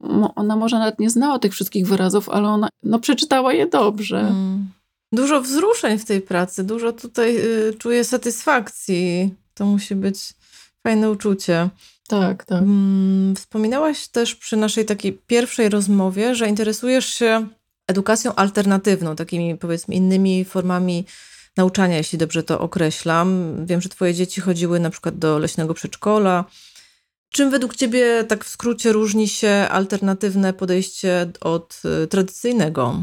Ona 0.36 0.56
może 0.56 0.78
nawet 0.78 0.98
nie 0.98 1.10
znała 1.10 1.38
tych 1.38 1.52
wszystkich 1.52 1.86
wyrazów, 1.86 2.28
ale 2.28 2.48
ona 2.48 2.68
no, 2.82 2.98
przeczytała 2.98 3.52
je 3.52 3.66
dobrze. 3.66 4.20
Mm 4.20 4.68
dużo 5.12 5.40
wzruszeń 5.40 5.98
w 5.98 6.04
tej 6.04 6.20
pracy, 6.20 6.64
dużo 6.64 6.92
tutaj 6.92 7.36
y, 7.36 7.74
czuję 7.78 8.04
satysfakcji. 8.04 9.34
To 9.54 9.64
musi 9.64 9.94
być 9.94 10.34
fajne 10.82 11.10
uczucie. 11.10 11.70
Tak, 12.08 12.44
tak. 12.44 12.62
Mm, 12.62 13.36
wspominałaś 13.36 14.08
też 14.08 14.34
przy 14.34 14.56
naszej 14.56 14.84
takiej 14.84 15.12
pierwszej 15.12 15.68
rozmowie, 15.68 16.34
że 16.34 16.48
interesujesz 16.48 17.06
się 17.06 17.46
edukacją 17.86 18.34
alternatywną, 18.34 19.16
takimi 19.16 19.58
powiedzmy 19.58 19.94
innymi 19.94 20.44
formami 20.44 21.04
nauczania, 21.56 21.96
jeśli 21.96 22.18
dobrze 22.18 22.42
to 22.42 22.60
określam. 22.60 23.56
Wiem, 23.66 23.80
że 23.80 23.88
twoje 23.88 24.14
dzieci 24.14 24.40
chodziły 24.40 24.80
na 24.80 24.90
przykład 24.90 25.18
do 25.18 25.38
leśnego 25.38 25.74
przedszkola. 25.74 26.44
Czym 27.32 27.50
według 27.50 27.76
ciebie, 27.76 28.24
tak 28.24 28.44
w 28.44 28.48
skrócie, 28.48 28.92
różni 28.92 29.28
się 29.28 29.50
alternatywne 29.70 30.52
podejście 30.52 31.30
od 31.40 31.82
y, 32.04 32.06
tradycyjnego? 32.06 33.02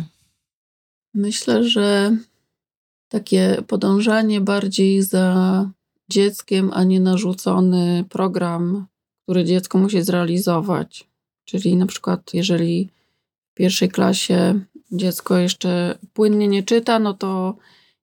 Myślę, 1.14 1.64
że 1.64 2.18
takie 3.08 3.64
podążanie 3.68 4.42
bardziej 4.42 5.02
za 5.02 5.70
dzieckiem, 6.10 6.72
a 6.74 6.84
nie 6.84 7.00
narzucony 7.00 8.06
program, 8.10 8.86
który 9.24 9.46
dziecko 9.46 9.78
musi 9.78 10.02
zrealizować. 10.02 11.08
Czyli 11.46 11.76
na 11.76 11.86
przykład, 11.86 12.34
jeżeli 12.34 12.90
w 13.52 13.54
pierwszej 13.54 13.90
klasie 13.90 14.60
dziecko 14.92 15.38
jeszcze 15.38 15.98
płynnie 16.14 16.48
nie 16.48 16.64
czyta, 16.64 17.00
no 17.00 17.14
to 17.14 17.58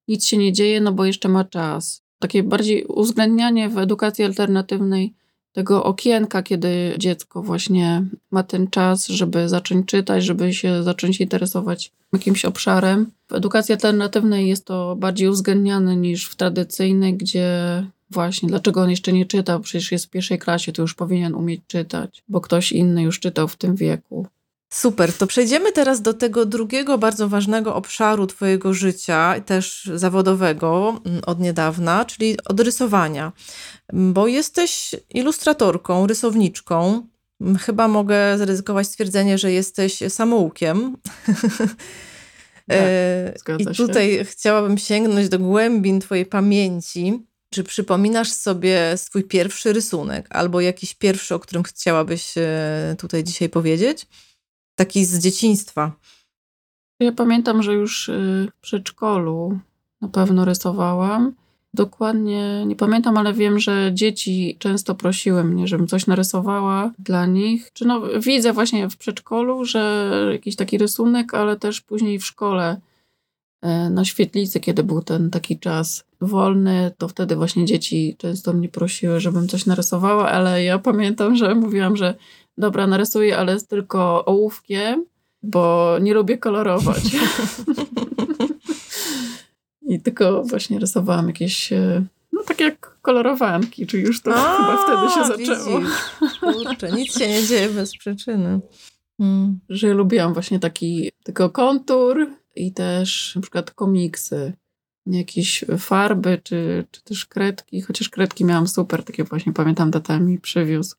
nic 0.09 0.27
się 0.27 0.37
nie 0.37 0.53
dzieje, 0.53 0.81
no 0.81 0.93
bo 0.93 1.05
jeszcze 1.05 1.29
ma 1.29 1.45
czas. 1.45 2.03
Takie 2.19 2.43
bardziej 2.43 2.85
uwzględnianie 2.85 3.69
w 3.69 3.79
edukacji 3.79 4.25
alternatywnej 4.25 5.15
tego 5.53 5.85
okienka, 5.85 6.43
kiedy 6.43 6.95
dziecko 6.99 7.43
właśnie 7.43 8.05
ma 8.31 8.43
ten 8.43 8.69
czas, 8.71 9.07
żeby 9.07 9.49
zacząć 9.49 9.87
czytać, 9.87 10.25
żeby 10.25 10.55
się 10.55 10.83
zacząć 10.83 11.21
interesować 11.21 11.93
jakimś 12.13 12.45
obszarem. 12.45 13.11
W 13.29 13.33
edukacji 13.33 13.73
alternatywnej 13.73 14.49
jest 14.49 14.65
to 14.65 14.97
bardziej 14.97 15.29
uwzględniane 15.29 15.97
niż 15.97 16.29
w 16.29 16.37
tradycyjnej, 16.37 17.15
gdzie 17.15 17.85
właśnie 18.11 18.49
dlaczego 18.49 18.83
on 18.83 18.91
jeszcze 18.91 19.13
nie 19.13 19.27
czytał, 19.27 19.61
przecież 19.61 19.93
jest 19.93 20.07
w 20.07 20.11
pierwszej 20.11 20.39
klasie, 20.39 20.73
to 20.73 20.83
już 20.83 20.95
powinien 20.95 21.35
umieć 21.35 21.61
czytać, 21.67 22.25
bo 22.29 22.41
ktoś 22.41 22.73
inny 22.73 23.03
już 23.03 23.21
czytał 23.21 23.49
w 23.49 23.57
tym 23.57 23.77
wieku. 23.77 24.27
Super, 24.71 25.13
to 25.13 25.27
przejdziemy 25.27 25.73
teraz 25.73 26.03
do 26.03 26.15
tego 26.15 26.47
drugiego 26.47 26.99
bardzo 26.99 27.29
ważnego 27.29 27.75
obszaru 27.75 28.27
Twojego 28.27 28.75
życia, 28.75 29.35
też 29.47 29.91
zawodowego 29.95 31.01
mm, 31.07 31.21
od 31.27 31.41
niedawna, 31.41 32.05
czyli 32.05 32.37
od 32.45 32.61
rysowania. 32.61 33.33
Bo 33.93 34.27
jesteś 34.27 34.95
ilustratorką, 35.11 36.07
rysowniczką. 36.07 37.07
Chyba 37.61 37.89
mogę 37.89 38.39
zaryzykować 38.39 38.87
stwierdzenie, 38.87 39.39
że 39.39 39.53
jesteś 39.53 39.99
samoukiem. 40.09 40.97
Tak, 42.69 43.61
I 43.61 43.67
tutaj 43.77 44.13
się. 44.13 44.25
chciałabym 44.25 44.79
sięgnąć 44.79 45.29
do 45.29 45.39
głębin 45.39 46.01
Twojej 46.01 46.27
pamięci. 46.27 47.27
Czy 47.51 47.65
przypominasz 47.65 48.33
sobie 48.33 48.97
swój 48.97 49.25
pierwszy 49.25 49.73
rysunek 49.73 50.27
albo 50.31 50.61
jakiś 50.61 50.95
pierwszy, 50.95 51.35
o 51.35 51.39
którym 51.39 51.63
chciałabyś 51.63 52.39
e, 52.39 52.97
tutaj 52.99 53.25
dzisiaj 53.25 53.49
powiedzieć? 53.49 54.07
Taki 54.79 55.05
z 55.05 55.19
dzieciństwa. 55.19 55.93
Ja 57.01 57.13
pamiętam, 57.13 57.63
że 57.63 57.75
już 57.75 58.09
y, 58.09 58.49
w 58.57 58.61
przedszkolu 58.61 59.59
na 60.01 60.09
pewno 60.09 60.45
rysowałam. 60.45 61.35
Dokładnie 61.75 62.65
nie 62.67 62.77
pamiętam, 62.77 63.17
ale 63.17 63.33
wiem, 63.33 63.59
że 63.59 63.91
dzieci 63.95 64.57
często 64.59 64.95
prosiły 64.95 65.45
mnie, 65.45 65.69
żebym 65.69 65.87
coś 65.87 66.07
narysowała 66.07 66.93
dla 66.99 67.27
nich. 67.27 67.71
Czy 67.73 67.85
no, 67.85 68.03
widzę 68.21 68.53
właśnie 68.53 68.89
w 68.89 68.97
przedszkolu, 68.97 69.65
że 69.65 70.13
jakiś 70.33 70.57
taki 70.57 70.79
rysunek, 70.79 71.35
ale 71.35 71.57
też 71.57 71.81
później 71.81 72.19
w 72.19 72.27
szkole 72.27 72.81
e, 73.63 73.91
na 73.91 74.05
świetlicy, 74.05 74.61
kiedy 74.61 74.83
był 74.85 75.03
ten 75.03 75.31
taki 75.31 75.59
czas 75.59 76.05
wolny, 76.21 76.91
to 76.99 77.09
wtedy 77.09 77.37
właśnie 77.37 77.65
dzieci 77.65 78.17
często 78.19 78.53
mnie 78.53 78.69
prosiły, 78.69 79.21
żebym 79.21 79.49
coś 79.49 79.67
narysowała, 79.67 80.31
ale 80.31 80.65
ja 80.65 80.79
pamiętam, 80.79 81.37
że 81.37 81.55
mówiłam, 81.55 81.97
że 81.97 82.15
dobra, 82.59 82.87
narysuję, 82.87 83.39
ale 83.39 83.61
tylko 83.61 84.25
ołówkiem, 84.25 85.05
bo 85.43 85.97
nie 86.01 86.15
lubię 86.15 86.39
kolorować. 86.39 87.03
I 89.89 90.01
tylko 90.01 90.43
właśnie 90.43 90.79
rysowałam 90.79 91.27
jakieś, 91.27 91.73
e, 91.73 92.05
no 92.33 92.43
tak 92.43 92.61
jak 92.61 92.99
kolorowanki, 93.03 93.87
czyli 93.87 94.03
już 94.03 94.23
to 94.23 94.35
A, 94.35 94.57
chyba 94.57 94.77
wtedy 94.85 95.15
się 95.15 95.25
zaczęło. 95.47 95.81
Kurczę, 96.41 96.93
nic 96.93 97.19
się 97.19 97.29
nie 97.29 97.43
dzieje 97.43 97.69
bez 97.69 97.97
przyczyny. 97.97 98.61
Hmm. 99.19 99.59
Że 99.69 99.95
lubiłam 99.95 100.35
właśnie 100.35 100.61
taki 100.61 101.11
tylko 101.25 101.51
kontur 101.51 102.27
i 102.57 102.73
też 102.73 103.33
na 103.37 103.43
przykład 103.43 103.71
komiksy, 103.71 104.53
jakieś 105.07 105.65
farby, 105.79 106.41
czy, 106.43 106.85
czy 106.91 107.03
też 107.05 107.27
kredki, 107.27 107.81
chociaż 107.81 108.09
kredki 108.09 108.45
miałam 108.45 108.69
super, 108.69 109.05
takie 109.05 109.25
właśnie 109.25 109.53
pamiętam, 109.53 109.91
tata 109.91 110.19
mi 110.19 110.39
przywiózł 110.39 110.97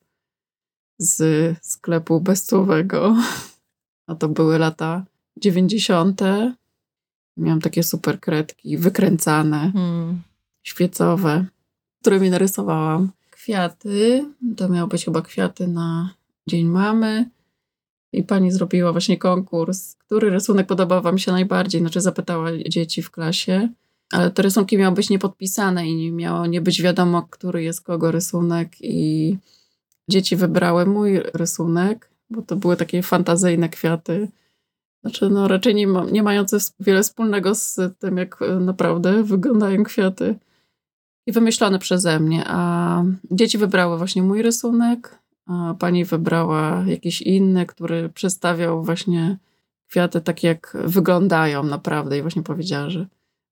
z 1.00 1.56
sklepu 1.62 2.22
bezcłowego. 2.22 3.16
A 4.08 4.16
to 4.16 4.30
były 4.30 4.60
lata 4.60 5.06
dziewięćdziesiąte. 5.38 6.54
Miałam 7.38 7.62
takie 7.62 7.84
super 7.84 8.20
kredki, 8.20 8.78
wykręcane, 8.78 9.72
hmm. 9.74 10.22
świecowe, 10.64 11.46
którymi 12.02 12.30
narysowałam. 12.30 13.12
Kwiaty, 13.32 14.26
to 14.58 14.70
miały 14.70 14.88
być 14.88 15.06
chyba 15.06 15.22
kwiaty 15.22 15.68
na 15.68 16.14
Dzień 16.48 16.68
Mamy. 16.68 17.30
i 18.14 18.24
pani 18.24 18.52
zrobiła 18.52 18.92
właśnie 18.92 19.18
konkurs, 19.18 19.96
który 19.96 20.30
rysunek 20.30 20.68
podobał 20.68 21.02
wam 21.02 21.18
się 21.18 21.32
najbardziej, 21.32 21.82
znaczy 21.82 22.02
zapytała 22.02 22.50
dzieci 22.70 23.02
w 23.02 23.12
klasie, 23.12 23.70
ale 24.12 24.32
te 24.32 24.42
rysunki 24.42 24.78
miały 24.78 24.96
być 24.96 25.10
niepodpisane 25.10 25.88
i 25.88 25.96
nie 25.96 26.12
miało 26.12 26.46
nie 26.46 26.62
być 26.62 26.82
wiadomo, 26.82 27.28
który 27.30 27.64
jest 27.64 27.82
kogo 27.82 28.12
rysunek 28.12 28.82
i 28.82 29.38
dzieci 30.10 30.36
wybrały 30.36 30.86
mój 30.86 31.20
rysunek, 31.34 32.10
bo 32.30 32.42
to 32.42 32.56
były 32.56 32.76
takie 32.76 33.04
fantazyjne 33.04 33.70
kwiaty, 33.70 34.28
znaczy 35.02 35.30
no 35.30 35.48
raczej 35.48 35.76
nie, 35.76 35.88
ma, 35.88 36.04
nie 36.04 36.24
mające 36.24 36.58
wiele 36.80 37.04
wspólnego 37.04 37.56
z 37.56 37.80
tym, 38.00 38.18
jak 38.18 38.40
naprawdę 38.60 39.24
wyglądają 39.24 39.84
kwiaty. 39.84 40.36
I 41.28 41.32
wymyślone 41.32 41.80
przeze 41.80 42.20
mnie, 42.20 42.44
a 42.48 43.04
dzieci 43.32 43.58
wybrały 43.58 43.98
właśnie 43.98 44.22
mój 44.22 44.42
rysunek, 44.42 45.20
a 45.46 45.76
pani 45.80 46.06
wybrała 46.06 46.84
jakiś 46.88 47.22
inny, 47.22 47.66
który 47.66 48.10
przedstawiał 48.10 48.84
właśnie 48.84 49.38
kwiaty 49.90 50.22
tak, 50.22 50.44
jak 50.44 50.78
wyglądają 50.86 51.64
naprawdę. 51.64 52.18
I 52.18 52.22
właśnie 52.22 52.44
powiedziała, 52.44 52.90
że 52.90 53.08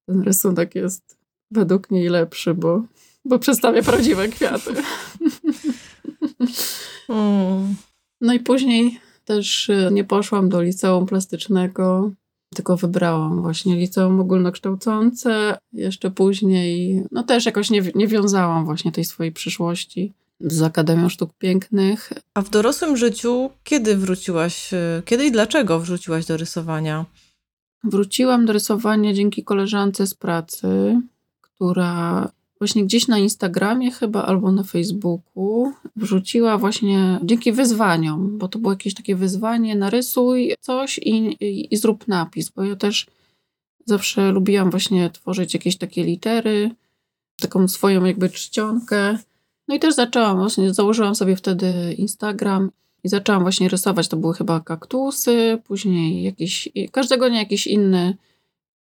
ten 0.05 0.21
rysunek 0.21 0.75
jest 0.75 1.17
według 1.51 1.91
niej 1.91 2.09
lepszy, 2.09 2.53
bo, 2.53 2.83
bo 3.25 3.39
przedstawia 3.39 3.81
prawdziwe 3.81 4.27
kwiaty. 4.27 4.71
Hmm. 7.07 7.75
No 8.21 8.33
i 8.33 8.39
później 8.39 8.99
też 9.25 9.69
y, 9.69 9.89
nie 9.91 10.03
poszłam 10.03 10.49
do 10.49 10.61
liceum 10.61 11.05
plastycznego, 11.05 12.11
tylko 12.55 12.77
wybrałam 12.77 13.41
właśnie 13.41 13.75
liceum 13.75 14.19
ogólnokształcące. 14.19 15.57
Jeszcze 15.73 16.11
później, 16.11 17.03
no 17.11 17.23
też 17.23 17.45
jakoś 17.45 17.69
nie, 17.69 17.81
nie 17.95 18.07
wiązałam 18.07 18.65
właśnie 18.65 18.91
tej 18.91 19.05
swojej 19.05 19.31
przyszłości 19.31 20.13
z 20.39 20.61
Akademią 20.61 21.09
Sztuk 21.09 21.33
Pięknych. 21.33 22.13
A 22.33 22.41
w 22.41 22.49
dorosłym 22.49 22.97
życiu 22.97 23.49
kiedy 23.63 23.97
wróciłaś, 23.97 24.73
y, 24.73 25.03
kiedy 25.05 25.25
i 25.25 25.31
dlaczego 25.31 25.79
wróciłaś 25.79 26.25
do 26.25 26.37
rysowania? 26.37 27.05
Wróciłam 27.83 28.45
do 28.45 28.53
rysowania 28.53 29.13
dzięki 29.13 29.43
koleżance 29.43 30.07
z 30.07 30.13
pracy, 30.13 31.01
która 31.41 32.29
właśnie 32.59 32.83
gdzieś 32.83 33.07
na 33.07 33.19
Instagramie 33.19 33.91
chyba 33.91 34.23
albo 34.23 34.51
na 34.51 34.63
Facebooku 34.63 35.71
wrzuciła 35.95 36.57
właśnie 36.57 37.19
dzięki 37.23 37.51
wyzwaniom, 37.51 38.37
bo 38.37 38.47
to 38.47 38.59
było 38.59 38.73
jakieś 38.73 38.93
takie 38.93 39.15
wyzwanie, 39.15 39.75
narysuj 39.75 40.55
coś 40.59 40.97
i, 40.97 41.17
i, 41.45 41.73
i 41.73 41.77
zrób 41.77 42.07
napis, 42.07 42.49
bo 42.49 42.63
ja 42.63 42.75
też 42.75 43.07
zawsze 43.85 44.31
lubiłam 44.31 44.71
właśnie 44.71 45.09
tworzyć 45.09 45.53
jakieś 45.53 45.77
takie 45.77 46.03
litery, 46.03 46.71
taką 47.41 47.67
swoją 47.67 48.05
jakby 48.05 48.29
czcionkę. 48.29 49.17
No 49.67 49.75
i 49.75 49.79
też 49.79 49.95
zaczęłam 49.95 50.37
właśnie, 50.37 50.73
założyłam 50.73 51.15
sobie 51.15 51.35
wtedy 51.35 51.93
Instagram 51.97 52.71
i 53.03 53.09
zaczęłam 53.09 53.41
właśnie 53.41 53.69
rysować. 53.69 54.07
To 54.07 54.17
były 54.17 54.33
chyba 54.33 54.59
kaktusy, 54.59 55.61
później 55.63 56.23
jakiś, 56.23 56.69
każdego 56.91 57.29
dnia 57.29 57.39
jakiś 57.39 57.67
inny, 57.67 58.17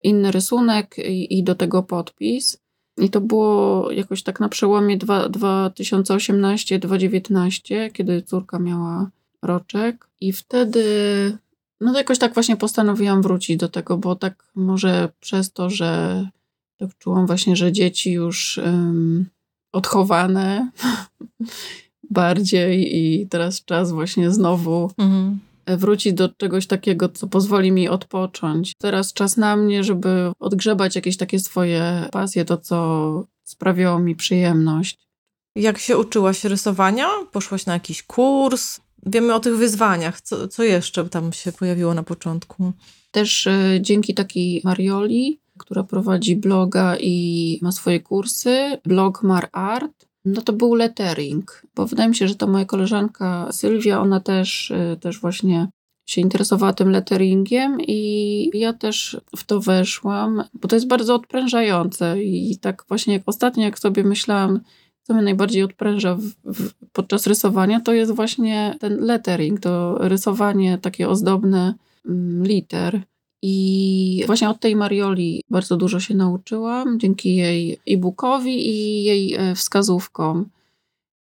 inny 0.02 0.32
rysunek 0.32 0.96
i, 0.98 1.38
i 1.38 1.42
do 1.42 1.54
tego 1.54 1.82
podpis. 1.82 2.63
I 2.98 3.10
to 3.10 3.20
było 3.20 3.90
jakoś 3.90 4.22
tak 4.22 4.40
na 4.40 4.48
przełomie 4.48 4.98
2018-2019, 4.98 7.92
kiedy 7.92 8.22
córka 8.22 8.58
miała 8.58 9.10
roczek. 9.42 10.08
I 10.20 10.32
wtedy, 10.32 10.84
no 11.80 11.92
to 11.92 11.98
jakoś 11.98 12.18
tak 12.18 12.34
właśnie 12.34 12.56
postanowiłam 12.56 13.22
wrócić 13.22 13.56
do 13.56 13.68
tego, 13.68 13.98
bo 13.98 14.16
tak 14.16 14.44
może 14.54 15.08
przez 15.20 15.52
to, 15.52 15.70
że 15.70 16.28
tak 16.78 16.98
czułam 16.98 17.26
właśnie, 17.26 17.56
że 17.56 17.72
dzieci 17.72 18.12
już 18.12 18.58
um, 18.58 19.26
odchowane 19.72 20.70
bardziej 22.10 22.96
i 22.96 23.28
teraz 23.28 23.64
czas 23.64 23.92
właśnie 23.92 24.30
znowu 24.30 24.90
mhm 24.98 25.38
wrócić 25.66 26.12
do 26.12 26.28
czegoś 26.28 26.66
takiego, 26.66 27.08
co 27.08 27.26
pozwoli 27.26 27.72
mi 27.72 27.88
odpocząć. 27.88 28.72
Teraz 28.78 29.12
czas 29.12 29.36
na 29.36 29.56
mnie, 29.56 29.84
żeby 29.84 30.32
odgrzebać 30.38 30.96
jakieś 30.96 31.16
takie 31.16 31.40
swoje 31.40 32.08
pasje, 32.12 32.44
to 32.44 32.56
co 32.56 33.26
sprawiało 33.44 33.98
mi 33.98 34.16
przyjemność. 34.16 34.98
Jak 35.56 35.78
się 35.78 35.98
uczyłaś 35.98 36.44
rysowania? 36.44 37.08
Poszłaś 37.32 37.66
na 37.66 37.72
jakiś 37.72 38.02
kurs? 38.02 38.80
Wiemy 39.06 39.34
o 39.34 39.40
tych 39.40 39.56
wyzwaniach. 39.56 40.20
Co, 40.20 40.48
co 40.48 40.62
jeszcze 40.62 41.04
tam 41.04 41.32
się 41.32 41.52
pojawiło 41.52 41.94
na 41.94 42.02
początku? 42.02 42.72
Też 43.10 43.46
y, 43.46 43.78
dzięki 43.80 44.14
takiej 44.14 44.60
Marioli, 44.64 45.40
która 45.58 45.82
prowadzi 45.82 46.36
bloga 46.36 46.96
i 47.00 47.58
ma 47.62 47.72
swoje 47.72 48.00
kursy, 48.00 48.78
blog 48.84 49.22
Mar 49.22 49.48
Art, 49.52 50.06
no 50.24 50.42
to 50.42 50.52
był 50.52 50.74
lettering, 50.74 51.62
bo 51.74 51.86
wydaje 51.86 52.08
mi 52.08 52.16
się, 52.16 52.28
że 52.28 52.34
to 52.34 52.46
moja 52.46 52.64
koleżanka 52.64 53.52
Sylwia, 53.52 54.00
ona 54.00 54.20
też, 54.20 54.70
y, 54.70 54.96
też 55.00 55.20
właśnie 55.20 55.68
się 56.06 56.20
interesowała 56.20 56.72
tym 56.72 56.90
letteringiem 56.90 57.78
i 57.80 58.50
ja 58.54 58.72
też 58.72 59.20
w 59.36 59.44
to 59.44 59.60
weszłam, 59.60 60.44
bo 60.54 60.68
to 60.68 60.76
jest 60.76 60.88
bardzo 60.88 61.14
odprężające 61.14 62.22
i 62.22 62.58
tak 62.58 62.84
właśnie 62.88 63.14
jak 63.14 63.22
ostatnio, 63.26 63.64
jak 63.64 63.78
sobie 63.78 64.04
myślałam, 64.04 64.60
co 65.02 65.14
mnie 65.14 65.22
najbardziej 65.22 65.62
odpręża 65.62 66.14
w, 66.14 66.22
w, 66.44 66.72
podczas 66.92 67.26
rysowania, 67.26 67.80
to 67.80 67.92
jest 67.92 68.12
właśnie 68.12 68.76
ten 68.80 69.00
lettering, 69.00 69.60
to 69.60 69.98
rysowanie 70.08 70.78
takie 70.78 71.08
ozdobne 71.08 71.74
mm, 72.06 72.44
liter. 72.44 73.02
I 73.46 74.22
właśnie 74.26 74.50
od 74.50 74.60
tej 74.60 74.76
Marioli 74.76 75.42
bardzo 75.50 75.76
dużo 75.76 76.00
się 76.00 76.14
nauczyłam, 76.14 77.00
dzięki 77.00 77.36
jej 77.36 77.78
e-bookowi 77.86 78.68
i 78.68 79.04
jej 79.04 79.34
e, 79.34 79.54
wskazówkom. 79.54 80.46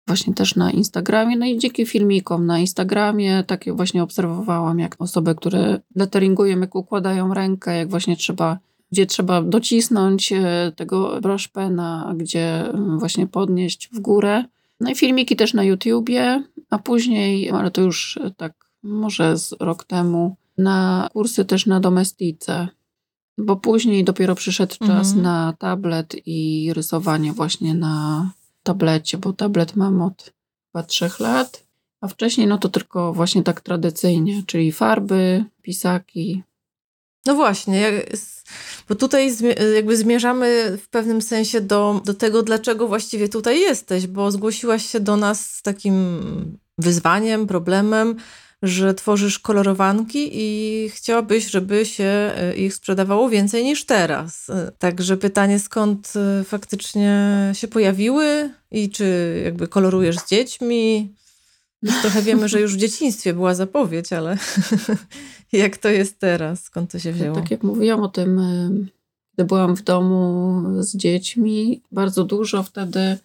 Właśnie 0.06 0.34
też 0.34 0.56
na 0.56 0.70
Instagramie, 0.70 1.36
no 1.36 1.46
i 1.46 1.58
dzięki 1.58 1.86
filmikom 1.86 2.46
na 2.46 2.58
Instagramie, 2.58 3.44
takie 3.46 3.72
właśnie 3.72 4.02
obserwowałam, 4.02 4.78
jak 4.78 4.96
osoby, 4.98 5.34
które 5.34 5.80
letteringują, 5.96 6.60
jak 6.60 6.74
układają 6.74 7.34
rękę, 7.34 7.76
jak 7.76 7.88
właśnie 7.88 8.16
trzeba, 8.16 8.58
gdzie 8.92 9.06
trzeba 9.06 9.42
docisnąć 9.42 10.32
e, 10.32 10.72
tego 10.76 11.20
brushpena, 11.20 12.06
a 12.08 12.14
gdzie 12.14 12.64
właśnie 12.98 13.26
podnieść 13.26 13.88
w 13.92 14.00
górę. 14.00 14.44
No 14.80 14.90
i 14.90 14.94
filmiki 14.94 15.36
też 15.36 15.54
na 15.54 15.64
YouTubie, 15.64 16.42
a 16.70 16.78
później, 16.78 17.50
ale 17.50 17.70
to 17.70 17.80
już 17.80 18.18
tak 18.36 18.52
może 18.82 19.38
z 19.38 19.54
rok 19.60 19.84
temu, 19.84 20.36
na 20.60 21.08
kursy 21.12 21.44
też 21.44 21.66
na 21.66 21.80
domestice, 21.80 22.68
bo 23.38 23.56
później 23.56 24.04
dopiero 24.04 24.34
przyszedł 24.34 24.76
czas 24.78 25.06
mhm. 25.06 25.22
na 25.22 25.54
tablet 25.58 26.16
i 26.26 26.70
rysowanie 26.74 27.32
właśnie 27.32 27.74
na 27.74 28.30
tablecie, 28.62 29.18
bo 29.18 29.32
tablet 29.32 29.76
mam 29.76 30.02
od 30.02 30.32
chyba 30.66 30.82
trzech 30.82 31.20
lat, 31.20 31.64
a 32.00 32.08
wcześniej 32.08 32.46
no 32.46 32.58
to 32.58 32.68
tylko 32.68 33.12
właśnie 33.12 33.42
tak 33.42 33.60
tradycyjnie, 33.60 34.42
czyli 34.46 34.72
farby, 34.72 35.44
pisaki. 35.62 36.42
No 37.26 37.34
właśnie, 37.34 38.02
bo 38.88 38.94
tutaj 38.94 39.32
jakby 39.74 39.96
zmierzamy 39.96 40.78
w 40.82 40.88
pewnym 40.88 41.22
sensie 41.22 41.60
do, 41.60 42.00
do 42.04 42.14
tego, 42.14 42.42
dlaczego 42.42 42.88
właściwie 42.88 43.28
tutaj 43.28 43.60
jesteś, 43.60 44.06
bo 44.06 44.30
zgłosiłaś 44.30 44.86
się 44.86 45.00
do 45.00 45.16
nas 45.16 45.50
z 45.50 45.62
takim 45.62 46.58
wyzwaniem, 46.78 47.46
problemem, 47.46 48.16
że 48.62 48.94
tworzysz 48.94 49.38
kolorowanki 49.38 50.30
i 50.32 50.88
chciałabyś, 50.88 51.50
żeby 51.50 51.86
się 51.86 52.04
e, 52.04 52.56
ich 52.56 52.74
sprzedawało 52.74 53.28
więcej 53.28 53.64
niż 53.64 53.84
teraz. 53.84 54.50
E, 54.50 54.72
także 54.78 55.16
pytanie, 55.16 55.58
skąd 55.58 56.12
e, 56.16 56.44
faktycznie 56.44 57.30
się 57.52 57.68
pojawiły 57.68 58.50
i 58.70 58.90
czy 58.90 59.40
jakby 59.44 59.68
kolorujesz 59.68 60.18
z 60.18 60.28
dziećmi? 60.28 61.14
Trochę 62.02 62.22
wiemy, 62.22 62.48
że 62.48 62.60
już 62.60 62.74
w 62.74 62.78
dzieciństwie 62.78 63.34
była 63.34 63.54
zapowiedź, 63.54 64.12
ale 64.12 64.38
jak 65.52 65.76
to 65.76 65.88
jest 65.88 66.18
teraz? 66.18 66.62
Skąd 66.62 66.92
to 66.92 66.98
się 66.98 67.12
wzięło? 67.12 67.36
Tak 67.36 67.50
jak 67.50 67.62
mówiłam 67.62 68.00
o 68.00 68.08
tym, 68.08 68.40
gdy 69.34 69.44
byłam 69.44 69.76
w 69.76 69.82
domu 69.82 70.62
z 70.78 70.96
dziećmi, 70.96 71.82
bardzo 71.92 72.24
dużo 72.24 72.62
wtedy 72.62 73.18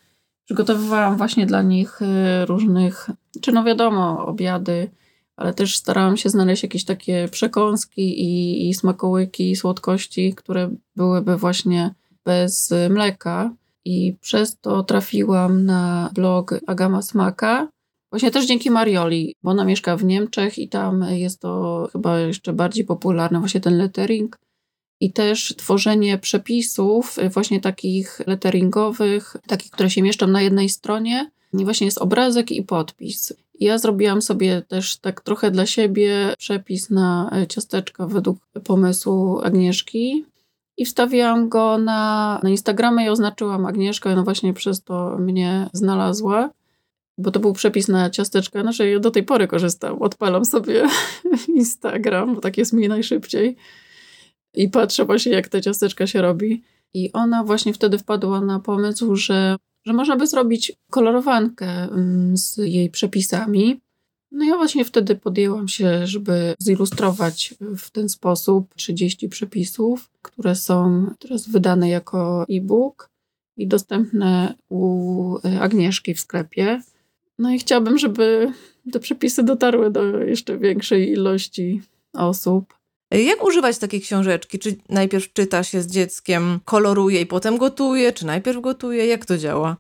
przygotowywałam 0.46 1.18
właśnie 1.18 1.46
dla 1.46 1.62
nich 1.62 2.00
różnych, 2.46 3.10
czy 3.42 3.52
no 3.52 3.64
wiadomo, 3.64 4.26
obiady 4.26 4.90
ale 5.38 5.54
też 5.54 5.78
starałam 5.78 6.18
się 6.18 6.30
znaleźć 6.30 6.64
jakieś 6.64 6.86
takie 6.86 7.28
przekąski 7.32 8.22
i, 8.22 8.70
i 8.70 8.74
smakołyki, 8.74 9.52
i 9.52 9.56
słodkości, 9.56 10.34
które 10.36 10.70
byłyby 10.96 11.38
właśnie 11.38 11.94
bez 12.26 12.74
mleka. 12.90 13.54
I 13.86 14.16
przez 14.22 14.58
to 14.60 14.84
trafiłam 14.84 15.66
na 15.66 16.10
blog 16.14 16.56
Agama 16.68 17.02
Smaka. 17.02 17.68
Właśnie 18.12 18.32
też 18.32 18.46
dzięki 18.46 18.72
Marioli, 18.72 19.36
bo 19.44 19.52
ona 19.52 19.66
mieszka 19.66 19.98
w 19.98 20.04
Niemczech 20.04 20.58
i 20.58 20.70
tam 20.70 21.06
jest 21.10 21.40
to 21.40 21.88
chyba 21.92 22.20
jeszcze 22.20 22.54
bardziej 22.54 22.86
popularne, 22.86 23.40
właśnie 23.40 23.62
ten 23.62 23.78
lettering. 23.78 24.38
I 25.02 25.14
też 25.14 25.56
tworzenie 25.58 26.18
przepisów, 26.18 27.18
właśnie 27.34 27.62
takich 27.62 28.22
letteringowych, 28.28 29.36
takich, 29.48 29.72
które 29.72 29.90
się 29.90 30.02
mieszczą 30.02 30.28
na 30.28 30.42
jednej 30.42 30.70
stronie. 30.70 31.32
I 31.54 31.64
właśnie 31.64 31.86
jest 31.86 31.98
obrazek 31.98 32.52
i 32.52 32.64
podpis. 32.64 33.34
Ja 33.60 33.78
zrobiłam 33.78 34.22
sobie 34.22 34.62
też 34.62 34.98
tak 34.98 35.22
trochę 35.22 35.52
dla 35.52 35.66
siebie 35.66 36.34
przepis 36.38 36.90
na 36.90 37.30
e, 37.34 37.48
ciasteczka 37.48 38.08
według 38.08 38.38
pomysłu 38.64 39.42
Agnieszki 39.44 40.26
i 40.78 40.86
wstawiłam 40.86 41.50
go 41.50 41.78
na, 41.78 42.40
na 42.44 42.50
Instagramie 42.50 43.06
i 43.06 43.10
oznaczyłam 43.10 43.66
Agnieszkę, 43.66 44.16
no 44.16 44.24
właśnie 44.24 44.54
przez 44.54 44.84
to 44.84 45.18
mnie 45.20 45.70
znalazła. 45.74 46.50
bo 47.18 47.32
to 47.32 47.40
był 47.40 47.54
przepis 47.54 47.88
na 47.88 48.10
ciasteczka. 48.10 48.62
Znaczy 48.62 48.90
ja 48.90 49.00
do 49.00 49.12
tej 49.12 49.24
pory 49.24 49.48
korzystam. 49.48 50.02
Odpalam 50.02 50.46
sobie 50.46 50.88
Instagram, 51.48 52.36
bo 52.36 52.42
tak 52.42 52.58
jest 52.58 52.74
mi 52.74 52.88
najszybciej. 52.88 53.56
I 54.56 54.70
patrzę 54.70 55.06
właśnie, 55.06 55.32
jak 55.32 55.48
te 55.48 55.62
ciasteczka 55.62 56.08
się 56.08 56.22
robi. 56.22 56.64
I 56.94 57.12
ona 57.14 57.44
właśnie 57.44 57.74
wtedy 57.74 57.98
wpadła 57.98 58.42
na 58.42 58.60
pomysł, 58.60 59.16
że, 59.16 59.56
że 59.86 59.94
można 59.94 60.16
by 60.16 60.28
zrobić 60.28 60.74
kolorowankę 60.90 61.68
mm, 61.68 62.38
z 62.38 62.58
jej 62.58 62.90
przepisami. 62.90 63.82
No 64.32 64.46
ja 64.46 64.56
właśnie 64.56 64.86
wtedy 64.86 65.16
podjęłam 65.16 65.68
się, 65.68 66.08
żeby 66.08 66.56
zilustrować 66.60 67.54
w 67.78 67.92
ten 67.92 68.10
sposób 68.10 68.76
30 68.76 69.30
przepisów, 69.30 70.10
które 70.22 70.56
są 70.56 71.08
teraz 71.20 71.50
wydane 71.50 71.90
jako 71.90 72.46
e-book 72.50 73.10
i 73.58 73.68
dostępne 73.68 74.54
u 74.70 75.36
Agnieszki 75.60 76.14
w 76.14 76.20
sklepie. 76.20 76.82
No 77.40 77.52
i 77.52 77.60
chciałabym, 77.60 77.98
żeby 77.98 78.52
te 78.92 79.00
przepisy 79.00 79.44
dotarły 79.44 79.92
do 79.92 80.18
jeszcze 80.18 80.58
większej 80.58 81.12
ilości 81.12 81.82
osób. 82.14 82.75
Jak 83.12 83.44
używać 83.44 83.78
takiej 83.78 84.02
książeczki? 84.02 84.60
Czy 84.60 84.76
najpierw 84.90 85.34
czyta 85.34 85.64
się 85.64 85.82
z 85.82 85.88
dzieckiem, 85.88 86.60
koloruje 86.66 87.22
i 87.22 87.26
potem 87.26 87.58
gotuje, 87.58 88.14
czy 88.14 88.26
najpierw 88.26 88.62
gotuje? 88.62 89.06
Jak 89.06 89.26
to 89.26 89.38
działa? 89.38 89.78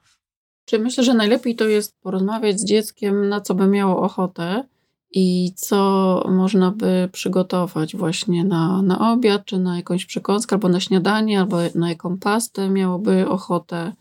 Czy 0.65 0.79
myślę, 0.79 1.03
że 1.03 1.13
najlepiej 1.13 1.55
to 1.55 1.67
jest 1.67 1.93
porozmawiać 2.01 2.59
z 2.59 2.65
dzieckiem, 2.65 3.29
na 3.29 3.41
co 3.41 3.55
by 3.55 3.67
miało 3.67 4.01
ochotę 4.01 4.63
i 5.11 5.51
co 5.55 6.23
można 6.29 6.71
by 6.71 7.09
przygotować 7.11 7.95
właśnie 7.95 8.43
na, 8.43 8.81
na 8.81 9.11
obiad, 9.13 9.45
czy 9.45 9.59
na 9.59 9.77
jakąś 9.77 10.05
przekąskę, 10.05 10.55
albo 10.55 10.69
na 10.69 10.79
śniadanie, 10.79 11.39
albo 11.39 11.57
na 11.75 11.89
jaką 11.89 12.17
pastę 12.17 12.69
miałoby 12.69 13.27
ochotę. 13.27 13.93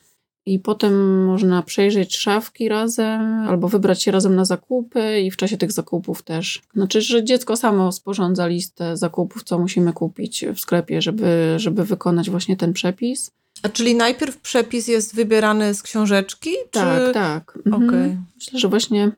I 0.47 0.59
potem 0.59 1.25
można 1.25 1.63
przejrzeć 1.63 2.17
szafki 2.17 2.69
razem, 2.69 3.21
albo 3.49 3.69
wybrać 3.69 4.03
się 4.03 4.11
razem 4.11 4.35
na 4.35 4.45
zakupy 4.45 5.21
i 5.21 5.31
w 5.31 5.37
czasie 5.37 5.57
tych 5.57 5.73
zakupów 5.73 6.23
też. 6.23 6.63
Znaczy, 6.75 7.01
że 7.01 7.25
dziecko 7.25 7.57
samo 7.57 7.93
sporządza 7.93 8.47
listę 8.47 8.97
zakupów, 8.97 9.43
co 9.45 9.59
musimy 9.59 9.93
kupić 9.93 10.45
w 10.55 10.61
sklepie, 10.61 11.03
żeby, 11.03 11.55
żeby 11.57 11.85
wykonać 11.85 12.31
właśnie 12.31 12.57
ten 12.57 12.73
przepis. 12.73 13.31
A 13.63 13.69
czyli 13.69 13.95
najpierw 13.95 14.41
przepis 14.41 14.89
jest 14.89 15.15
wybierany 15.15 15.75
z 15.75 15.83
książeczki? 15.83 16.51
Tak, 16.71 17.07
czy... 17.07 17.15
tak. 17.15 17.59
Mhm. 17.67 17.89
Okay. 17.89 18.17
Myślę, 18.35 18.59
że 18.59 18.69
właśnie 18.69 19.13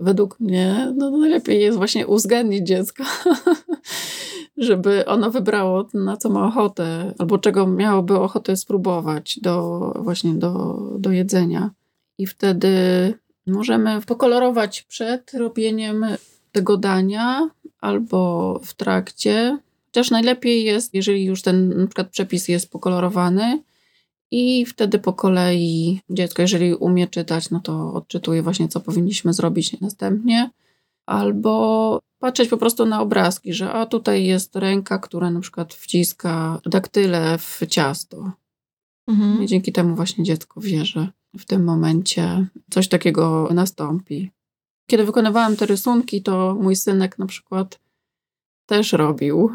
według 0.00 0.40
mnie 0.40 0.92
no, 0.96 1.10
najlepiej 1.10 1.60
jest 1.60 1.78
właśnie 1.78 2.06
uwzględnić 2.06 2.66
dziecko, 2.66 3.04
żeby 4.58 5.06
ono 5.06 5.30
wybrało 5.30 5.88
na 5.94 6.16
co 6.16 6.30
ma 6.30 6.46
ochotę, 6.46 7.14
albo 7.18 7.38
czego 7.38 7.66
miałoby 7.66 8.18
ochotę 8.18 8.56
spróbować 8.56 9.38
do, 9.42 9.78
właśnie 9.96 10.34
do, 10.34 10.78
do 10.98 11.10
jedzenia. 11.10 11.70
I 12.18 12.26
wtedy 12.26 12.68
możemy 13.46 14.00
pokolorować 14.00 14.82
przed 14.82 15.34
robieniem 15.34 16.06
tego 16.52 16.76
dania 16.76 17.50
albo 17.80 18.60
w 18.64 18.74
trakcie. 18.74 19.58
Chociaż 19.86 20.10
najlepiej 20.10 20.64
jest, 20.64 20.94
jeżeli 20.94 21.24
już 21.24 21.42
ten 21.42 21.68
na 21.68 21.86
przykład 21.86 22.08
przepis 22.08 22.48
jest 22.48 22.70
pokolorowany, 22.70 23.62
i 24.30 24.66
wtedy 24.66 24.98
po 24.98 25.12
kolei 25.12 26.00
dziecko, 26.10 26.42
jeżeli 26.42 26.74
umie 26.74 27.06
czytać, 27.06 27.50
no 27.50 27.60
to 27.60 27.92
odczytuje 27.92 28.42
właśnie, 28.42 28.68
co 28.68 28.80
powinniśmy 28.80 29.32
zrobić 29.32 29.80
następnie. 29.80 30.50
Albo 31.06 32.00
patrzeć 32.18 32.48
po 32.48 32.56
prostu 32.56 32.86
na 32.86 33.00
obrazki, 33.00 33.52
że 33.54 33.72
a 33.72 33.86
tutaj 33.86 34.24
jest 34.24 34.56
ręka, 34.56 34.98
która 34.98 35.30
na 35.30 35.40
przykład 35.40 35.74
wciska 35.74 36.60
daktyle 36.66 37.38
w 37.38 37.60
ciasto. 37.68 38.32
Mhm. 39.08 39.42
I 39.42 39.46
dzięki 39.46 39.72
temu 39.72 39.96
właśnie 39.96 40.24
dziecko 40.24 40.60
wie, 40.60 40.84
że 40.84 41.08
w 41.38 41.44
tym 41.44 41.64
momencie 41.64 42.46
coś 42.70 42.88
takiego 42.88 43.48
nastąpi. 43.54 44.30
Kiedy 44.90 45.04
wykonywałam 45.04 45.56
te 45.56 45.66
rysunki, 45.66 46.22
to 46.22 46.56
mój 46.60 46.76
synek 46.76 47.18
na 47.18 47.26
przykład 47.26 47.80
też 48.66 48.92
robił. 48.92 49.50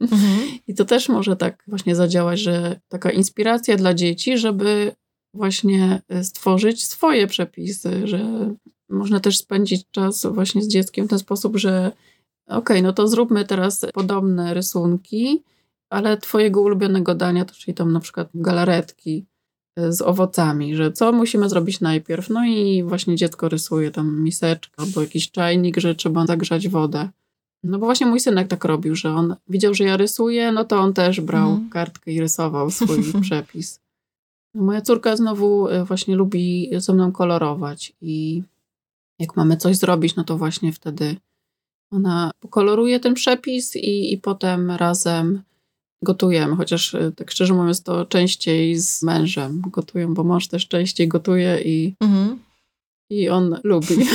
Mhm. 0.00 0.48
I 0.68 0.74
to 0.74 0.84
też 0.84 1.08
może 1.08 1.36
tak 1.36 1.64
właśnie 1.66 1.96
zadziałać, 1.96 2.40
że 2.40 2.80
taka 2.88 3.10
inspiracja 3.10 3.76
dla 3.76 3.94
dzieci, 3.94 4.38
żeby 4.38 4.92
właśnie 5.34 6.02
stworzyć 6.22 6.84
swoje 6.84 7.26
przepisy, 7.26 8.06
że 8.06 8.54
można 8.92 9.20
też 9.20 9.38
spędzić 9.38 9.86
czas 9.90 10.26
właśnie 10.26 10.62
z 10.62 10.68
dzieckiem 10.68 11.06
w 11.06 11.10
ten 11.10 11.18
sposób, 11.18 11.56
że 11.56 11.92
okej, 12.46 12.58
okay, 12.58 12.82
no 12.82 12.92
to 12.92 13.08
zróbmy 13.08 13.44
teraz 13.44 13.86
podobne 13.94 14.54
rysunki, 14.54 15.42
ale 15.90 16.16
twojego 16.16 16.60
ulubionego 16.60 17.14
dania, 17.14 17.44
to 17.44 17.54
czyli 17.54 17.74
tam 17.74 17.92
na 17.92 18.00
przykład 18.00 18.28
galaretki 18.34 19.26
z 19.76 20.02
owocami, 20.02 20.76
że 20.76 20.92
co 20.92 21.12
musimy 21.12 21.48
zrobić 21.48 21.80
najpierw. 21.80 22.30
No 22.30 22.44
i 22.44 22.82
właśnie 22.82 23.16
dziecko 23.16 23.48
rysuje 23.48 23.90
tam 23.90 24.22
miseczkę 24.22 24.74
albo 24.76 25.00
jakiś 25.00 25.30
czajnik, 25.30 25.76
że 25.76 25.94
trzeba 25.94 26.26
zagrzać 26.26 26.68
wodę. 26.68 27.08
No 27.64 27.78
bo 27.78 27.86
właśnie 27.86 28.06
mój 28.06 28.20
synek 28.20 28.48
tak 28.48 28.64
robił, 28.64 28.96
że 28.96 29.10
on 29.10 29.36
widział, 29.48 29.74
że 29.74 29.84
ja 29.84 29.96
rysuję, 29.96 30.52
no 30.52 30.64
to 30.64 30.80
on 30.80 30.94
też 30.94 31.20
brał 31.20 31.50
mm. 31.50 31.70
kartkę 31.70 32.12
i 32.12 32.20
rysował 32.20 32.70
swój 32.70 32.98
przepis. 33.22 33.80
Moja 34.54 34.80
córka 34.80 35.16
znowu 35.16 35.68
e, 35.68 35.84
właśnie 35.84 36.16
lubi 36.16 36.70
ze 36.76 36.92
mną 36.92 37.12
kolorować 37.12 37.92
i 38.00 38.42
jak 39.22 39.36
mamy 39.36 39.56
coś 39.56 39.76
zrobić, 39.76 40.16
no 40.16 40.24
to 40.24 40.38
właśnie 40.38 40.72
wtedy 40.72 41.16
ona 41.92 42.30
koloruje 42.50 43.00
ten 43.00 43.14
przepis 43.14 43.76
i, 43.76 44.12
i 44.12 44.18
potem 44.18 44.70
razem 44.70 45.42
gotujemy, 46.02 46.56
chociaż 46.56 46.94
e, 46.94 47.12
tak 47.12 47.30
szczerze 47.30 47.54
mówiąc 47.54 47.82
to 47.82 48.06
częściej 48.06 48.76
z 48.76 49.02
mężem 49.02 49.62
gotują, 49.66 50.14
bo 50.14 50.24
mąż 50.24 50.48
też 50.48 50.68
częściej 50.68 51.08
gotuje 51.08 51.60
i, 51.64 51.94
mm. 52.00 52.38
i 53.10 53.28
on 53.28 53.60
lubi. 53.64 53.96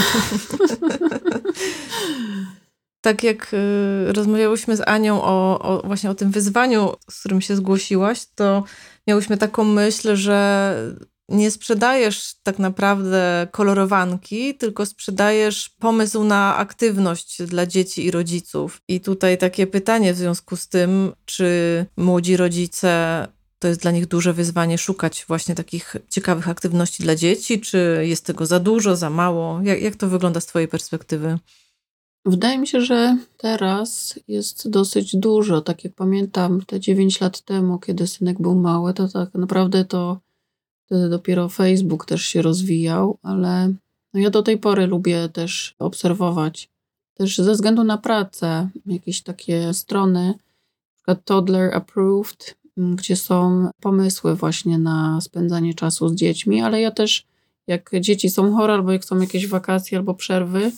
tak 3.01 3.23
jak 3.23 3.53
y, 3.53 4.13
rozmawiałyśmy 4.13 4.77
z 4.77 4.81
Anią 4.87 5.21
o, 5.23 5.59
o, 5.59 5.87
właśnie 5.87 6.09
o 6.09 6.15
tym 6.15 6.31
wyzwaniu, 6.31 6.93
z 7.09 7.19
którym 7.19 7.41
się 7.41 7.55
zgłosiłaś, 7.55 8.25
to 8.35 8.63
miałyśmy 9.07 9.37
taką 9.37 9.63
myśl, 9.63 10.15
że 10.15 10.75
nie 11.29 11.51
sprzedajesz 11.51 12.35
tak 12.43 12.59
naprawdę 12.59 13.47
kolorowanki, 13.51 14.55
tylko 14.55 14.85
sprzedajesz 14.85 15.69
pomysł 15.69 16.23
na 16.23 16.55
aktywność 16.55 17.43
dla 17.43 17.65
dzieci 17.65 18.05
i 18.05 18.11
rodziców. 18.11 18.81
I 18.87 19.01
tutaj 19.01 19.37
takie 19.37 19.67
pytanie 19.67 20.13
w 20.13 20.17
związku 20.17 20.55
z 20.55 20.67
tym, 20.67 21.13
czy 21.25 21.85
młodzi 21.97 22.37
rodzice 22.37 23.27
to 23.59 23.67
jest 23.67 23.81
dla 23.81 23.91
nich 23.91 24.05
duże 24.05 24.33
wyzwanie 24.33 24.77
szukać 24.77 25.25
właśnie 25.27 25.55
takich 25.55 25.95
ciekawych 26.09 26.49
aktywności 26.49 27.03
dla 27.03 27.15
dzieci, 27.15 27.61
czy 27.61 28.01
jest 28.01 28.25
tego 28.25 28.45
za 28.45 28.59
dużo, 28.59 28.95
za 28.95 29.09
mało? 29.09 29.59
Jak, 29.63 29.81
jak 29.81 29.95
to 29.95 30.07
wygląda 30.07 30.39
z 30.39 30.45
Twojej 30.45 30.67
perspektywy? 30.67 31.39
Wydaje 32.25 32.57
mi 32.57 32.67
się, 32.67 32.81
że 32.81 33.17
teraz 33.37 34.19
jest 34.27 34.69
dosyć 34.69 35.15
dużo. 35.15 35.61
Tak 35.61 35.83
jak 35.83 35.93
pamiętam 35.93 36.61
te 36.65 36.79
9 36.79 37.21
lat 37.21 37.41
temu, 37.41 37.79
kiedy 37.79 38.07
synek 38.07 38.41
był 38.41 38.55
mały, 38.55 38.93
to 38.93 39.07
tak 39.07 39.33
naprawdę 39.33 39.85
to 39.85 40.19
wtedy 40.87 41.09
dopiero 41.09 41.49
Facebook 41.49 42.05
też 42.05 42.21
się 42.21 42.41
rozwijał, 42.41 43.17
ale 43.23 43.73
no 44.13 44.19
ja 44.19 44.29
do 44.29 44.43
tej 44.43 44.57
pory 44.57 44.87
lubię 44.87 45.29
też 45.29 45.75
obserwować. 45.79 46.69
Też 47.13 47.37
ze 47.37 47.51
względu 47.51 47.83
na 47.83 47.97
pracę, 47.97 48.69
jakieś 48.85 49.21
takie 49.21 49.73
strony, 49.73 50.33
na 51.07 51.15
Toddler 51.15 51.75
Approved, 51.75 52.55
gdzie 52.77 53.15
są 53.15 53.69
pomysły 53.81 54.35
właśnie 54.35 54.77
na 54.77 55.21
spędzanie 55.21 55.73
czasu 55.73 56.09
z 56.09 56.15
dziećmi, 56.15 56.61
ale 56.61 56.81
ja 56.81 56.91
też, 56.91 57.25
jak 57.67 57.91
dzieci 57.99 58.29
są 58.29 58.55
chore, 58.55 58.73
albo 58.73 58.91
jak 58.91 59.05
są 59.05 59.19
jakieś 59.19 59.47
wakacje, 59.47 59.97
albo 59.97 60.13
przerwy, 60.13 60.71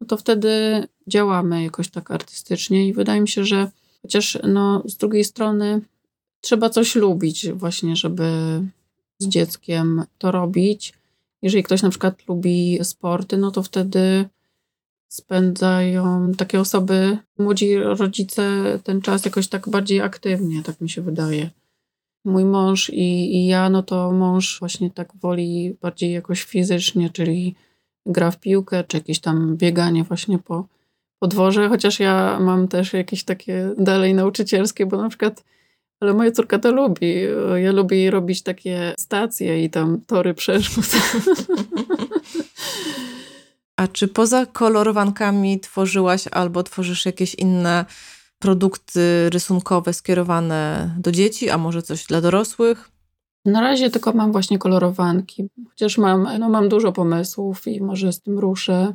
no 0.00 0.06
to 0.06 0.16
wtedy 0.16 0.86
działamy 1.06 1.62
jakoś 1.62 1.88
tak 1.90 2.10
artystycznie 2.10 2.88
i 2.88 2.92
wydaje 2.92 3.20
mi 3.20 3.28
się, 3.28 3.44
że 3.44 3.70
chociaż 4.02 4.38
no, 4.48 4.82
z 4.86 4.96
drugiej 4.96 5.24
strony 5.24 5.80
trzeba 6.40 6.70
coś 6.70 6.94
lubić 6.94 7.52
właśnie, 7.52 7.96
żeby 7.96 8.60
z 9.22 9.28
dzieckiem 9.28 10.04
to 10.18 10.30
robić. 10.30 10.92
Jeżeli 11.42 11.62
ktoś 11.62 11.82
na 11.82 11.90
przykład 11.90 12.28
lubi 12.28 12.78
sporty, 12.82 13.36
no 13.36 13.50
to 13.50 13.62
wtedy 13.62 14.28
spędzają 15.08 16.32
takie 16.38 16.60
osoby, 16.60 17.18
młodzi 17.38 17.76
rodzice 17.76 18.42
ten 18.84 19.02
czas 19.02 19.24
jakoś 19.24 19.48
tak 19.48 19.68
bardziej 19.68 20.00
aktywnie, 20.00 20.62
tak 20.62 20.80
mi 20.80 20.90
się 20.90 21.02
wydaje. 21.02 21.50
Mój 22.24 22.44
mąż 22.44 22.90
i, 22.90 23.36
i 23.36 23.46
ja, 23.46 23.70
no 23.70 23.82
to 23.82 24.12
mąż 24.12 24.58
właśnie 24.60 24.90
tak 24.90 25.12
woli 25.16 25.76
bardziej 25.82 26.12
jakoś 26.12 26.42
fizycznie, 26.42 27.10
czyli 27.10 27.54
gra 28.06 28.30
w 28.30 28.40
piłkę, 28.40 28.84
czy 28.84 28.96
jakieś 28.96 29.20
tam 29.20 29.56
bieganie 29.56 30.04
właśnie 30.04 30.38
po 30.38 30.66
podworze, 31.18 31.68
chociaż 31.68 32.00
ja 32.00 32.38
mam 32.40 32.68
też 32.68 32.92
jakieś 32.92 33.24
takie 33.24 33.74
dalej 33.78 34.14
nauczycielskie, 34.14 34.86
bo 34.86 34.96
na 34.96 35.08
przykład 35.08 35.44
ale 36.02 36.14
moja 36.14 36.30
córka 36.30 36.58
to 36.58 36.72
lubi. 36.72 37.14
Ja 37.56 37.72
lubię 37.72 38.10
robić 38.10 38.42
takie 38.42 38.94
stacje 38.98 39.64
i 39.64 39.70
tam 39.70 40.00
tory 40.06 40.34
przeszkód. 40.34 40.84
A 43.76 43.88
czy 43.88 44.08
poza 44.08 44.46
kolorowankami 44.46 45.60
tworzyłaś 45.60 46.24
albo 46.30 46.62
tworzysz 46.62 47.06
jakieś 47.06 47.34
inne 47.34 47.84
produkty 48.38 49.30
rysunkowe 49.30 49.92
skierowane 49.92 50.90
do 50.98 51.12
dzieci, 51.12 51.50
a 51.50 51.58
może 51.58 51.82
coś 51.82 52.06
dla 52.06 52.20
dorosłych? 52.20 52.90
Na 53.44 53.60
razie 53.60 53.90
tylko 53.90 54.12
mam 54.12 54.32
właśnie 54.32 54.58
kolorowanki, 54.58 55.48
chociaż 55.68 55.98
mam, 55.98 56.28
no 56.38 56.48
mam 56.48 56.68
dużo 56.68 56.92
pomysłów 56.92 57.66
i 57.66 57.80
może 57.80 58.12
z 58.12 58.20
tym 58.20 58.38
ruszę, 58.38 58.94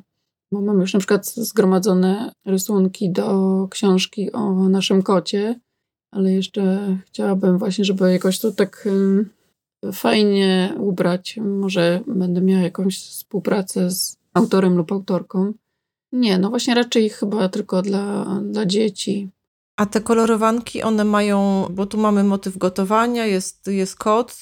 bo 0.52 0.62
mam 0.62 0.80
już 0.80 0.94
na 0.94 1.00
przykład 1.00 1.26
zgromadzone 1.28 2.32
rysunki 2.46 3.12
do 3.12 3.68
książki 3.72 4.32
o 4.32 4.70
naszym 4.70 5.04
kocie, 5.04 5.60
ale 6.12 6.34
jeszcze 6.34 6.98
chciałabym 7.06 7.58
właśnie, 7.58 7.86
żeby 7.86 8.12
jakoś 8.12 8.40
to 8.40 8.52
tak 8.52 8.88
fajnie 9.94 10.74
ubrać. 10.80 11.38
Może 11.42 12.02
będę 12.08 12.42
miała 12.42 12.64
jakąś 12.64 13.00
współpracę 13.00 13.92
z 13.92 14.18
autorem 14.34 14.78
lub 14.78 14.92
autorką. 14.92 15.54
Nie, 16.12 16.38
no 16.38 16.50
właśnie 16.50 16.76
raczej 16.76 17.10
chyba 17.10 17.50
tylko 17.50 17.82
dla, 17.82 18.26
dla 18.44 18.66
dzieci. 18.66 19.30
A 19.78 19.86
te 19.86 20.02
kolorowanki, 20.02 20.84
one 20.84 21.04
mają, 21.04 21.68
bo 21.72 21.86
tu 21.86 21.98
mamy 21.98 22.24
motyw 22.24 22.58
gotowania, 22.58 23.26
jest, 23.26 23.68
jest 23.68 23.96
kot, 23.96 24.42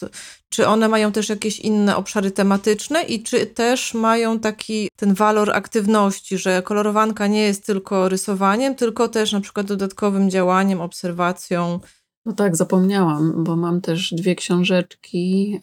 czy 0.50 0.68
one 0.68 0.88
mają 0.88 1.12
też 1.12 1.30
jakieś 1.30 1.60
inne 1.60 1.96
obszary 1.96 2.32
tematyczne 2.32 3.04
i 3.04 3.24
czy 3.24 3.46
też 3.46 3.94
mają 3.94 4.40
taki 4.40 4.90
ten 4.96 5.14
walor 5.14 5.52
aktywności, 5.52 6.38
że 6.38 6.62
kolorowanka 6.62 7.28
nie 7.28 7.42
jest 7.42 7.66
tylko 7.66 8.10
rysowaniem, 8.10 8.76
tylko 8.76 9.08
też 9.08 9.32
na 9.32 9.42
przykład 9.42 9.68
dodatkowym 9.68 10.30
działaniem, 10.30 10.82
obserwacją? 10.82 11.80
No 12.26 12.34
tak, 12.34 12.56
zapomniałam, 12.56 13.44
bo 13.44 13.56
mam 13.56 13.82
też 13.82 14.14
dwie 14.14 14.36
książeczki, 14.36 15.60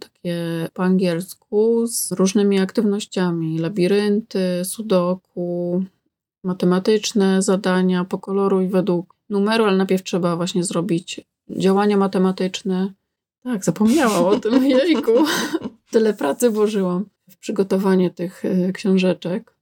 takie 0.00 0.68
po 0.74 0.82
angielsku, 0.82 1.86
z 1.86 2.12
różnymi 2.12 2.60
aktywnościami: 2.60 3.58
labirynty, 3.58 4.64
sudoku, 4.64 5.84
matematyczne 6.44 7.42
zadania, 7.42 8.04
pokoloruj 8.04 8.68
według 8.68 9.16
numeru, 9.30 9.64
ale 9.64 9.76
najpierw 9.76 10.02
trzeba 10.02 10.36
właśnie 10.36 10.64
zrobić 10.64 11.20
działania 11.50 11.96
matematyczne. 11.96 12.92
Tak, 13.42 13.64
zapomniałam 13.64 14.24
o 14.24 14.40
tym, 14.40 14.66
jejku. 14.70 15.12
Tyle 15.90 16.14
pracy 16.14 16.50
włożyłam 16.50 17.04
w 17.30 17.38
przygotowanie 17.38 18.10
tych 18.10 18.44
e, 18.44 18.72
książeczek. 18.72 19.54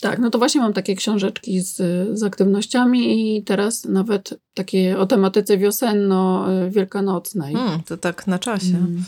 Tak, 0.00 0.18
no 0.18 0.30
to 0.30 0.38
właśnie 0.38 0.60
mam 0.60 0.72
takie 0.72 0.96
książeczki 0.96 1.60
z, 1.60 1.76
z 2.18 2.22
aktywnościami 2.22 3.36
i 3.36 3.42
teraz 3.42 3.84
nawet 3.84 4.40
takie 4.54 4.98
o 4.98 5.06
tematyce 5.06 5.58
wiosenno-wielkanocnej. 5.58 7.54
Hmm, 7.54 7.82
to 7.82 7.96
tak 7.96 8.26
na 8.26 8.38
czasie. 8.38 8.72
Hmm. 8.72 9.04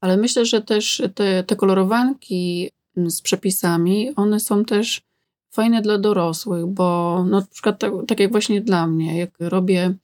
Ale 0.00 0.16
myślę, 0.16 0.44
że 0.44 0.62
też 0.62 1.02
te, 1.14 1.44
te 1.44 1.56
kolorowanki 1.56 2.70
z 2.96 3.22
przepisami, 3.22 4.12
one 4.16 4.40
są 4.40 4.64
też 4.64 5.02
fajne 5.54 5.82
dla 5.82 5.98
dorosłych, 5.98 6.66
bo 6.66 7.16
no, 7.24 7.40
na 7.40 7.46
przykład 7.52 7.78
tak, 7.78 7.92
tak 8.08 8.20
jak 8.20 8.32
właśnie 8.32 8.60
dla 8.60 8.86
mnie, 8.86 9.18
jak 9.18 9.30
robię 9.40 9.94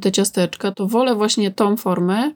te 0.00 0.12
ciasteczka, 0.12 0.72
to 0.72 0.86
wolę 0.86 1.14
właśnie 1.14 1.50
tą 1.50 1.76
formę, 1.76 2.32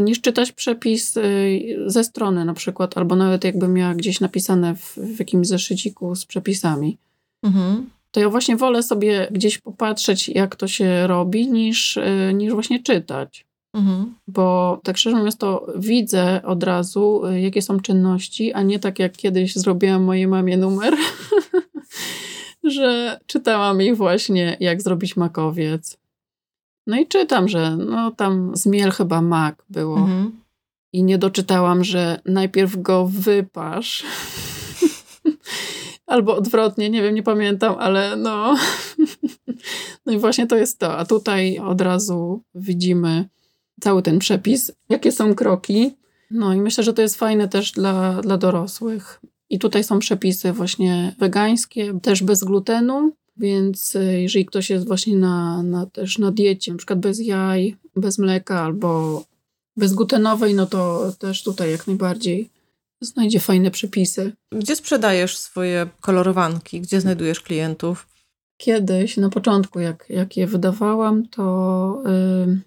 niż 0.00 0.20
czytać 0.20 0.52
przepis 0.52 1.16
y, 1.16 1.76
ze 1.86 2.04
strony 2.04 2.44
na 2.44 2.54
przykład, 2.54 2.98
albo 2.98 3.16
nawet 3.16 3.44
jakbym 3.44 3.72
miała 3.72 3.94
gdzieś 3.94 4.20
napisane 4.20 4.74
w, 4.74 4.96
w 4.96 5.18
jakimś 5.18 5.46
zeszyciku 5.46 6.14
z 6.14 6.26
przepisami. 6.26 6.98
Mhm. 7.42 7.90
To 8.10 8.20
ja 8.20 8.28
właśnie 8.28 8.56
wolę 8.56 8.82
sobie 8.82 9.28
gdzieś 9.30 9.58
popatrzeć, 9.58 10.28
jak 10.28 10.56
to 10.56 10.68
się 10.68 11.06
robi, 11.06 11.48
niż, 11.48 11.96
y, 11.96 12.32
niż 12.34 12.52
właśnie 12.52 12.82
czytać. 12.82 13.46
Mhm. 13.74 14.14
Bo 14.28 14.80
tak 14.84 14.96
szczerze 14.98 15.16
mówiąc, 15.16 15.36
to 15.36 15.66
widzę 15.76 16.42
od 16.44 16.62
razu, 16.62 17.26
y, 17.26 17.40
jakie 17.40 17.62
są 17.62 17.80
czynności, 17.80 18.52
a 18.52 18.62
nie 18.62 18.78
tak 18.78 18.98
jak 18.98 19.12
kiedyś 19.12 19.56
zrobiłam 19.56 20.02
mojej 20.02 20.26
mamie 20.26 20.56
numer, 20.56 20.94
że 22.70 23.20
czytałam 23.26 23.80
jej 23.80 23.94
właśnie, 23.94 24.56
jak 24.60 24.82
zrobić 24.82 25.16
makowiec. 25.16 25.98
No 26.86 27.00
i 27.00 27.06
czytam, 27.06 27.48
że 27.48 27.76
no 27.76 28.10
tam 28.10 28.56
zmiel 28.56 28.90
chyba 28.90 29.22
mak 29.22 29.64
było. 29.70 29.98
Mhm. 29.98 30.40
I 30.92 31.02
nie 31.02 31.18
doczytałam, 31.18 31.84
że 31.84 32.20
najpierw 32.24 32.82
go 32.82 33.06
wypasz. 33.06 34.04
Albo 36.06 36.36
odwrotnie, 36.36 36.90
nie 36.90 37.02
wiem, 37.02 37.14
nie 37.14 37.22
pamiętam, 37.22 37.74
ale 37.78 38.16
no. 38.16 38.56
no 40.06 40.12
i 40.12 40.18
właśnie 40.18 40.46
to 40.46 40.56
jest 40.56 40.78
to. 40.78 40.98
A 40.98 41.04
tutaj 41.04 41.58
od 41.58 41.80
razu 41.80 42.42
widzimy 42.54 43.28
cały 43.80 44.02
ten 44.02 44.18
przepis, 44.18 44.72
jakie 44.88 45.12
są 45.12 45.34
kroki. 45.34 45.94
No 46.30 46.54
i 46.54 46.60
myślę, 46.60 46.84
że 46.84 46.92
to 46.92 47.02
jest 47.02 47.16
fajne 47.16 47.48
też 47.48 47.72
dla, 47.72 48.22
dla 48.22 48.38
dorosłych. 48.38 49.20
I 49.50 49.58
tutaj 49.58 49.84
są 49.84 49.98
przepisy 49.98 50.52
właśnie 50.52 51.14
wegańskie, 51.18 52.00
też 52.02 52.22
bez 52.22 52.44
glutenu, 52.44 53.12
więc 53.36 53.96
e, 53.96 54.20
jeżeli 54.22 54.46
ktoś 54.46 54.70
jest 54.70 54.86
właśnie 54.86 55.16
na, 55.16 55.62
na, 55.62 55.86
też 55.86 56.18
na 56.18 56.32
diecie, 56.32 56.72
na 56.72 56.78
przykład 56.78 57.00
bez 57.00 57.20
jaj, 57.20 57.76
bez 57.96 58.18
mleka 58.18 58.62
albo 58.62 59.24
bezglutenowej, 59.76 60.54
no 60.54 60.66
to 60.66 61.12
też 61.18 61.42
tutaj 61.42 61.70
jak 61.70 61.86
najbardziej 61.86 62.50
znajdzie 63.00 63.40
fajne 63.40 63.70
przepisy. 63.70 64.32
Gdzie 64.52 64.76
sprzedajesz 64.76 65.38
swoje 65.38 65.88
kolorowanki? 66.00 66.80
Gdzie 66.80 67.00
znajdujesz 67.00 67.40
klientów? 67.40 68.08
Kiedyś, 68.56 69.16
na 69.16 69.28
początku, 69.28 69.80
jak, 69.80 70.06
jak 70.10 70.36
je 70.36 70.46
wydawałam, 70.46 71.28
to 71.28 72.02
yy, 72.46 72.60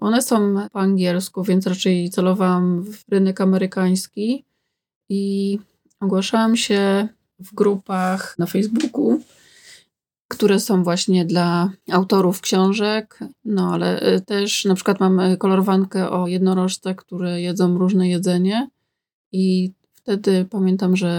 one 0.00 0.22
są 0.22 0.68
po 0.72 0.80
angielsku, 0.80 1.42
więc 1.44 1.66
raczej 1.66 2.10
celowałam 2.10 2.82
w 2.82 3.04
rynek 3.08 3.40
amerykański 3.40 4.44
i 5.08 5.58
ogłaszałam 6.02 6.56
się 6.56 7.08
w 7.38 7.54
grupach 7.54 8.38
na 8.38 8.46
Facebooku 8.46 9.20
które 10.32 10.60
są 10.60 10.82
właśnie 10.82 11.24
dla 11.24 11.70
autorów 11.90 12.40
książek, 12.40 13.18
no 13.44 13.74
ale 13.74 14.14
y, 14.14 14.20
też 14.20 14.64
na 14.64 14.74
przykład 14.74 15.00
mamy 15.00 15.36
kolorowankę 15.36 16.10
o 16.10 16.26
jednorożcach, 16.26 16.96
które 16.96 17.40
jedzą 17.40 17.78
różne 17.78 18.08
jedzenie 18.08 18.68
i 19.32 19.72
wtedy 19.94 20.46
pamiętam, 20.50 20.96
że 20.96 21.12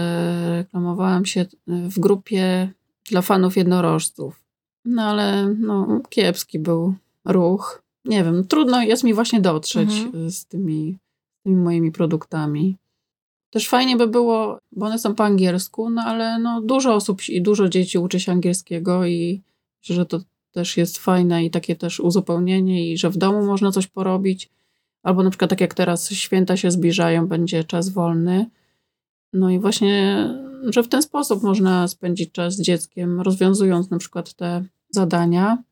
reklamowałam 0.56 1.24
się 1.24 1.46
w 1.66 2.00
grupie 2.00 2.70
dla 3.10 3.22
fanów 3.22 3.56
jednorożców. 3.56 4.42
No 4.84 5.02
ale 5.02 5.54
no, 5.58 6.00
kiepski 6.08 6.58
był 6.58 6.94
ruch. 7.24 7.82
Nie 8.04 8.24
wiem, 8.24 8.46
trudno 8.46 8.82
jest 8.82 9.04
mi 9.04 9.14
właśnie 9.14 9.40
dotrzeć 9.40 9.90
mhm. 9.90 10.30
z, 10.30 10.46
tymi, 10.46 10.98
z 11.38 11.42
tymi 11.42 11.56
moimi 11.56 11.92
produktami. 11.92 12.76
Też 13.54 13.68
fajnie 13.68 13.96
by 13.96 14.08
było, 14.08 14.58
bo 14.72 14.86
one 14.86 14.98
są 14.98 15.14
po 15.14 15.24
angielsku, 15.24 15.90
no 15.90 16.02
ale 16.02 16.38
no, 16.38 16.60
dużo 16.60 16.94
osób 16.94 17.28
i 17.28 17.42
dużo 17.42 17.68
dzieci 17.68 17.98
uczy 17.98 18.20
się 18.20 18.32
angielskiego 18.32 19.06
i 19.06 19.42
że 19.82 20.06
to 20.06 20.20
też 20.52 20.76
jest 20.76 20.98
fajne 20.98 21.44
i 21.44 21.50
takie 21.50 21.76
też 21.76 22.00
uzupełnienie 22.00 22.92
i 22.92 22.98
że 22.98 23.10
w 23.10 23.16
domu 23.16 23.46
można 23.46 23.72
coś 23.72 23.86
porobić. 23.86 24.50
Albo 25.02 25.22
na 25.22 25.30
przykład 25.30 25.50
tak 25.50 25.60
jak 25.60 25.74
teraz 25.74 26.10
święta 26.10 26.56
się 26.56 26.70
zbliżają, 26.70 27.26
będzie 27.26 27.64
czas 27.64 27.88
wolny. 27.88 28.46
No 29.32 29.50
i 29.50 29.58
właśnie, 29.58 30.28
że 30.64 30.82
w 30.82 30.88
ten 30.88 31.02
sposób 31.02 31.42
można 31.42 31.88
spędzić 31.88 32.32
czas 32.32 32.54
z 32.54 32.62
dzieckiem, 32.62 33.20
rozwiązując 33.20 33.90
na 33.90 33.98
przykład 33.98 34.34
te 34.34 34.64
zadania. 34.90 35.62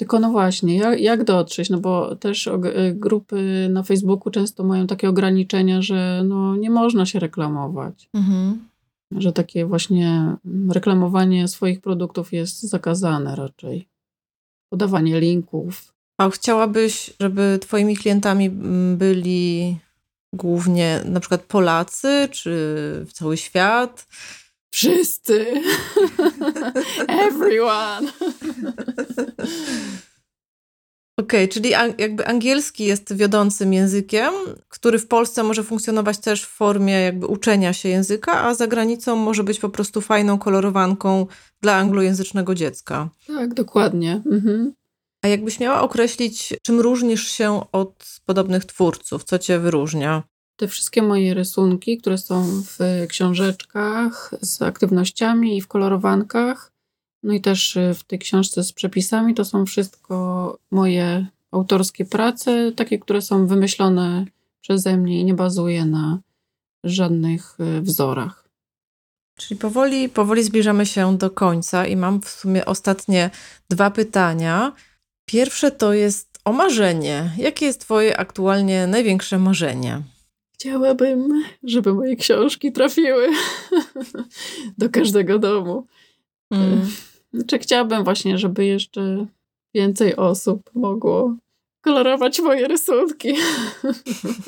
Tylko 0.00 0.18
no 0.18 0.30
właśnie, 0.30 0.76
jak, 0.76 1.00
jak 1.00 1.24
dotrzeć? 1.24 1.70
No 1.70 1.78
bo 1.78 2.16
też 2.16 2.46
y, 2.46 2.52
grupy 2.94 3.68
na 3.70 3.82
Facebooku 3.82 4.30
często 4.30 4.64
mają 4.64 4.86
takie 4.86 5.08
ograniczenia, 5.08 5.82
że 5.82 6.22
no 6.24 6.56
nie 6.56 6.70
można 6.70 7.06
się 7.06 7.18
reklamować. 7.18 8.08
Mhm. 8.14 8.68
Że 9.10 9.32
takie 9.32 9.66
właśnie 9.66 10.36
reklamowanie 10.70 11.48
swoich 11.48 11.80
produktów 11.80 12.32
jest 12.32 12.62
zakazane 12.62 13.36
raczej. 13.36 13.88
Podawanie 14.72 15.20
linków. 15.20 15.94
A 16.18 16.30
chciałabyś, 16.30 17.14
żeby 17.20 17.58
twoimi 17.62 17.96
klientami 17.96 18.50
byli 18.96 19.76
głównie 20.32 21.00
na 21.04 21.20
przykład 21.20 21.42
Polacy, 21.42 22.28
czy 22.30 23.06
cały 23.12 23.36
świat? 23.36 24.06
Wszyscy. 24.70 25.46
Everyone. 27.28 28.12
Okej, 31.20 31.44
okay, 31.44 31.48
czyli 31.48 31.70
jakby 31.98 32.26
angielski 32.26 32.84
jest 32.84 33.16
wiodącym 33.16 33.72
językiem, 33.72 34.34
który 34.68 34.98
w 34.98 35.06
Polsce 35.06 35.42
może 35.42 35.64
funkcjonować 35.64 36.18
też 36.18 36.44
w 36.44 36.48
formie 36.48 36.92
jakby 36.92 37.26
uczenia 37.26 37.72
się 37.72 37.88
języka, 37.88 38.44
a 38.44 38.54
za 38.54 38.66
granicą 38.66 39.16
może 39.16 39.44
być 39.44 39.58
po 39.58 39.68
prostu 39.68 40.00
fajną 40.00 40.38
kolorowanką 40.38 41.26
dla 41.62 41.74
anglojęzycznego 41.74 42.54
dziecka. 42.54 43.08
Tak, 43.26 43.54
dokładnie. 43.54 44.22
Mhm. 44.32 44.72
A 45.22 45.28
jakbyś 45.28 45.60
miała 45.60 45.82
określić, 45.82 46.54
czym 46.62 46.80
różnisz 46.80 47.28
się 47.28 47.60
od 47.72 48.20
podobnych 48.26 48.64
twórców? 48.64 49.24
Co 49.24 49.38
cię 49.38 49.58
wyróżnia? 49.58 50.22
Te 50.60 50.68
wszystkie 50.68 51.02
moje 51.02 51.34
rysunki, 51.34 51.98
które 51.98 52.18
są 52.18 52.62
w 52.62 52.78
książeczkach 53.08 54.34
z 54.40 54.62
aktywnościami 54.62 55.56
i 55.56 55.60
w 55.60 55.68
kolorowankach, 55.68 56.72
no 57.22 57.32
i 57.32 57.40
też 57.40 57.76
y, 57.76 57.94
w 57.94 58.04
tej 58.04 58.18
książce 58.18 58.64
z 58.64 58.72
przepisami, 58.72 59.34
to 59.34 59.44
są 59.44 59.66
wszystko 59.66 60.58
moje 60.70 61.26
autorskie 61.50 62.04
prace, 62.04 62.72
takie, 62.72 62.98
które 62.98 63.22
są 63.22 63.46
wymyślone 63.46 64.24
przeze 64.60 64.96
mnie 64.96 65.20
i 65.20 65.24
nie 65.24 65.34
bazuje 65.34 65.84
na 65.84 66.18
żadnych 66.84 67.56
y, 67.60 67.80
wzorach. 67.80 68.48
Czyli 69.38 69.60
powoli, 69.60 70.08
powoli 70.08 70.42
zbliżamy 70.42 70.86
się 70.86 71.18
do 71.18 71.30
końca 71.30 71.86
i 71.86 71.96
mam 71.96 72.20
w 72.20 72.28
sumie 72.28 72.64
ostatnie 72.64 73.30
dwa 73.70 73.90
pytania. 73.90 74.72
Pierwsze 75.24 75.70
to 75.70 75.92
jest 75.92 76.38
o 76.44 76.52
marzenie. 76.52 77.32
Jakie 77.38 77.66
jest 77.66 77.80
Twoje 77.80 78.16
aktualnie 78.16 78.86
największe 78.86 79.38
marzenie? 79.38 80.02
Chciałabym, 80.60 81.42
żeby 81.62 81.94
moje 81.94 82.16
książki 82.16 82.72
trafiły 82.72 83.28
do 84.78 84.90
każdego 84.90 85.38
domu. 85.38 85.86
Mm. 86.50 86.80
Czy 87.46 87.58
chciałabym 87.58 88.04
właśnie, 88.04 88.38
żeby 88.38 88.64
jeszcze 88.64 89.26
więcej 89.74 90.16
osób 90.16 90.70
mogło 90.74 91.36
kolorować 91.80 92.40
moje 92.40 92.68
rysunki. 92.68 93.34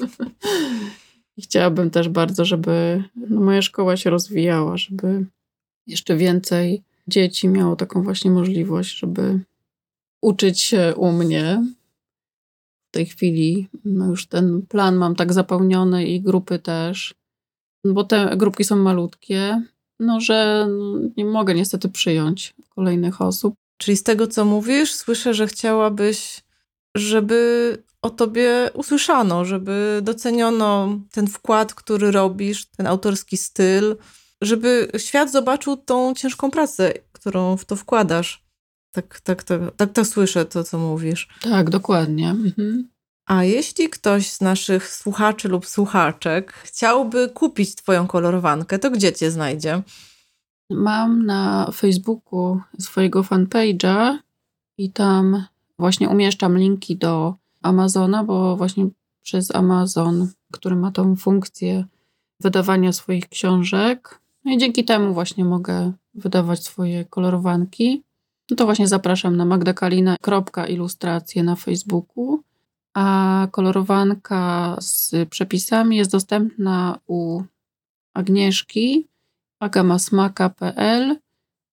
Chciałabym 1.42 1.90
też 1.90 2.08
bardzo, 2.08 2.44
żeby 2.44 3.04
no, 3.16 3.40
moja 3.40 3.62
szkoła 3.62 3.96
się 3.96 4.10
rozwijała, 4.10 4.76
żeby 4.76 5.26
jeszcze 5.86 6.16
więcej 6.16 6.82
dzieci 7.08 7.48
miało 7.48 7.76
taką 7.76 8.02
właśnie 8.02 8.30
możliwość, 8.30 8.98
żeby 8.98 9.40
uczyć 10.20 10.60
się 10.60 10.94
u 10.96 11.12
mnie. 11.12 11.62
Tej 12.92 13.06
chwili 13.06 13.68
no 13.84 14.06
już 14.06 14.26
ten 14.26 14.62
plan 14.68 14.96
mam 14.96 15.14
tak 15.14 15.32
zapełniony 15.32 16.06
i 16.06 16.20
grupy 16.20 16.58
też, 16.58 17.14
bo 17.84 18.04
te 18.04 18.36
grupki 18.36 18.64
są 18.64 18.76
malutkie, 18.76 19.62
no 20.00 20.20
że 20.20 20.68
nie 21.16 21.24
mogę 21.24 21.54
niestety 21.54 21.88
przyjąć 21.88 22.54
kolejnych 22.74 23.20
osób. 23.20 23.54
Czyli 23.78 23.96
z 23.96 24.02
tego, 24.02 24.26
co 24.26 24.44
mówisz, 24.44 24.94
słyszę, 24.94 25.34
że 25.34 25.46
chciałabyś, 25.46 26.42
żeby 26.96 27.78
o 28.02 28.10
tobie 28.10 28.70
usłyszano, 28.74 29.44
żeby 29.44 30.00
doceniono 30.02 30.98
ten 31.12 31.26
wkład, 31.26 31.74
który 31.74 32.10
robisz, 32.10 32.66
ten 32.66 32.86
autorski 32.86 33.36
styl, 33.36 33.96
żeby 34.42 34.92
świat 34.96 35.32
zobaczył 35.32 35.76
tą 35.76 36.14
ciężką 36.14 36.50
pracę, 36.50 36.92
którą 37.12 37.56
w 37.56 37.64
to 37.64 37.76
wkładasz. 37.76 38.44
Tak, 38.92 39.20
tak, 39.20 39.42
tak, 39.42 39.60
tak, 39.76 39.92
tak 39.92 40.06
słyszę 40.06 40.44
to, 40.44 40.64
co 40.64 40.78
mówisz. 40.78 41.28
Tak, 41.42 41.70
dokładnie. 41.70 42.30
Mhm. 42.30 42.88
A 43.26 43.44
jeśli 43.44 43.88
ktoś 43.88 44.30
z 44.30 44.40
naszych 44.40 44.88
słuchaczy 44.88 45.48
lub 45.48 45.66
słuchaczek 45.66 46.52
chciałby 46.52 47.28
kupić 47.28 47.74
Twoją 47.74 48.06
kolorowankę, 48.06 48.78
to 48.78 48.90
gdzie 48.90 49.12
Cię 49.12 49.30
znajdzie? 49.30 49.82
Mam 50.70 51.26
na 51.26 51.70
Facebooku 51.74 52.60
swojego 52.78 53.22
fanpage'a 53.22 54.18
i 54.78 54.90
tam 54.90 55.44
właśnie 55.78 56.08
umieszczam 56.08 56.58
linki 56.58 56.96
do 56.96 57.34
Amazona, 57.62 58.24
bo 58.24 58.56
właśnie 58.56 58.86
przez 59.22 59.54
Amazon, 59.54 60.28
który 60.52 60.76
ma 60.76 60.90
tą 60.90 61.16
funkcję 61.16 61.84
wydawania 62.40 62.92
swoich 62.92 63.28
książek, 63.28 64.20
no 64.44 64.52
i 64.52 64.58
dzięki 64.58 64.84
temu 64.84 65.14
właśnie 65.14 65.44
mogę 65.44 65.92
wydawać 66.14 66.64
swoje 66.64 67.04
kolorowanki. 67.04 68.02
No 68.50 68.56
to 68.56 68.64
właśnie 68.64 68.88
zapraszam 68.88 69.36
na 69.36 69.44
magdakalina.ilustracje 69.44 71.42
na 71.42 71.56
Facebooku, 71.56 72.42
a 72.94 73.48
kolorowanka 73.50 74.76
z 74.80 75.28
przepisami 75.30 75.96
jest 75.96 76.10
dostępna 76.10 76.98
u 77.06 77.42
Agnieszki 78.14 79.08
agamasmaka.pl 79.60 81.16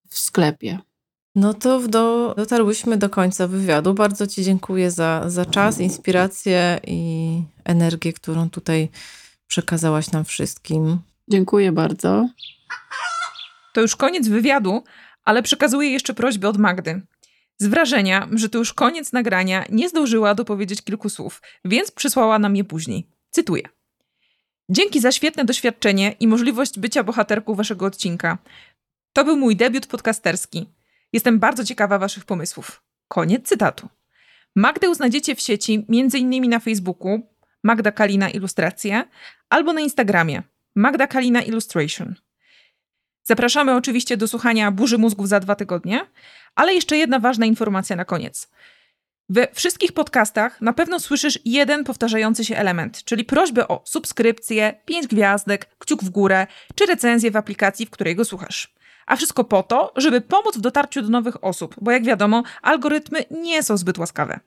w 0.09 0.19
sklepie. 0.19 0.79
No 1.35 1.53
to 1.53 1.87
do, 1.87 2.33
dotarłyśmy 2.37 2.97
do 2.97 3.09
końca 3.09 3.47
wywiadu. 3.47 3.93
Bardzo 3.93 4.27
Ci 4.27 4.43
dziękuję 4.43 4.91
za, 4.91 5.23
za 5.27 5.45
czas, 5.45 5.79
inspirację 5.79 6.79
i 6.87 7.41
energię, 7.63 8.13
którą 8.13 8.49
tutaj 8.49 8.89
przekazałaś 9.47 10.11
nam 10.11 10.25
wszystkim. 10.25 10.99
Dziękuję 11.27 11.71
bardzo. 11.71 12.29
To 13.73 13.81
już 13.81 13.95
koniec 13.95 14.27
wywiadu, 14.27 14.83
ale 15.23 15.43
przekazuję 15.43 15.89
jeszcze 15.89 16.13
prośbę 16.13 16.49
od 16.49 16.57
Magdy. 16.57 17.01
Z 17.57 17.67
wrażenia, 17.67 18.27
że 18.35 18.49
to 18.49 18.57
już 18.57 18.73
koniec 18.73 19.11
nagrania, 19.11 19.65
nie 19.69 19.89
zdążyła 19.89 20.35
dopowiedzieć 20.35 20.81
kilku 20.81 21.09
słów, 21.09 21.41
więc 21.65 21.91
przysłała 21.91 22.39
nam 22.39 22.55
je 22.55 22.63
później. 22.63 23.07
Cytuję. 23.29 23.63
Dzięki 24.69 24.99
za 24.99 25.11
świetne 25.11 25.45
doświadczenie 25.45 26.15
i 26.19 26.27
możliwość 26.27 26.79
bycia 26.79 27.03
bohaterką 27.03 27.55
waszego 27.55 27.85
odcinka. 27.85 28.37
To 29.13 29.25
był 29.25 29.37
mój 29.37 29.55
debiut 29.55 29.87
podcasterski. 29.87 30.65
Jestem 31.13 31.39
bardzo 31.39 31.65
ciekawa 31.65 31.99
waszych 31.99 32.25
pomysłów. 32.25 32.83
Koniec 33.07 33.47
cytatu. 33.47 33.89
Magdę 34.55 34.89
uznajdziecie 34.89 35.35
w 35.35 35.41
sieci 35.41 35.85
m.in. 35.89 36.49
na 36.49 36.59
Facebooku 36.59 37.19
Magda 37.63 37.91
Kalina 37.91 38.29
Ilustracje 38.29 39.03
albo 39.49 39.73
na 39.73 39.81
Instagramie 39.81 40.43
Magda 40.75 41.07
Kalina 41.07 41.41
Illustration. 41.41 42.15
Zapraszamy 43.23 43.75
oczywiście 43.75 44.17
do 44.17 44.27
słuchania 44.27 44.71
Burzy 44.71 44.97
Mózgów 44.97 45.27
za 45.27 45.39
dwa 45.39 45.55
tygodnie, 45.55 46.01
ale 46.55 46.73
jeszcze 46.73 46.97
jedna 46.97 47.19
ważna 47.19 47.45
informacja 47.45 47.95
na 47.95 48.05
koniec. 48.05 48.49
We 49.29 49.47
wszystkich 49.53 49.91
podcastach 49.91 50.61
na 50.61 50.73
pewno 50.73 50.99
słyszysz 50.99 51.39
jeden 51.45 51.83
powtarzający 51.83 52.45
się 52.45 52.57
element, 52.57 53.03
czyli 53.03 53.25
prośbę 53.25 53.67
o 53.67 53.81
subskrypcję, 53.85 54.73
pięć 54.85 55.07
gwiazdek, 55.07 55.69
kciuk 55.79 56.03
w 56.03 56.09
górę 56.09 56.47
czy 56.75 56.85
recenzję 56.85 57.31
w 57.31 57.35
aplikacji, 57.35 57.85
w 57.85 57.89
której 57.89 58.15
go 58.15 58.25
słuchasz. 58.25 58.73
A 59.05 59.15
wszystko 59.15 59.43
po 59.43 59.63
to, 59.63 59.93
żeby 59.95 60.21
pomóc 60.21 60.57
w 60.57 60.61
dotarciu 60.61 61.01
do 61.01 61.09
nowych 61.09 61.43
osób, 61.43 61.75
bo 61.81 61.91
jak 61.91 62.03
wiadomo, 62.03 62.43
algorytmy 62.61 63.25
nie 63.31 63.63
są 63.63 63.77
zbyt 63.77 63.97
łaskawe. 63.97 64.39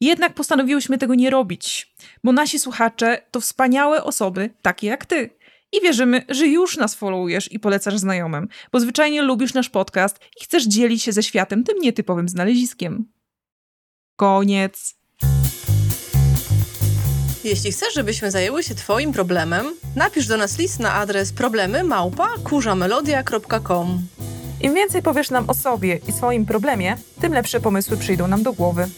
Jednak 0.00 0.34
postanowiłyśmy 0.34 0.98
tego 0.98 1.14
nie 1.14 1.30
robić, 1.30 1.94
bo 2.24 2.32
nasi 2.32 2.58
słuchacze 2.58 3.22
to 3.30 3.40
wspaniałe 3.40 4.04
osoby, 4.04 4.50
takie 4.62 4.86
jak 4.86 5.06
ty. 5.06 5.30
I 5.72 5.80
wierzymy, 5.80 6.22
że 6.28 6.46
już 6.46 6.76
nas 6.76 6.94
followujesz 6.94 7.52
i 7.52 7.58
polecasz 7.58 7.98
znajomym, 7.98 8.48
bo 8.72 8.80
zwyczajnie 8.80 9.22
lubisz 9.22 9.54
nasz 9.54 9.68
podcast 9.68 10.18
i 10.40 10.44
chcesz 10.44 10.66
dzielić 10.66 11.02
się 11.02 11.12
ze 11.12 11.22
światem 11.22 11.64
tym 11.64 11.78
nietypowym 11.78 12.28
znaleziskiem. 12.28 13.04
Koniec. 14.16 14.94
Jeśli 17.44 17.72
chcesz, 17.72 17.94
żebyśmy 17.94 18.30
zajęły 18.30 18.62
się 18.62 18.74
Twoim 18.74 19.12
problemem, 19.12 19.74
napisz 19.96 20.26
do 20.26 20.36
nas 20.36 20.58
list 20.58 20.80
na 20.80 20.94
adres 20.94 21.32
problemy 21.32 21.84
małpa 21.84 22.28
kurzamelodia.com. 22.44 24.06
Im 24.60 24.74
więcej 24.74 25.02
powiesz 25.02 25.30
nam 25.30 25.50
o 25.50 25.54
sobie 25.54 26.00
i 26.08 26.12
swoim 26.12 26.46
problemie, 26.46 26.96
tym 27.20 27.32
lepsze 27.32 27.60
pomysły 27.60 27.96
przyjdą 27.96 28.28
nam 28.28 28.42
do 28.42 28.52
głowy. 28.52 28.88